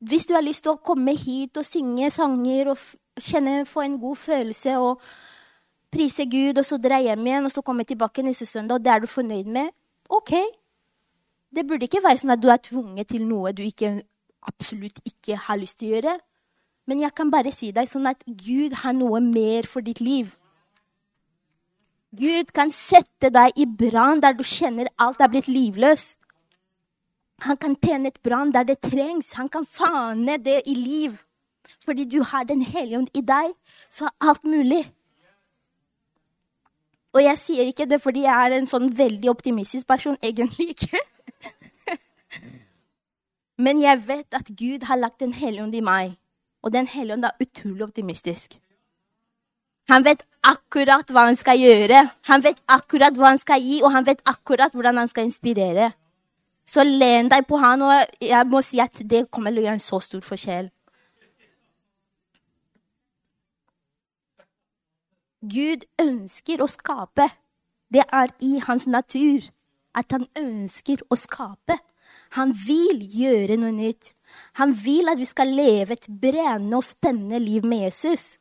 Hvis 0.00 0.26
du 0.26 0.34
har 0.34 0.44
lyst 0.44 0.62
til 0.64 0.72
å 0.72 0.82
komme 0.84 1.14
hit 1.16 1.56
og 1.56 1.64
synge 1.66 2.10
sanger 2.10 2.68
og 2.72 2.78
kjenne, 3.20 3.64
få 3.66 3.80
en 3.86 3.98
god 4.00 4.16
følelse 4.16 4.76
og 4.78 5.00
prise 5.92 6.26
Gud, 6.30 6.58
og 6.58 6.64
så 6.66 6.78
dra 6.82 7.00
hjem 7.02 7.26
igjen 7.26 7.48
og 7.48 7.52
så 7.52 7.64
komme 7.64 7.86
tilbake 7.88 8.24
neste 8.24 8.46
søndag, 8.46 8.78
og 8.78 8.84
det 8.84 8.92
er 8.92 9.04
du 9.04 9.10
fornøyd 9.10 9.50
med, 9.52 9.70
OK. 10.08 10.34
Det 11.54 11.64
burde 11.68 11.88
ikke 11.88 12.02
være 12.04 12.20
sånn 12.20 12.34
at 12.34 12.42
du 12.42 12.50
er 12.52 12.60
tvunget 12.60 13.08
til 13.12 13.24
noe 13.28 13.54
du 13.56 13.62
ikke, 13.64 13.96
absolutt 14.48 15.00
ikke 15.08 15.38
har 15.48 15.60
lyst 15.60 15.80
til 15.80 15.88
å 15.88 15.94
gjøre. 15.96 16.18
Men 16.88 17.02
jeg 17.04 17.12
kan 17.16 17.30
bare 17.32 17.52
si 17.52 17.70
deg 17.76 17.88
sånn 17.88 18.08
at 18.08 18.22
Gud 18.24 18.76
har 18.82 18.94
noe 18.96 19.20
mer 19.24 19.68
for 19.68 19.84
ditt 19.84 20.00
liv. 20.00 20.34
Gud 22.16 22.52
kan 22.56 22.72
sette 22.72 23.28
deg 23.28 23.56
i 23.60 23.66
brann 23.68 24.22
der 24.24 24.36
du 24.36 24.44
kjenner 24.46 24.88
alt 24.96 25.20
er 25.20 25.28
blitt 25.28 25.50
livløst. 25.52 26.16
Han 27.44 27.58
kan 27.60 27.76
tjene 27.76 28.08
et 28.08 28.22
brann 28.24 28.52
der 28.54 28.64
det 28.64 28.80
trengs. 28.82 29.34
Han 29.36 29.50
kan 29.52 29.66
fane 29.68 30.38
det 30.42 30.62
i 30.66 30.74
liv. 30.74 31.18
Fordi 31.84 32.04
du 32.04 32.22
har 32.22 32.44
Den 32.44 32.62
hellige 32.62 32.98
ånd 32.98 33.10
i 33.14 33.20
deg, 33.20 33.52
så 33.90 34.08
er 34.08 34.30
alt 34.30 34.44
mulig. 34.44 34.88
Og 37.16 37.22
jeg 37.24 37.40
sier 37.40 37.68
ikke 37.70 37.86
det 37.88 38.00
fordi 38.02 38.26
jeg 38.26 38.46
er 38.46 38.58
en 38.58 38.68
sånn 38.68 38.90
veldig 38.96 39.30
optimistisk 39.32 39.88
person. 39.88 40.18
Egentlig 40.28 40.74
ikke. 40.74 41.00
Men 43.58 43.80
jeg 43.82 44.04
vet 44.06 44.34
at 44.38 44.50
Gud 44.54 44.86
har 44.86 45.00
lagt 45.00 45.20
Den 45.20 45.32
hellige 45.34 45.76
i 45.76 45.82
meg. 45.82 46.16
Og 46.62 46.72
Den 46.72 46.86
hellige 46.86 47.26
er 47.26 47.42
utrolig 47.42 47.84
optimistisk. 47.84 48.58
Han 49.88 50.04
vet 50.04 50.22
akkurat 50.44 51.08
hva 51.10 51.24
han 51.30 51.36
skal 51.36 51.58
gjøre. 51.58 52.02
Han 52.28 52.44
vet 52.44 52.60
akkurat 52.68 53.16
hva 53.16 53.32
han 53.32 53.40
skal 53.40 53.62
gi, 53.62 53.80
og 53.82 53.92
han 53.94 54.04
vet 54.06 54.20
akkurat 54.28 54.74
hvordan 54.74 55.00
han 55.00 55.08
skal 55.08 55.24
inspirere. 55.24 55.92
Så 56.68 56.84
len 56.84 57.30
deg 57.32 57.46
på 57.48 57.56
han, 57.56 57.82
og 57.82 58.20
jeg 58.20 58.46
må 58.46 58.60
si 58.60 58.82
at 58.84 59.00
det 59.00 59.30
kommer 59.32 59.54
til 59.54 59.62
å 59.62 59.64
gjøre 59.64 59.78
en 59.78 59.86
så 59.86 60.00
stor 60.04 60.20
forskjell. 60.26 60.68
Gud 65.40 65.84
ønsker 66.02 66.62
å 66.62 66.66
skape. 66.70 67.28
Det 67.88 68.02
er 68.12 68.32
i 68.42 68.58
hans 68.64 68.86
natur 68.90 69.46
at 69.96 70.10
han 70.12 70.26
ønsker 70.36 71.04
å 71.10 71.18
skape. 71.18 71.78
Han 72.36 72.52
vil 72.52 73.00
gjøre 73.00 73.56
noe 73.56 73.72
nytt. 73.72 74.12
Han 74.60 74.74
vil 74.76 75.08
at 75.08 75.20
vi 75.20 75.28
skal 75.28 75.54
leve 75.54 75.96
et 75.96 76.08
brennende 76.08 76.76
og 76.80 76.84
spennende 76.84 77.40
liv 77.40 77.64
med 77.64 77.86
Jesus. 77.86 78.36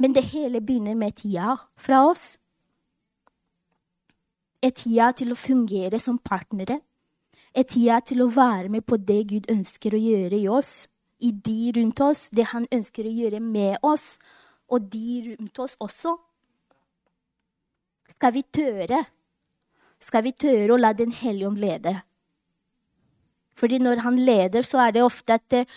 Men 0.00 0.16
det 0.16 0.30
hele 0.32 0.62
begynner 0.64 0.96
med 0.96 1.12
et 1.12 1.24
ja 1.28 1.56
fra 1.76 2.06
oss. 2.08 2.38
Et 4.64 4.86
ja 4.88 5.10
til 5.12 5.32
å 5.32 5.38
fungere 5.38 6.00
som 6.00 6.18
partnere. 6.18 6.80
Et 7.54 7.76
ja 7.76 8.00
til 8.00 8.24
å 8.24 8.30
være 8.32 8.72
med 8.72 8.86
på 8.88 8.96
det 8.96 9.22
Gud 9.30 9.48
ønsker 9.52 9.94
å 9.94 10.00
gjøre 10.00 10.38
i 10.40 10.48
oss, 10.48 10.88
i 11.20 11.32
de 11.32 11.72
rundt 11.76 12.00
oss, 12.00 12.28
det 12.32 12.48
han 12.54 12.66
ønsker 12.72 13.04
å 13.04 13.12
gjøre 13.12 13.40
med 13.44 13.76
oss, 13.84 14.16
og 14.70 14.90
de 14.92 15.36
rundt 15.36 15.62
oss 15.62 15.76
også. 15.82 16.14
Skal 18.10 18.34
vi 18.34 18.42
tøre? 18.42 19.00
Skal 20.00 20.24
vi 20.26 20.32
tøre 20.32 20.74
å 20.74 20.80
la 20.80 20.92
Den 20.96 21.12
hellige 21.12 21.48
ånd 21.50 21.60
lede? 21.60 21.94
Fordi 23.58 23.78
når 23.82 24.00
han 24.06 24.16
leder, 24.16 24.64
så 24.64 24.80
er 24.86 24.94
det 24.96 25.02
ofte 25.04 25.36
at 25.36 25.52
eh, 25.52 25.68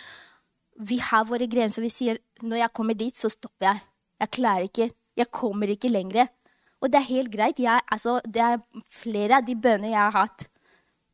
vi 0.80 0.98
har 1.04 1.26
våre 1.28 1.48
grenser. 1.50 1.84
Vi 1.84 1.92
sier 1.92 2.22
når 2.42 2.64
jeg 2.64 2.74
kommer 2.74 2.98
dit, 2.98 3.16
så 3.18 3.30
stopper 3.30 3.68
jeg. 3.68 3.84
Jeg 4.24 4.34
klarer 4.40 4.70
ikke. 4.70 4.90
Jeg 5.20 5.30
kommer 5.32 5.70
ikke 5.70 5.92
lenger. 5.92 6.30
Og 6.82 6.92
det 6.92 7.00
er 7.00 7.10
helt 7.10 7.32
greit. 7.34 7.60
Jeg, 7.60 7.82
altså, 7.92 8.20
det 8.26 8.42
er 8.42 8.64
flere 8.90 9.40
av 9.40 9.48
de 9.48 9.56
bønnene 9.56 9.92
jeg 9.92 10.00
har 10.00 10.16
hatt 10.16 10.48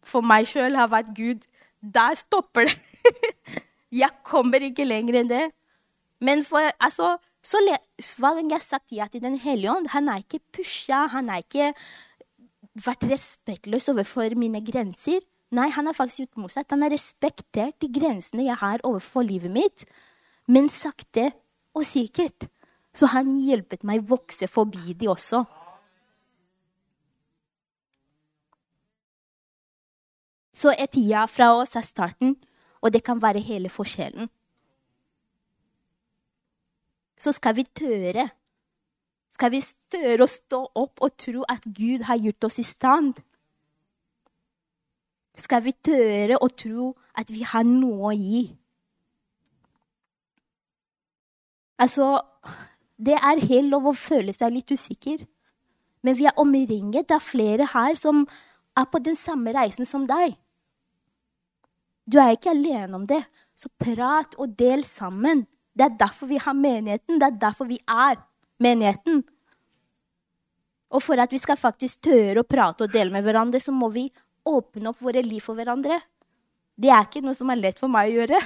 for 0.06 0.26
meg 0.26 0.48
sjøl, 0.50 0.78
har 0.80 0.90
vært 0.92 1.12
Gud, 1.18 1.46
der 1.82 2.16
stopper 2.18 2.70
det. 2.70 2.78
jeg 4.02 4.12
kommer 4.26 4.64
ikke 4.64 4.88
lenger 4.88 5.22
enn 5.22 5.32
det. 5.32 5.46
Men 6.24 6.44
for, 6.48 6.72
altså, 6.84 7.18
så 7.50 7.62
hver 8.22 8.38
gang 8.38 8.52
jeg 8.52 8.60
har 8.60 8.66
sagt 8.66 8.94
ja 8.94 9.08
til 9.10 9.24
Den 9.24 9.40
hellige 9.42 9.74
ånd, 9.74 9.90
han 9.96 10.10
er 10.12 10.22
ikke 10.22 10.42
pusha, 10.54 11.08
han 11.10 11.32
har 11.34 11.42
ikke 11.42 11.72
vært 12.78 13.08
respektløs 13.10 13.90
overfor 13.90 14.36
mine 14.38 14.62
grenser. 14.66 15.24
Nei, 15.52 15.72
han 15.74 15.90
har 15.90 15.98
faktisk 15.98 16.22
gjort 16.24 16.44
motsatt. 16.44 16.70
Han 16.70 16.86
har 16.86 16.94
respektert 16.94 17.80
de 17.82 17.90
grensene 17.90 18.46
jeg 18.46 18.60
har 18.62 18.84
overfor 18.86 19.26
livet 19.26 19.52
mitt. 19.52 19.88
Men 20.46 20.70
sakte 20.70 21.32
og 21.74 21.86
sikkert 21.88 22.46
så 22.96 23.10
han 23.14 23.38
hjulpet 23.40 23.86
meg 23.88 24.06
vokse 24.10 24.48
forbi 24.50 24.96
de 24.98 25.10
også. 25.12 25.44
Så 30.60 30.74
et 30.76 30.98
ja 31.00 31.24
fra 31.30 31.54
oss 31.56 31.78
er 31.80 31.86
starten, 31.86 32.36
og 32.84 32.92
det 32.92 33.04
kan 33.06 33.22
være 33.22 33.44
hele 33.44 33.70
forskjellen. 33.72 34.28
Så 37.20 37.34
skal 37.36 37.58
vi 37.58 37.66
tørre. 37.76 38.30
Skal 39.30 39.52
vi 39.54 39.60
tørre 39.92 40.26
å 40.26 40.30
stå 40.30 40.62
opp 40.80 41.04
og 41.04 41.18
tro 41.20 41.44
at 41.52 41.66
Gud 41.68 42.06
har 42.08 42.20
gjort 42.20 42.48
oss 42.48 42.60
i 42.62 42.66
stand? 42.66 43.20
Skal 45.40 45.64
vi 45.64 45.76
tørre 45.76 46.40
å 46.40 46.50
tro 46.52 46.94
at 47.20 47.32
vi 47.32 47.44
har 47.48 47.68
noe 47.68 48.12
å 48.12 48.16
gi? 48.16 48.44
Altså, 51.80 52.18
det 53.00 53.16
er 53.16 53.46
helt 53.48 53.72
lov 53.72 53.88
å 53.92 53.96
føle 53.96 54.36
seg 54.36 54.56
litt 54.56 54.72
usikker. 54.72 55.24
Men 56.04 56.16
vi 56.20 56.28
er 56.28 56.40
omringet 56.40 57.12
av 57.12 57.24
flere 57.24 57.70
her 57.74 57.96
som 58.00 58.26
er 58.80 58.88
på 58.92 59.00
den 59.04 59.16
samme 59.20 59.54
reisen 59.56 59.88
som 59.88 60.08
deg. 60.08 60.36
Du 62.10 62.18
er 62.20 62.34
ikke 62.36 62.56
alene 62.56 62.96
om 62.98 63.06
det, 63.08 63.22
så 63.56 63.70
prat 63.80 64.36
og 64.40 64.56
del 64.60 64.84
sammen. 64.88 65.46
Det 65.80 65.86
er 65.86 65.96
derfor 65.96 66.28
vi 66.28 66.38
har 66.44 66.56
menigheten. 66.56 67.20
Det 67.22 67.28
er 67.28 67.38
derfor 67.40 67.70
vi 67.70 67.78
er 67.88 68.20
menigheten. 68.60 69.22
Og 70.92 71.04
for 71.06 71.22
at 71.22 71.32
vi 71.32 71.40
skal 71.40 71.60
faktisk 71.60 72.02
tørre 72.10 72.44
å 72.44 72.48
prate 72.48 72.84
og 72.84 72.92
dele 72.92 73.14
med 73.14 73.24
hverandre, 73.24 73.62
så 73.64 73.72
må 73.72 73.88
vi 73.94 74.10
åpne 74.50 74.92
opp 74.92 75.00
våre 75.06 75.24
liv 75.24 75.44
for 75.46 75.56
hverandre. 75.56 76.02
Det 76.80 76.92
er 76.92 77.06
ikke 77.06 77.24
noe 77.24 77.38
som 77.38 77.52
er 77.54 77.62
lett 77.62 77.80
for 77.80 77.92
meg 77.92 78.12
å 78.12 78.22
gjøre. 78.22 78.40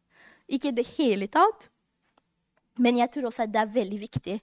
Ikke 0.54 0.72
i 0.72 0.74
det 0.74 0.86
hele 0.96 1.28
tatt. 1.30 1.68
Men 2.82 2.98
jeg 2.98 3.12
tror 3.14 3.28
også 3.28 3.44
at 3.44 3.52
det 3.54 3.60
er 3.60 3.74
veldig 3.74 3.98
viktig. 4.00 4.36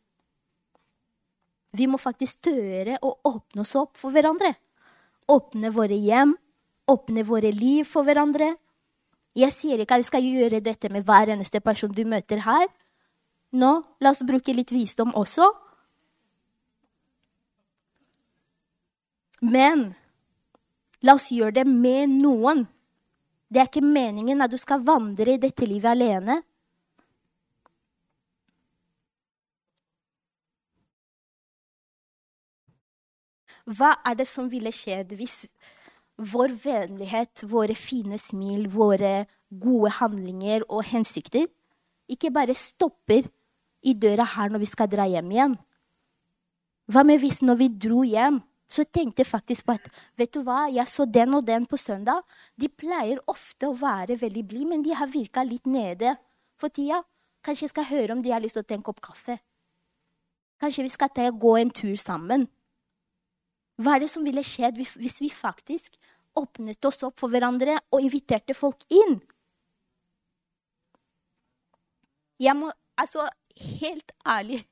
Vi 1.75 1.87
må 1.89 1.99
faktisk 1.99 2.45
tørre 2.47 2.95
å 3.03 3.11
åpne 3.27 3.63
oss 3.65 3.75
opp 3.75 3.99
for 3.99 4.15
hverandre. 4.15 4.53
Åpne 5.27 5.71
våre 5.75 5.97
hjem, 5.99 6.31
åpne 6.87 7.25
våre 7.27 7.51
liv 7.51 7.87
for 7.89 8.07
hverandre. 8.07 8.53
Jeg 9.37 9.53
sier 9.53 9.81
ikke 9.81 9.99
at 9.99 10.01
vi 10.01 10.09
skal 10.09 10.25
gjøre 10.25 10.63
dette 10.65 10.89
med 10.89 11.05
hver 11.05 11.29
eneste 11.35 11.61
person 11.61 11.93
du 11.93 12.01
møter 12.09 12.41
her. 12.45 12.65
Nå, 13.53 13.71
la 14.01 14.11
oss 14.11 14.25
bruke 14.25 14.55
litt 14.55 14.73
visdom 14.73 15.13
også. 15.15 15.45
Men 19.45 19.91
La 21.05 21.13
oss 21.13 21.29
gjøre 21.31 21.59
det 21.59 21.65
med 21.69 22.17
noen. 22.23 22.65
Det 23.47 23.61
er 23.61 23.69
ikke 23.69 23.85
meningen 23.85 24.41
at 24.41 24.51
du 24.51 24.57
skal 24.59 24.83
vandre 24.85 25.35
i 25.35 25.41
dette 25.41 25.67
livet 25.69 25.93
alene. 25.93 26.41
Hva 33.67 33.93
er 34.07 34.15
det 34.15 34.25
som 34.29 34.47
ville 34.49 34.71
skjedd 34.71 35.11
hvis 35.19 35.45
vår 36.17 36.53
vennlighet, 36.63 37.43
våre 37.45 37.75
fine 37.77 38.17
smil, 38.17 38.67
våre 38.73 39.27
gode 39.49 39.93
handlinger 39.99 40.65
og 40.67 40.83
hensikter 40.89 41.45
ikke 42.11 42.31
bare 42.33 42.55
stopper 42.57 43.27
i 43.85 43.93
døra 43.93 44.25
her 44.35 44.51
når 44.51 44.63
vi 44.63 44.69
skal 44.69 44.89
dra 44.91 45.05
hjem 45.07 45.31
igjen? 45.31 45.55
Hva 46.87 47.03
med 47.03 47.19
hvis 47.21 47.41
når 47.43 47.59
vi 47.59 47.67
dro 47.83 48.03
hjem, 48.07 48.39
så 48.67 48.83
tenkte 48.83 49.23
jeg 49.23 49.29
faktisk 49.29 49.67
på 49.67 49.75
at 49.77 49.85
vet 50.19 50.31
du 50.35 50.41
hva, 50.43 50.65
jeg 50.71 50.87
så 50.91 51.05
den 51.07 51.35
og 51.37 51.45
den 51.47 51.65
på 51.67 51.79
søndag. 51.79 52.23
De 52.59 52.67
pleier 52.67 53.19
ofte 53.31 53.69
å 53.69 53.75
være 53.75 54.17
veldig 54.19 54.43
blide, 54.47 54.69
men 54.71 54.83
de 54.83 54.95
har 54.95 55.07
virka 55.11 55.43
litt 55.47 55.67
nede 55.67 56.15
for 56.59 56.71
tida. 56.71 57.01
Kanskje 57.43 57.67
jeg 57.67 57.75
skal 57.75 57.89
høre 57.91 58.15
om 58.15 58.23
de 58.23 58.33
har 58.33 58.43
lyst 58.43 58.59
til 58.59 58.65
å 58.65 58.67
ta 58.67 58.75
en 58.75 58.83
kopp 58.83 58.99
kaffe. 59.03 59.37
Kanskje 60.59 60.83
vi 60.87 60.91
skal 60.91 61.31
gå 61.39 61.55
en 61.59 61.71
tur 61.71 61.95
sammen. 61.95 62.47
Hva 63.77 63.95
er 63.95 64.03
det 64.03 64.09
som 64.09 64.25
ville 64.25 64.43
skjedd 64.45 64.77
hvis 64.79 65.19
vi 65.21 65.29
faktisk 65.29 65.97
åpnet 66.37 66.85
oss 66.85 67.03
opp 67.05 67.17
for 67.19 67.33
hverandre 67.33 67.77
og 67.93 68.03
inviterte 68.05 68.55
folk 68.57 68.85
inn? 68.89 69.19
Jeg 72.41 72.57
må 72.57 72.73
Altså, 72.97 73.27
helt 73.57 74.11
ærlig 74.25 74.63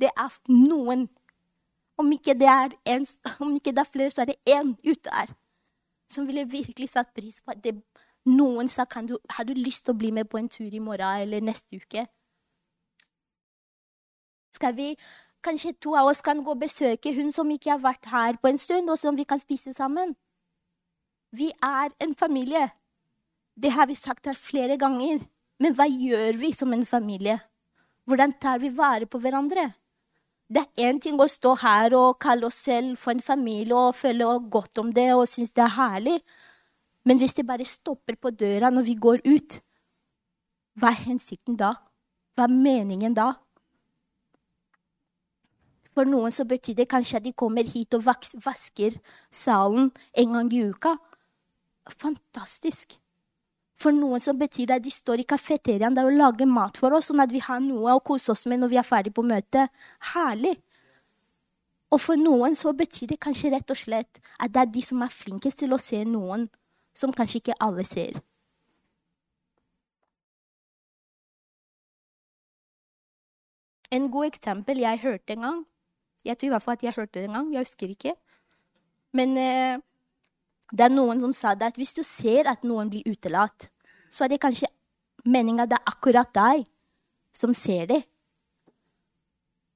Det 0.00 0.08
er 0.10 0.38
noen 0.50 1.08
Om 1.98 2.12
ikke 2.12 2.34
det 2.34 2.48
er, 2.50 2.74
en, 2.90 3.06
ikke 3.56 3.70
det 3.70 3.78
er 3.78 3.90
flere, 3.92 4.10
så 4.10 4.24
er 4.24 4.32
det 4.32 4.50
én 4.50 4.74
ute 4.82 5.10
her 5.14 5.34
som 6.10 6.26
ville 6.26 6.44
virkelig 6.50 6.88
satt 6.92 7.14
pris 7.14 7.40
på 7.40 7.54
at 7.54 7.62
det, 7.64 7.74
noen 8.28 8.68
sa 8.68 8.84
kan 8.84 9.06
du, 9.08 9.16
har 9.30 9.46
du 9.48 9.54
lyst 9.56 9.86
til 9.86 9.94
å 9.94 9.98
bli 9.98 10.10
med 10.14 10.28
på 10.30 10.38
en 10.38 10.50
tur 10.52 10.68
i 10.68 10.82
morgen 10.82 11.22
eller 11.24 11.44
neste 11.44 11.80
uke. 11.80 12.04
Skal 14.54 14.76
vi 14.76 14.90
Kanskje 15.44 15.74
to 15.76 15.92
av 15.98 16.08
oss 16.08 16.22
kan 16.24 16.40
gå 16.40 16.54
og 16.54 16.62
besøke 16.62 17.12
hun 17.12 17.32
som 17.32 17.50
ikke 17.52 17.74
har 17.74 17.82
vært 17.82 18.08
her 18.08 18.38
på 18.40 18.48
en 18.48 18.60
stund, 18.60 18.88
og 18.88 18.98
som 18.98 19.16
vi 19.16 19.26
kan 19.28 19.40
spise 19.40 19.74
sammen. 19.76 20.14
Vi 21.34 21.50
er 21.62 21.92
en 22.00 22.14
familie. 22.14 22.70
Det 23.54 23.74
har 23.74 23.86
vi 23.86 23.96
sagt 23.98 24.26
her 24.26 24.38
flere 24.38 24.78
ganger. 24.80 25.20
Men 25.60 25.74
hva 25.76 25.86
gjør 25.86 26.38
vi 26.40 26.50
som 26.56 26.72
en 26.74 26.86
familie? 26.86 27.38
Hvordan 28.08 28.32
tar 28.40 28.58
vi 28.62 28.72
vare 28.74 29.06
på 29.06 29.20
hverandre? 29.20 29.68
Det 30.48 30.60
er 30.60 30.88
én 30.90 30.98
ting 31.00 31.20
å 31.20 31.28
stå 31.30 31.54
her 31.62 31.94
og 31.96 32.18
kalle 32.20 32.48
oss 32.48 32.58
selv 32.66 32.98
for 33.00 33.14
en 33.14 33.24
familie 33.24 33.76
og 33.76 33.96
føle 33.96 34.26
godt 34.52 34.80
om 34.82 34.90
det 34.92 35.08
og 35.14 35.28
synes 35.30 35.54
det 35.56 35.64
er 35.64 35.76
herlig. 35.76 36.18
Men 37.04 37.20
hvis 37.20 37.36
det 37.36 37.46
bare 37.46 37.64
stopper 37.68 38.16
på 38.16 38.32
døra 38.32 38.70
når 38.72 38.86
vi 38.88 38.94
går 39.06 39.24
ut, 39.24 39.60
hva 40.80 40.90
er 40.90 41.04
hensikten 41.06 41.56
da? 41.56 41.74
Hva 42.34 42.48
er 42.48 42.54
meningen 42.54 43.16
da? 43.16 43.32
For 45.94 46.10
noen 46.10 46.34
så 46.34 46.46
betyr 46.48 46.80
det 46.80 46.90
kanskje 46.90 47.20
at 47.20 47.26
de 47.26 47.32
kommer 47.32 47.66
hit 47.70 47.94
og 47.94 48.04
vasker 48.04 48.98
salen 49.30 49.92
en 50.18 50.36
gang 50.36 50.50
i 50.52 50.64
uka. 50.66 50.96
Fantastisk. 52.02 52.98
For 53.78 53.94
noen 53.94 54.22
så 54.22 54.34
betyr 54.38 54.70
det 54.70 54.78
at 54.80 54.84
de 54.84 54.92
står 54.94 55.22
i 55.22 55.28
kafeteriaen 55.28 55.98
og 56.02 56.12
lager 56.14 56.50
mat 56.50 56.78
for 56.80 56.94
oss, 56.94 57.10
sånn 57.10 57.22
at 57.22 57.32
vi 57.34 57.42
har 57.42 57.62
noe 57.62 57.94
å 57.94 58.02
kose 58.02 58.32
oss 58.34 58.46
med 58.50 58.62
når 58.62 58.72
vi 58.72 58.78
er 58.80 58.86
ferdig 58.86 59.14
på 59.14 59.24
møtet. 59.26 59.70
Herlig. 60.14 60.56
Og 61.94 62.00
for 62.02 62.18
noen 62.18 62.56
så 62.58 62.72
betyr 62.74 63.12
det 63.12 63.20
kanskje 63.22 63.52
rett 63.54 63.70
og 63.70 63.78
slett 63.78 64.22
at 64.42 64.54
det 64.54 64.62
er 64.62 64.70
de 64.74 64.82
som 64.82 65.02
er 65.04 65.12
flinkest 65.14 65.62
til 65.62 65.74
å 65.74 65.82
se 65.82 66.00
noen 66.08 66.48
som 66.94 67.12
kanskje 67.14 67.42
ikke 67.42 67.58
alle 67.62 67.84
ser. 67.86 68.18
En 73.94 74.08
god 74.10 74.26
eksempel 74.26 74.80
jeg 74.82 75.02
hørte 75.04 75.36
en 75.36 75.46
gang, 75.46 75.62
jeg 76.24 76.38
tror 76.38 76.48
i 76.48 76.54
hvert 76.54 76.64
fall 76.64 76.78
at 76.78 76.84
jeg 76.86 76.96
hørte 76.96 77.18
det 77.18 77.28
en 77.28 77.36
gang. 77.38 77.50
Jeg 77.52 77.66
husker 77.66 77.90
ikke. 77.92 78.14
Men 79.14 79.36
eh, 79.38 79.82
det 80.72 80.86
er 80.86 80.94
noen 80.94 81.20
som 81.22 81.34
sa 81.36 81.54
det 81.54 81.72
at 81.72 81.78
hvis 81.78 81.94
du 81.96 82.02
ser 82.06 82.48
at 82.50 82.64
noen 82.66 82.90
blir 82.90 83.06
utelatt, 83.06 83.68
så 84.10 84.24
er 84.24 84.34
det 84.34 84.42
kanskje 84.42 84.70
meninga 85.24 85.66
det 85.68 85.78
er 85.78 85.92
akkurat 85.92 86.30
deg 86.34 86.66
som 87.34 87.54
ser 87.56 87.86
det. 87.90 88.02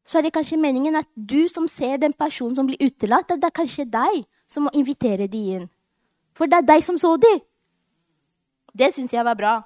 Så 0.09 0.19
er 0.19 0.25
det 0.25 0.33
kanskje 0.33 0.61
meningen 0.61 0.97
at 0.97 1.09
du 1.15 1.49
som 1.53 1.67
ser 1.69 1.99
den 2.01 2.15
personen 2.17 2.57
som 2.57 2.69
blir 2.69 2.81
utelatt, 2.81 3.31
at 3.31 3.43
det 3.43 3.51
er 3.51 3.59
kanskje 3.61 3.85
deg 3.93 4.23
som 4.49 4.65
må 4.65 4.73
invitere 4.73 5.29
de 5.29 5.43
inn. 5.59 5.67
For 6.33 6.49
det 6.49 6.63
er 6.63 6.69
deg 6.71 6.85
som 6.87 6.97
så 7.01 7.17
de. 7.21 7.35
Det 8.73 8.89
syns 8.95 9.13
jeg 9.13 9.27
var 9.27 9.37
bra. 9.37 9.57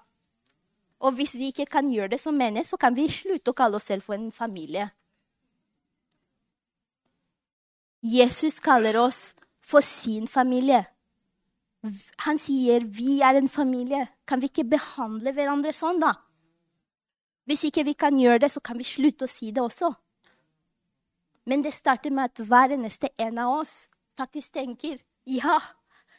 Og 1.02 1.14
hvis 1.18 1.36
vi 1.38 1.50
ikke 1.52 1.68
kan 1.70 1.90
gjøre 1.90 2.14
det 2.14 2.20
som 2.22 2.34
menighet, 2.34 2.66
så 2.66 2.78
kan 2.80 2.96
vi 2.96 3.08
slutte 3.10 3.52
å 3.52 3.56
kalle 3.58 3.78
oss 3.78 3.86
selv 3.90 4.06
for 4.06 4.18
en 4.18 4.32
familie. 4.34 4.88
Jesus 8.03 8.59
kaller 8.61 8.98
oss 8.98 9.34
for 9.62 9.80
sin 9.80 10.26
familie. 10.26 10.82
Han 12.26 12.38
sier 12.38 12.84
vi 12.86 13.20
er 13.22 13.38
en 13.38 13.48
familie. 13.48 14.07
Kan 14.26 14.42
vi 14.42 14.50
ikke 14.50 14.66
behandle 14.74 15.32
hverandre 15.34 15.74
sånn, 15.74 16.00
da? 16.03 16.14
Hvis 17.46 17.64
ikke 17.68 17.84
vi 17.86 17.94
kan 17.98 18.18
gjøre 18.18 18.44
det, 18.44 18.53
så 18.55 18.62
kan 18.62 18.78
vi 18.78 18.86
slutte 18.86 19.26
å 19.26 19.30
si 19.30 19.50
det 19.55 19.62
også. 19.62 19.90
Men 21.46 21.62
det 21.62 21.74
starter 21.74 22.14
med 22.14 22.30
at 22.30 22.42
hver 22.46 22.74
eneste 22.74 23.11
en 23.18 23.38
av 23.42 23.57
oss 23.62 23.88
faktisk 24.18 24.55
tenker 24.55 25.00
ja, 25.26 25.59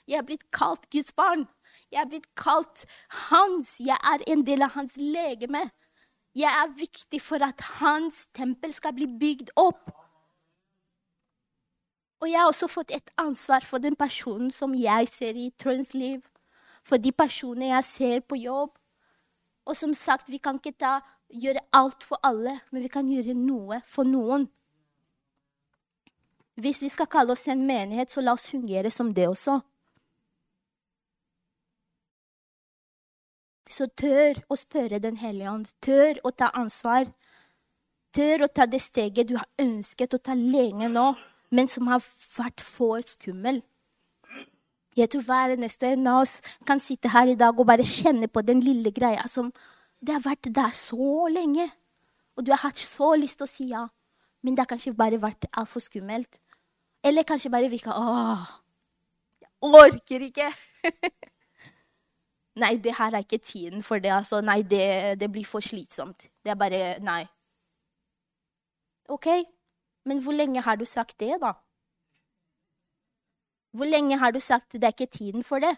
jeg 0.08 0.20
er 0.20 0.28
blitt 0.28 0.44
kalt 0.56 0.90
Guds 0.92 1.14
barn. 1.16 1.46
Jeg 1.92 2.02
er 2.04 2.10
blitt 2.12 2.28
kalt 2.40 2.86
hans. 3.30 3.78
Jeg 3.84 4.00
er 4.00 4.24
en 4.32 4.44
del 4.48 4.64
av 4.64 4.76
hans 4.76 4.96
legeme. 5.00 5.66
Jeg 6.36 6.50
er 6.50 6.76
viktig 6.76 7.22
for 7.22 7.44
at 7.44 7.60
hans 7.80 8.26
tempel 8.36 8.74
skal 8.76 8.96
bli 8.98 9.08
bygd 9.08 9.54
opp. 9.60 9.92
Og 12.24 12.30
jeg 12.32 12.40
har 12.40 12.48
også 12.48 12.70
fått 12.72 12.94
et 12.96 13.10
ansvar 13.20 13.66
for 13.68 13.84
den 13.84 13.98
personen 14.00 14.52
som 14.56 14.72
jeg 14.80 15.10
ser 15.12 15.36
i 15.36 15.50
Trønds 15.60 15.92
liv. 15.92 16.22
For 16.88 16.96
de 16.96 17.12
personene 17.12 17.74
jeg 17.74 17.84
ser 17.84 18.22
på 18.24 18.38
jobb. 18.40 18.78
Og 19.68 19.76
som 19.76 19.92
sagt, 19.94 20.32
vi 20.32 20.40
kan 20.40 20.56
ikke 20.56 20.72
ta, 20.80 21.02
gjøre 21.28 21.60
alt 21.76 22.06
for 22.08 22.20
alle, 22.24 22.54
men 22.72 22.86
vi 22.86 22.92
kan 22.94 23.10
gjøre 23.12 23.36
noe 23.36 23.82
for 23.88 24.08
noen. 24.08 24.46
Hvis 26.64 26.80
vi 26.86 26.94
skal 26.94 27.10
kalle 27.12 27.36
oss 27.36 27.44
en 27.52 27.66
menighet, 27.68 28.12
så 28.12 28.24
la 28.24 28.38
oss 28.38 28.48
fungere 28.54 28.92
som 28.92 29.12
det 29.12 29.28
også. 29.28 29.58
Så 33.68 33.90
tør 34.00 34.40
å 34.48 34.56
spørre 34.56 35.02
Den 35.04 35.20
hellige 35.20 35.52
ånd. 35.52 35.76
Tør 35.82 36.24
å 36.24 36.32
ta 36.32 36.54
ansvar. 36.56 37.12
Tør 38.16 38.48
å 38.48 38.52
ta 38.54 38.70
det 38.70 38.80
steget 38.80 39.28
du 39.28 39.36
har 39.36 39.50
ønsket 39.60 40.14
å 40.14 40.24
ta 40.24 40.40
lenge 40.40 40.88
nå 40.88 41.12
men 41.54 41.70
som 41.70 41.88
har 41.92 42.02
vært 42.38 42.64
for 42.66 43.04
skummel. 43.06 43.62
Jeg 44.98 45.10
tror 45.10 45.26
hver 45.26 45.54
eneste 45.56 45.90
en 45.90 46.10
av 46.10 46.22
oss 46.22 46.40
kan 46.68 46.82
sitte 46.82 47.10
her 47.14 47.30
i 47.32 47.38
dag 47.38 47.58
og 47.58 47.68
bare 47.70 47.86
kjenne 47.86 48.30
på 48.30 48.44
den 48.46 48.62
lille 48.62 48.92
greia 48.94 49.26
som 49.30 49.50
det 50.04 50.14
har 50.18 50.26
vært 50.26 50.50
der 50.54 50.74
så 50.78 51.28
lenge. 51.32 51.70
Og 52.38 52.46
du 52.46 52.52
har 52.54 52.62
hatt 52.66 52.82
så 52.82 53.14
lyst 53.18 53.40
til 53.40 53.48
å 53.48 53.50
si 53.52 53.68
ja, 53.72 53.84
men 54.44 54.56
det 54.56 54.66
har 54.66 54.72
kanskje 54.74 54.96
bare 54.98 55.22
vært 55.22 55.48
altfor 55.52 55.82
skummelt. 55.86 56.40
Eller 57.04 57.26
kanskje 57.28 57.52
bare 57.52 57.72
virka 57.72 57.94
Åh, 57.96 58.44
jeg 59.42 59.50
orker 59.62 60.26
ikke. 60.30 60.50
nei, 62.62 62.76
det 62.84 62.96
her 62.98 63.14
er 63.14 63.26
ikke 63.26 63.42
tiden 63.44 63.84
for 63.84 64.04
det. 64.04 64.12
Altså. 64.14 64.42
Nei, 64.42 64.62
det, 64.62 65.20
det 65.20 65.32
blir 65.32 65.46
for 65.48 65.64
slitsomt. 65.64 66.30
Det 66.44 66.54
er 66.54 66.60
bare 66.60 66.84
Nei. 67.04 67.24
OK, 69.12 69.28
men 70.06 70.20
hvor 70.24 70.36
lenge 70.36 70.62
har 70.62 70.76
du 70.76 70.86
sagt 70.86 71.20
det, 71.20 71.38
da? 71.42 71.54
Hvor 73.74 73.90
lenge 73.90 74.18
har 74.22 74.32
du 74.32 74.40
sagt 74.40 74.76
det 74.76 74.84
er 74.84 74.94
ikke 74.94 75.12
tiden 75.12 75.44
for 75.44 75.64
det? 75.64 75.74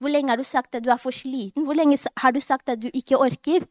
Hvor 0.00 0.08
lenge 0.08 0.30
har 0.30 0.36
du 0.36 0.44
sagt 0.44 0.74
at 0.74 0.84
du 0.84 0.90
er 0.90 1.00
for 1.00 1.10
sliten? 1.10 1.64
Hvor 1.64 1.74
lenge 1.74 1.98
har 2.16 2.32
du 2.32 2.40
sagt 2.40 2.68
at 2.68 2.80
du 2.82 2.88
ikke 2.94 3.18
orker? 3.18 3.66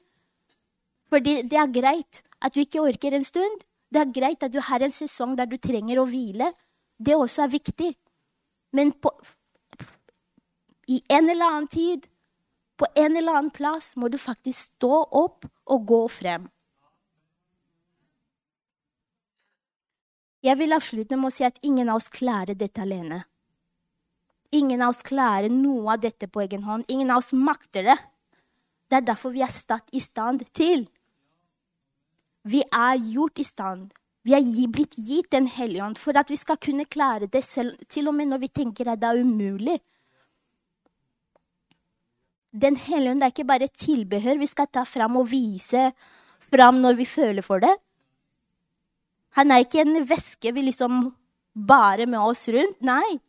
Fordi 1.10 1.41
det 1.41 1.57
er 1.57 1.72
greit 1.74 2.22
at 2.41 2.55
du 2.55 2.60
ikke 2.60 2.82
orker 2.82 3.16
en 3.16 3.24
stund. 3.24 3.64
Det 3.89 4.01
er 4.01 4.14
greit 4.14 4.43
at 4.43 4.53
du 4.53 4.60
har 4.62 4.84
en 4.84 4.93
sesong 4.93 5.38
der 5.38 5.49
du 5.49 5.57
trenger 5.57 6.01
å 6.01 6.05
hvile. 6.05 6.51
Det 6.99 7.16
også 7.16 7.47
er 7.47 7.55
viktig. 7.55 7.89
Men 8.78 8.91
på, 8.91 9.10
i 10.88 10.99
en 11.10 11.30
eller 11.30 11.45
annen 11.45 11.68
tid, 11.72 12.05
på 12.78 12.86
en 12.95 13.18
eller 13.18 13.39
annen 13.39 13.51
plass, 13.51 13.95
må 13.97 14.07
du 14.07 14.18
faktisk 14.22 14.76
stå 14.76 15.01
opp 15.24 15.47
og 15.66 15.88
gå 15.88 16.03
frem. 16.14 16.45
Jeg 20.46 20.56
vil 20.56 20.72
avslutte 20.72 21.18
med 21.20 21.28
å 21.28 21.36
si 21.36 21.44
at 21.44 21.60
ingen 21.68 21.90
av 21.92 22.00
oss 22.00 22.08
klarer 22.14 22.56
dette 22.56 22.80
alene. 22.80 23.26
Ingen 24.56 24.82
av 24.82 24.94
oss 24.94 25.04
klarer 25.06 25.52
noe 25.52 25.94
av 25.94 26.02
dette 26.02 26.30
på 26.32 26.42
egen 26.46 26.64
hånd. 26.64 26.88
Ingen 26.88 27.12
av 27.12 27.20
oss 27.22 27.34
makter 27.36 27.86
det. 27.92 27.98
Det 28.90 28.98
er 28.98 29.10
derfor 29.12 29.36
vi 29.36 29.44
er 29.46 29.52
satt 29.54 29.92
i 29.94 30.02
stand 30.02 30.48
til. 30.56 30.88
Vi 32.48 32.64
er 32.64 32.96
gjort 33.12 33.42
i 33.44 33.46
stand. 33.46 33.92
Vi 34.24 34.34
er 34.36 34.72
blitt 34.72 34.96
gitt 34.98 35.30
Den 35.32 35.48
hellige 35.48 35.84
ånd 35.84 36.00
for 36.00 36.18
at 36.18 36.32
vi 36.32 36.38
skal 36.40 36.58
kunne 36.58 36.86
klare 36.86 37.28
det 37.28 37.44
selv, 37.44 37.76
til 37.88 38.08
og 38.08 38.16
med 38.16 38.32
når 38.32 38.44
vi 38.46 38.50
tenker 38.62 38.90
at 38.90 39.00
det 39.00 39.12
er 39.12 39.22
umulig. 39.22 39.78
Den 42.52 42.76
hellige 42.80 43.12
ånd 43.12 43.24
er 43.24 43.36
ikke 43.36 43.48
bare 43.48 43.68
tilbehør 43.68 44.40
vi 44.40 44.48
skal 44.50 44.68
ta 44.72 44.84
fram 44.88 45.20
og 45.20 45.30
vise 45.30 45.92
fram 46.50 46.82
når 46.82 46.98
vi 46.98 47.06
føler 47.06 47.46
for 47.46 47.62
det. 47.62 47.76
Han 49.38 49.52
er 49.52 49.64
ikke 49.64 49.84
en 49.84 50.06
væske 50.10 50.54
vi 50.56 50.66
liksom 50.66 51.10
bare 51.54 52.06
med 52.10 52.20
oss 52.20 52.48
rundt. 52.50 52.80
Nei. 52.82 53.20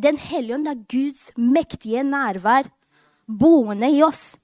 Den 0.00 0.18
hellige 0.18 0.56
ånd 0.56 0.68
er 0.70 0.84
Guds 0.90 1.30
mektige 1.36 2.04
nærvær 2.06 2.70
boende 3.26 3.90
i 3.90 4.02
oss. 4.06 4.38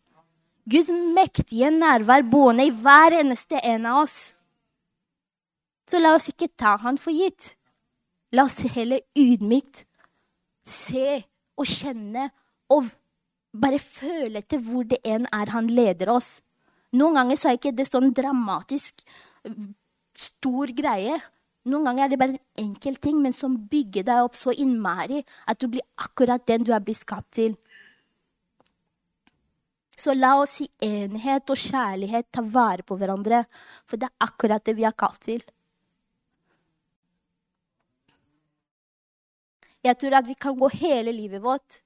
Guds 0.69 0.91
mektige 0.91 1.71
nærvær 1.71 2.27
boende 2.31 2.67
i 2.67 2.75
hver 2.75 3.21
eneste 3.21 3.61
en 3.63 3.87
av 3.87 4.03
oss. 4.05 4.17
Så 5.87 6.01
la 6.03 6.17
oss 6.17 6.29
ikke 6.33 6.51
ta 6.59 6.75
han 6.83 6.99
for 6.99 7.15
gitt. 7.15 7.55
La 8.35 8.45
oss 8.49 8.59
heller 8.75 9.05
ydmykt 9.17 9.85
se 10.67 11.23
og 11.57 11.69
kjenne 11.71 12.27
og 12.75 12.91
bare 13.57 13.79
føle 13.81 14.43
til 14.43 14.65
hvor 14.67 14.85
det 14.91 14.99
enn 15.07 15.29
er 15.33 15.53
han 15.55 15.71
leder 15.71 16.11
oss. 16.13 16.41
Noen 16.95 17.19
ganger 17.19 17.39
så 17.39 17.51
er 17.51 17.59
ikke 17.59 17.75
det 17.75 17.89
sånn 17.89 18.13
dramatisk 18.15 19.03
stor 20.17 20.71
greie. 20.77 21.19
Noen 21.67 21.89
ganger 21.89 22.05
er 22.05 22.13
det 22.13 22.19
bare 22.21 22.37
en 22.37 22.69
enkel 22.69 22.97
ting, 23.03 23.19
men 23.23 23.35
som 23.35 23.57
bygger 23.71 24.07
deg 24.07 24.27
opp 24.29 24.39
så 24.39 24.55
innmari 24.55 25.25
at 25.51 25.59
du 25.59 25.67
blir 25.73 25.83
akkurat 25.99 26.45
den 26.47 26.67
du 26.67 26.73
er 26.73 26.85
blitt 26.85 27.03
skapt 27.03 27.33
til. 27.41 27.57
Så 29.97 30.13
la 30.15 30.35
oss 30.39 30.61
i 30.61 30.69
enhet 30.85 31.51
og 31.51 31.59
kjærlighet 31.59 32.29
ta 32.31 32.45
vare 32.45 32.85
på 32.87 32.99
hverandre, 33.01 33.43
for 33.89 33.97
det 33.99 34.11
er 34.11 34.27
akkurat 34.29 34.65
det 34.65 34.77
vi 34.77 34.85
er 34.85 34.95
kalt 34.95 35.23
til. 35.25 35.43
Jeg 39.87 39.99
tror 39.99 40.19
at 40.19 40.27
vi 40.27 40.35
kan 40.35 40.57
gå 40.59 40.69
hele 40.83 41.15
livet 41.15 41.43
vårt 41.43 41.81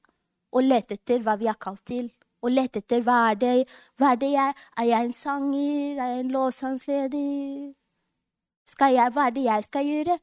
og 0.51 0.65
lete 0.65 0.97
etter 0.97 1.23
hva 1.23 1.37
vi 1.39 1.49
er 1.51 1.59
kalt 1.61 1.85
til. 1.87 2.11
Og 2.41 2.55
lette 2.55 2.81
etter 2.81 3.03
hva 3.05 3.19
er 3.31 3.37
det, 3.41 3.53
hva 4.01 4.15
er 4.15 4.21
det 4.21 4.31
jeg 4.33 4.55
Er 4.81 4.87
jeg 4.89 5.05
en 5.05 5.13
sanger? 5.13 6.01
Er 6.01 6.09
jeg 6.15 6.21
en 6.25 6.33
låtsangsleder? 6.33 7.75
Skal 8.65 8.95
jeg, 8.95 9.13
hva 9.13 9.27
er 9.27 9.37
det 9.37 9.45
jeg 9.45 9.67
skal 9.67 9.87
gjøre? 9.87 10.19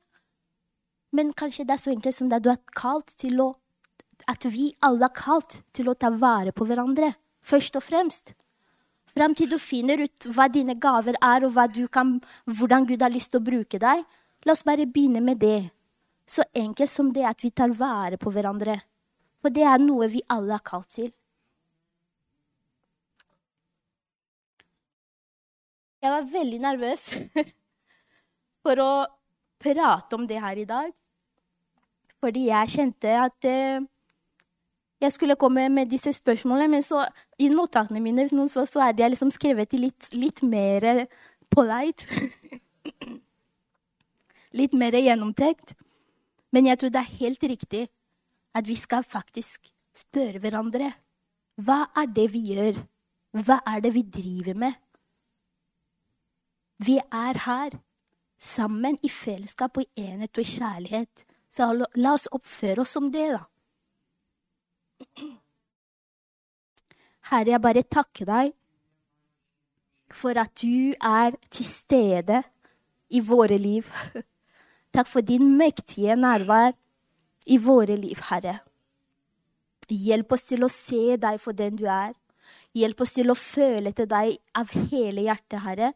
Men 1.14 1.32
kanskje 1.34 1.66
det 1.68 1.78
er 1.78 1.84
så 1.84 1.94
enkelt 1.94 2.16
som 2.16 2.30
det 2.30 2.42
du 2.44 2.50
er 2.52 2.62
kalt 2.76 3.14
til 3.20 3.40
å 3.44 3.54
At 4.28 4.44
vi 4.50 4.72
alle 4.82 5.06
er 5.06 5.14
kalt 5.14 5.62
til 5.78 5.88
å 5.88 5.96
ta 5.96 6.10
vare 6.10 6.52
på 6.52 6.66
hverandre, 6.66 7.14
først 7.46 7.78
og 7.78 7.84
fremst. 7.86 8.34
Fram 9.14 9.36
til 9.38 9.50
du 9.50 9.60
finner 9.62 10.02
ut 10.02 10.26
hva 10.34 10.48
dine 10.50 10.76
gaver 10.76 11.16
er, 11.22 11.46
og 11.46 11.92
kan, 11.92 12.20
hvordan 12.46 12.88
Gud 12.90 13.02
har 13.02 13.14
lyst 13.14 13.32
til 13.32 13.40
å 13.40 13.46
bruke 13.46 13.80
deg. 13.80 14.04
La 14.44 14.52
oss 14.52 14.66
bare 14.66 14.90
begynne 14.90 15.22
med 15.22 15.38
det. 15.40 15.70
Så 16.28 16.44
enkelt 16.54 16.92
som 16.92 17.14
det 17.14 17.24
at 17.30 17.44
vi 17.44 17.52
tar 17.52 17.72
vare 17.78 18.18
på 18.18 18.34
hverandre. 18.34 18.82
For 19.40 19.54
det 19.54 19.64
er 19.64 19.80
noe 19.80 20.10
vi 20.12 20.22
alle 20.28 20.58
er 20.58 20.66
kalt 20.66 20.90
til. 20.98 21.14
Jeg 26.08 26.14
var 26.14 26.28
veldig 26.32 26.58
nervøs 26.64 27.02
for 28.64 28.80
å 28.80 28.92
prate 29.60 30.16
om 30.16 30.24
det 30.30 30.38
her 30.40 30.62
i 30.62 30.68
dag. 30.70 30.94
Fordi 32.24 32.46
jeg 32.48 32.72
kjente 32.72 33.12
at 33.20 33.48
eh, 33.50 33.84
jeg 35.04 35.12
skulle 35.12 35.36
komme 35.36 35.66
med 35.74 35.92
disse 35.92 36.14
spørsmålene. 36.16 36.72
Men 36.78 36.86
så, 36.86 37.04
i 37.44 37.50
notatene 37.52 38.00
mine 38.00 38.24
så, 38.32 38.64
så 38.64 38.86
er 38.88 38.96
de 38.96 39.10
liksom 39.12 39.34
skrevet 39.36 39.76
litt, 39.76 40.08
litt 40.16 40.40
mer 40.48 41.10
polite. 41.52 42.08
litt 44.62 44.80
mer 44.80 44.96
gjennomtenkt. 44.96 45.76
Men 46.56 46.72
jeg 46.72 46.80
tror 46.80 46.96
det 46.96 47.04
er 47.04 47.16
helt 47.20 47.48
riktig 47.52 47.86
at 48.56 48.64
vi 48.64 48.80
skal 48.80 49.04
faktisk 49.04 49.68
spørre 49.92 50.40
hverandre 50.40 50.94
hva 51.60 51.84
er 52.00 52.08
det 52.16 52.32
vi 52.32 52.48
gjør? 52.54 52.78
Hva 53.44 53.60
er 53.68 53.82
det 53.84 53.92
vi 53.92 54.08
driver 54.08 54.56
med? 54.64 54.76
Vi 56.78 57.00
er 57.02 57.40
her 57.46 57.78
sammen 58.38 59.00
i 59.04 59.10
fellesskap 59.10 59.78
og 59.78 59.86
i 59.88 60.06
enhet 60.10 60.38
og 60.38 60.44
i 60.44 60.52
kjærlighet. 60.52 61.26
Så 61.50 61.72
la 61.74 62.14
oss 62.14 62.28
oppføre 62.32 62.84
oss 62.84 62.94
som 62.98 63.10
det, 63.12 63.32
da. 63.34 63.44
Herre, 67.32 67.52
jeg 67.52 67.64
bare 67.64 67.84
takker 67.84 68.28
deg 68.30 68.54
for 70.14 70.38
at 70.40 70.54
du 70.62 70.94
er 71.04 71.36
til 71.52 71.68
stede 71.68 72.42
i 73.10 73.22
våre 73.24 73.58
liv. 73.60 73.90
Takk 74.96 75.10
for 75.10 75.26
din 75.26 75.58
mektige 75.58 76.16
nærvær 76.16 76.76
i 77.48 77.58
våre 77.58 77.98
liv, 78.00 78.22
Herre. 78.30 78.60
Hjelp 79.88 80.34
oss 80.36 80.48
til 80.50 80.66
å 80.66 80.72
se 80.72 81.18
deg 81.20 81.40
for 81.40 81.56
den 81.56 81.78
du 81.80 81.86
er. 81.88 82.14
Hjelp 82.76 83.02
oss 83.04 83.16
til 83.16 83.32
å 83.32 83.38
føle 83.40 83.94
til 83.96 84.08
deg 84.12 84.36
av 84.60 84.72
hele 84.92 85.28
hjertet, 85.28 85.62
Herre. 85.64 85.94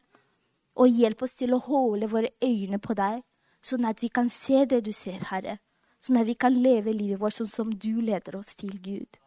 Og 0.79 0.87
hjelp 0.87 1.23
oss 1.25 1.35
til 1.39 1.53
å 1.53 1.61
holde 1.65 2.07
våre 2.11 2.31
øyne 2.43 2.79
på 2.79 2.95
deg, 2.97 3.23
sånn 3.61 3.85
at 3.85 4.01
vi 4.01 4.09
kan 4.09 4.29
se 4.29 4.65
det 4.65 4.83
du 4.85 4.91
ser, 4.95 5.19
Herre. 5.31 5.59
Sånn 6.01 6.17
at 6.17 6.25
vi 6.29 6.35
kan 6.39 6.55
leve 6.55 6.93
livet 6.95 7.19
vårt 7.21 7.37
sånn 7.37 7.49
som 7.49 7.73
du 7.73 8.01
leder 8.01 8.39
oss 8.39 8.55
til, 8.57 8.73
Gud. 8.81 9.19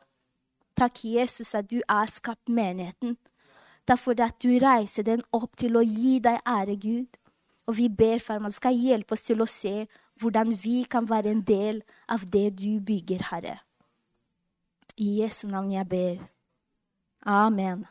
Takk, 0.74 1.05
Jesus, 1.07 1.55
at 1.55 1.68
du 1.70 1.78
er 1.86 2.11
skapt 2.11 2.51
menigheten. 2.51 3.16
Derfor 3.86 4.18
at 4.24 4.40
du 4.42 4.57
reiser 4.59 5.07
den 5.07 5.22
opp 5.32 5.55
til 5.61 5.76
å 5.76 5.84
gi 5.84 6.18
deg 6.24 6.40
ære, 6.49 6.74
Gud. 6.82 7.20
Og 7.68 7.78
vi 7.78 7.88
ber 7.88 8.18
for 8.18 8.40
at 8.40 8.51
du 8.51 8.57
skal 8.57 8.74
hjelpe 8.74 9.14
oss 9.14 9.22
til 9.28 9.45
å 9.45 9.49
se 9.49 9.86
hvordan 10.20 10.55
vi 10.64 10.82
kan 10.90 11.07
være 11.09 11.30
en 11.30 11.45
del 11.47 11.82
av 12.09 12.26
det 12.30 12.57
du 12.59 12.80
bygger, 12.80 13.28
Herre. 13.30 13.59
I 14.99 15.20
Jesu 15.22 15.47
navn 15.51 15.72
jeg 15.74 15.88
ber. 15.90 16.18
Amen. 17.26 17.86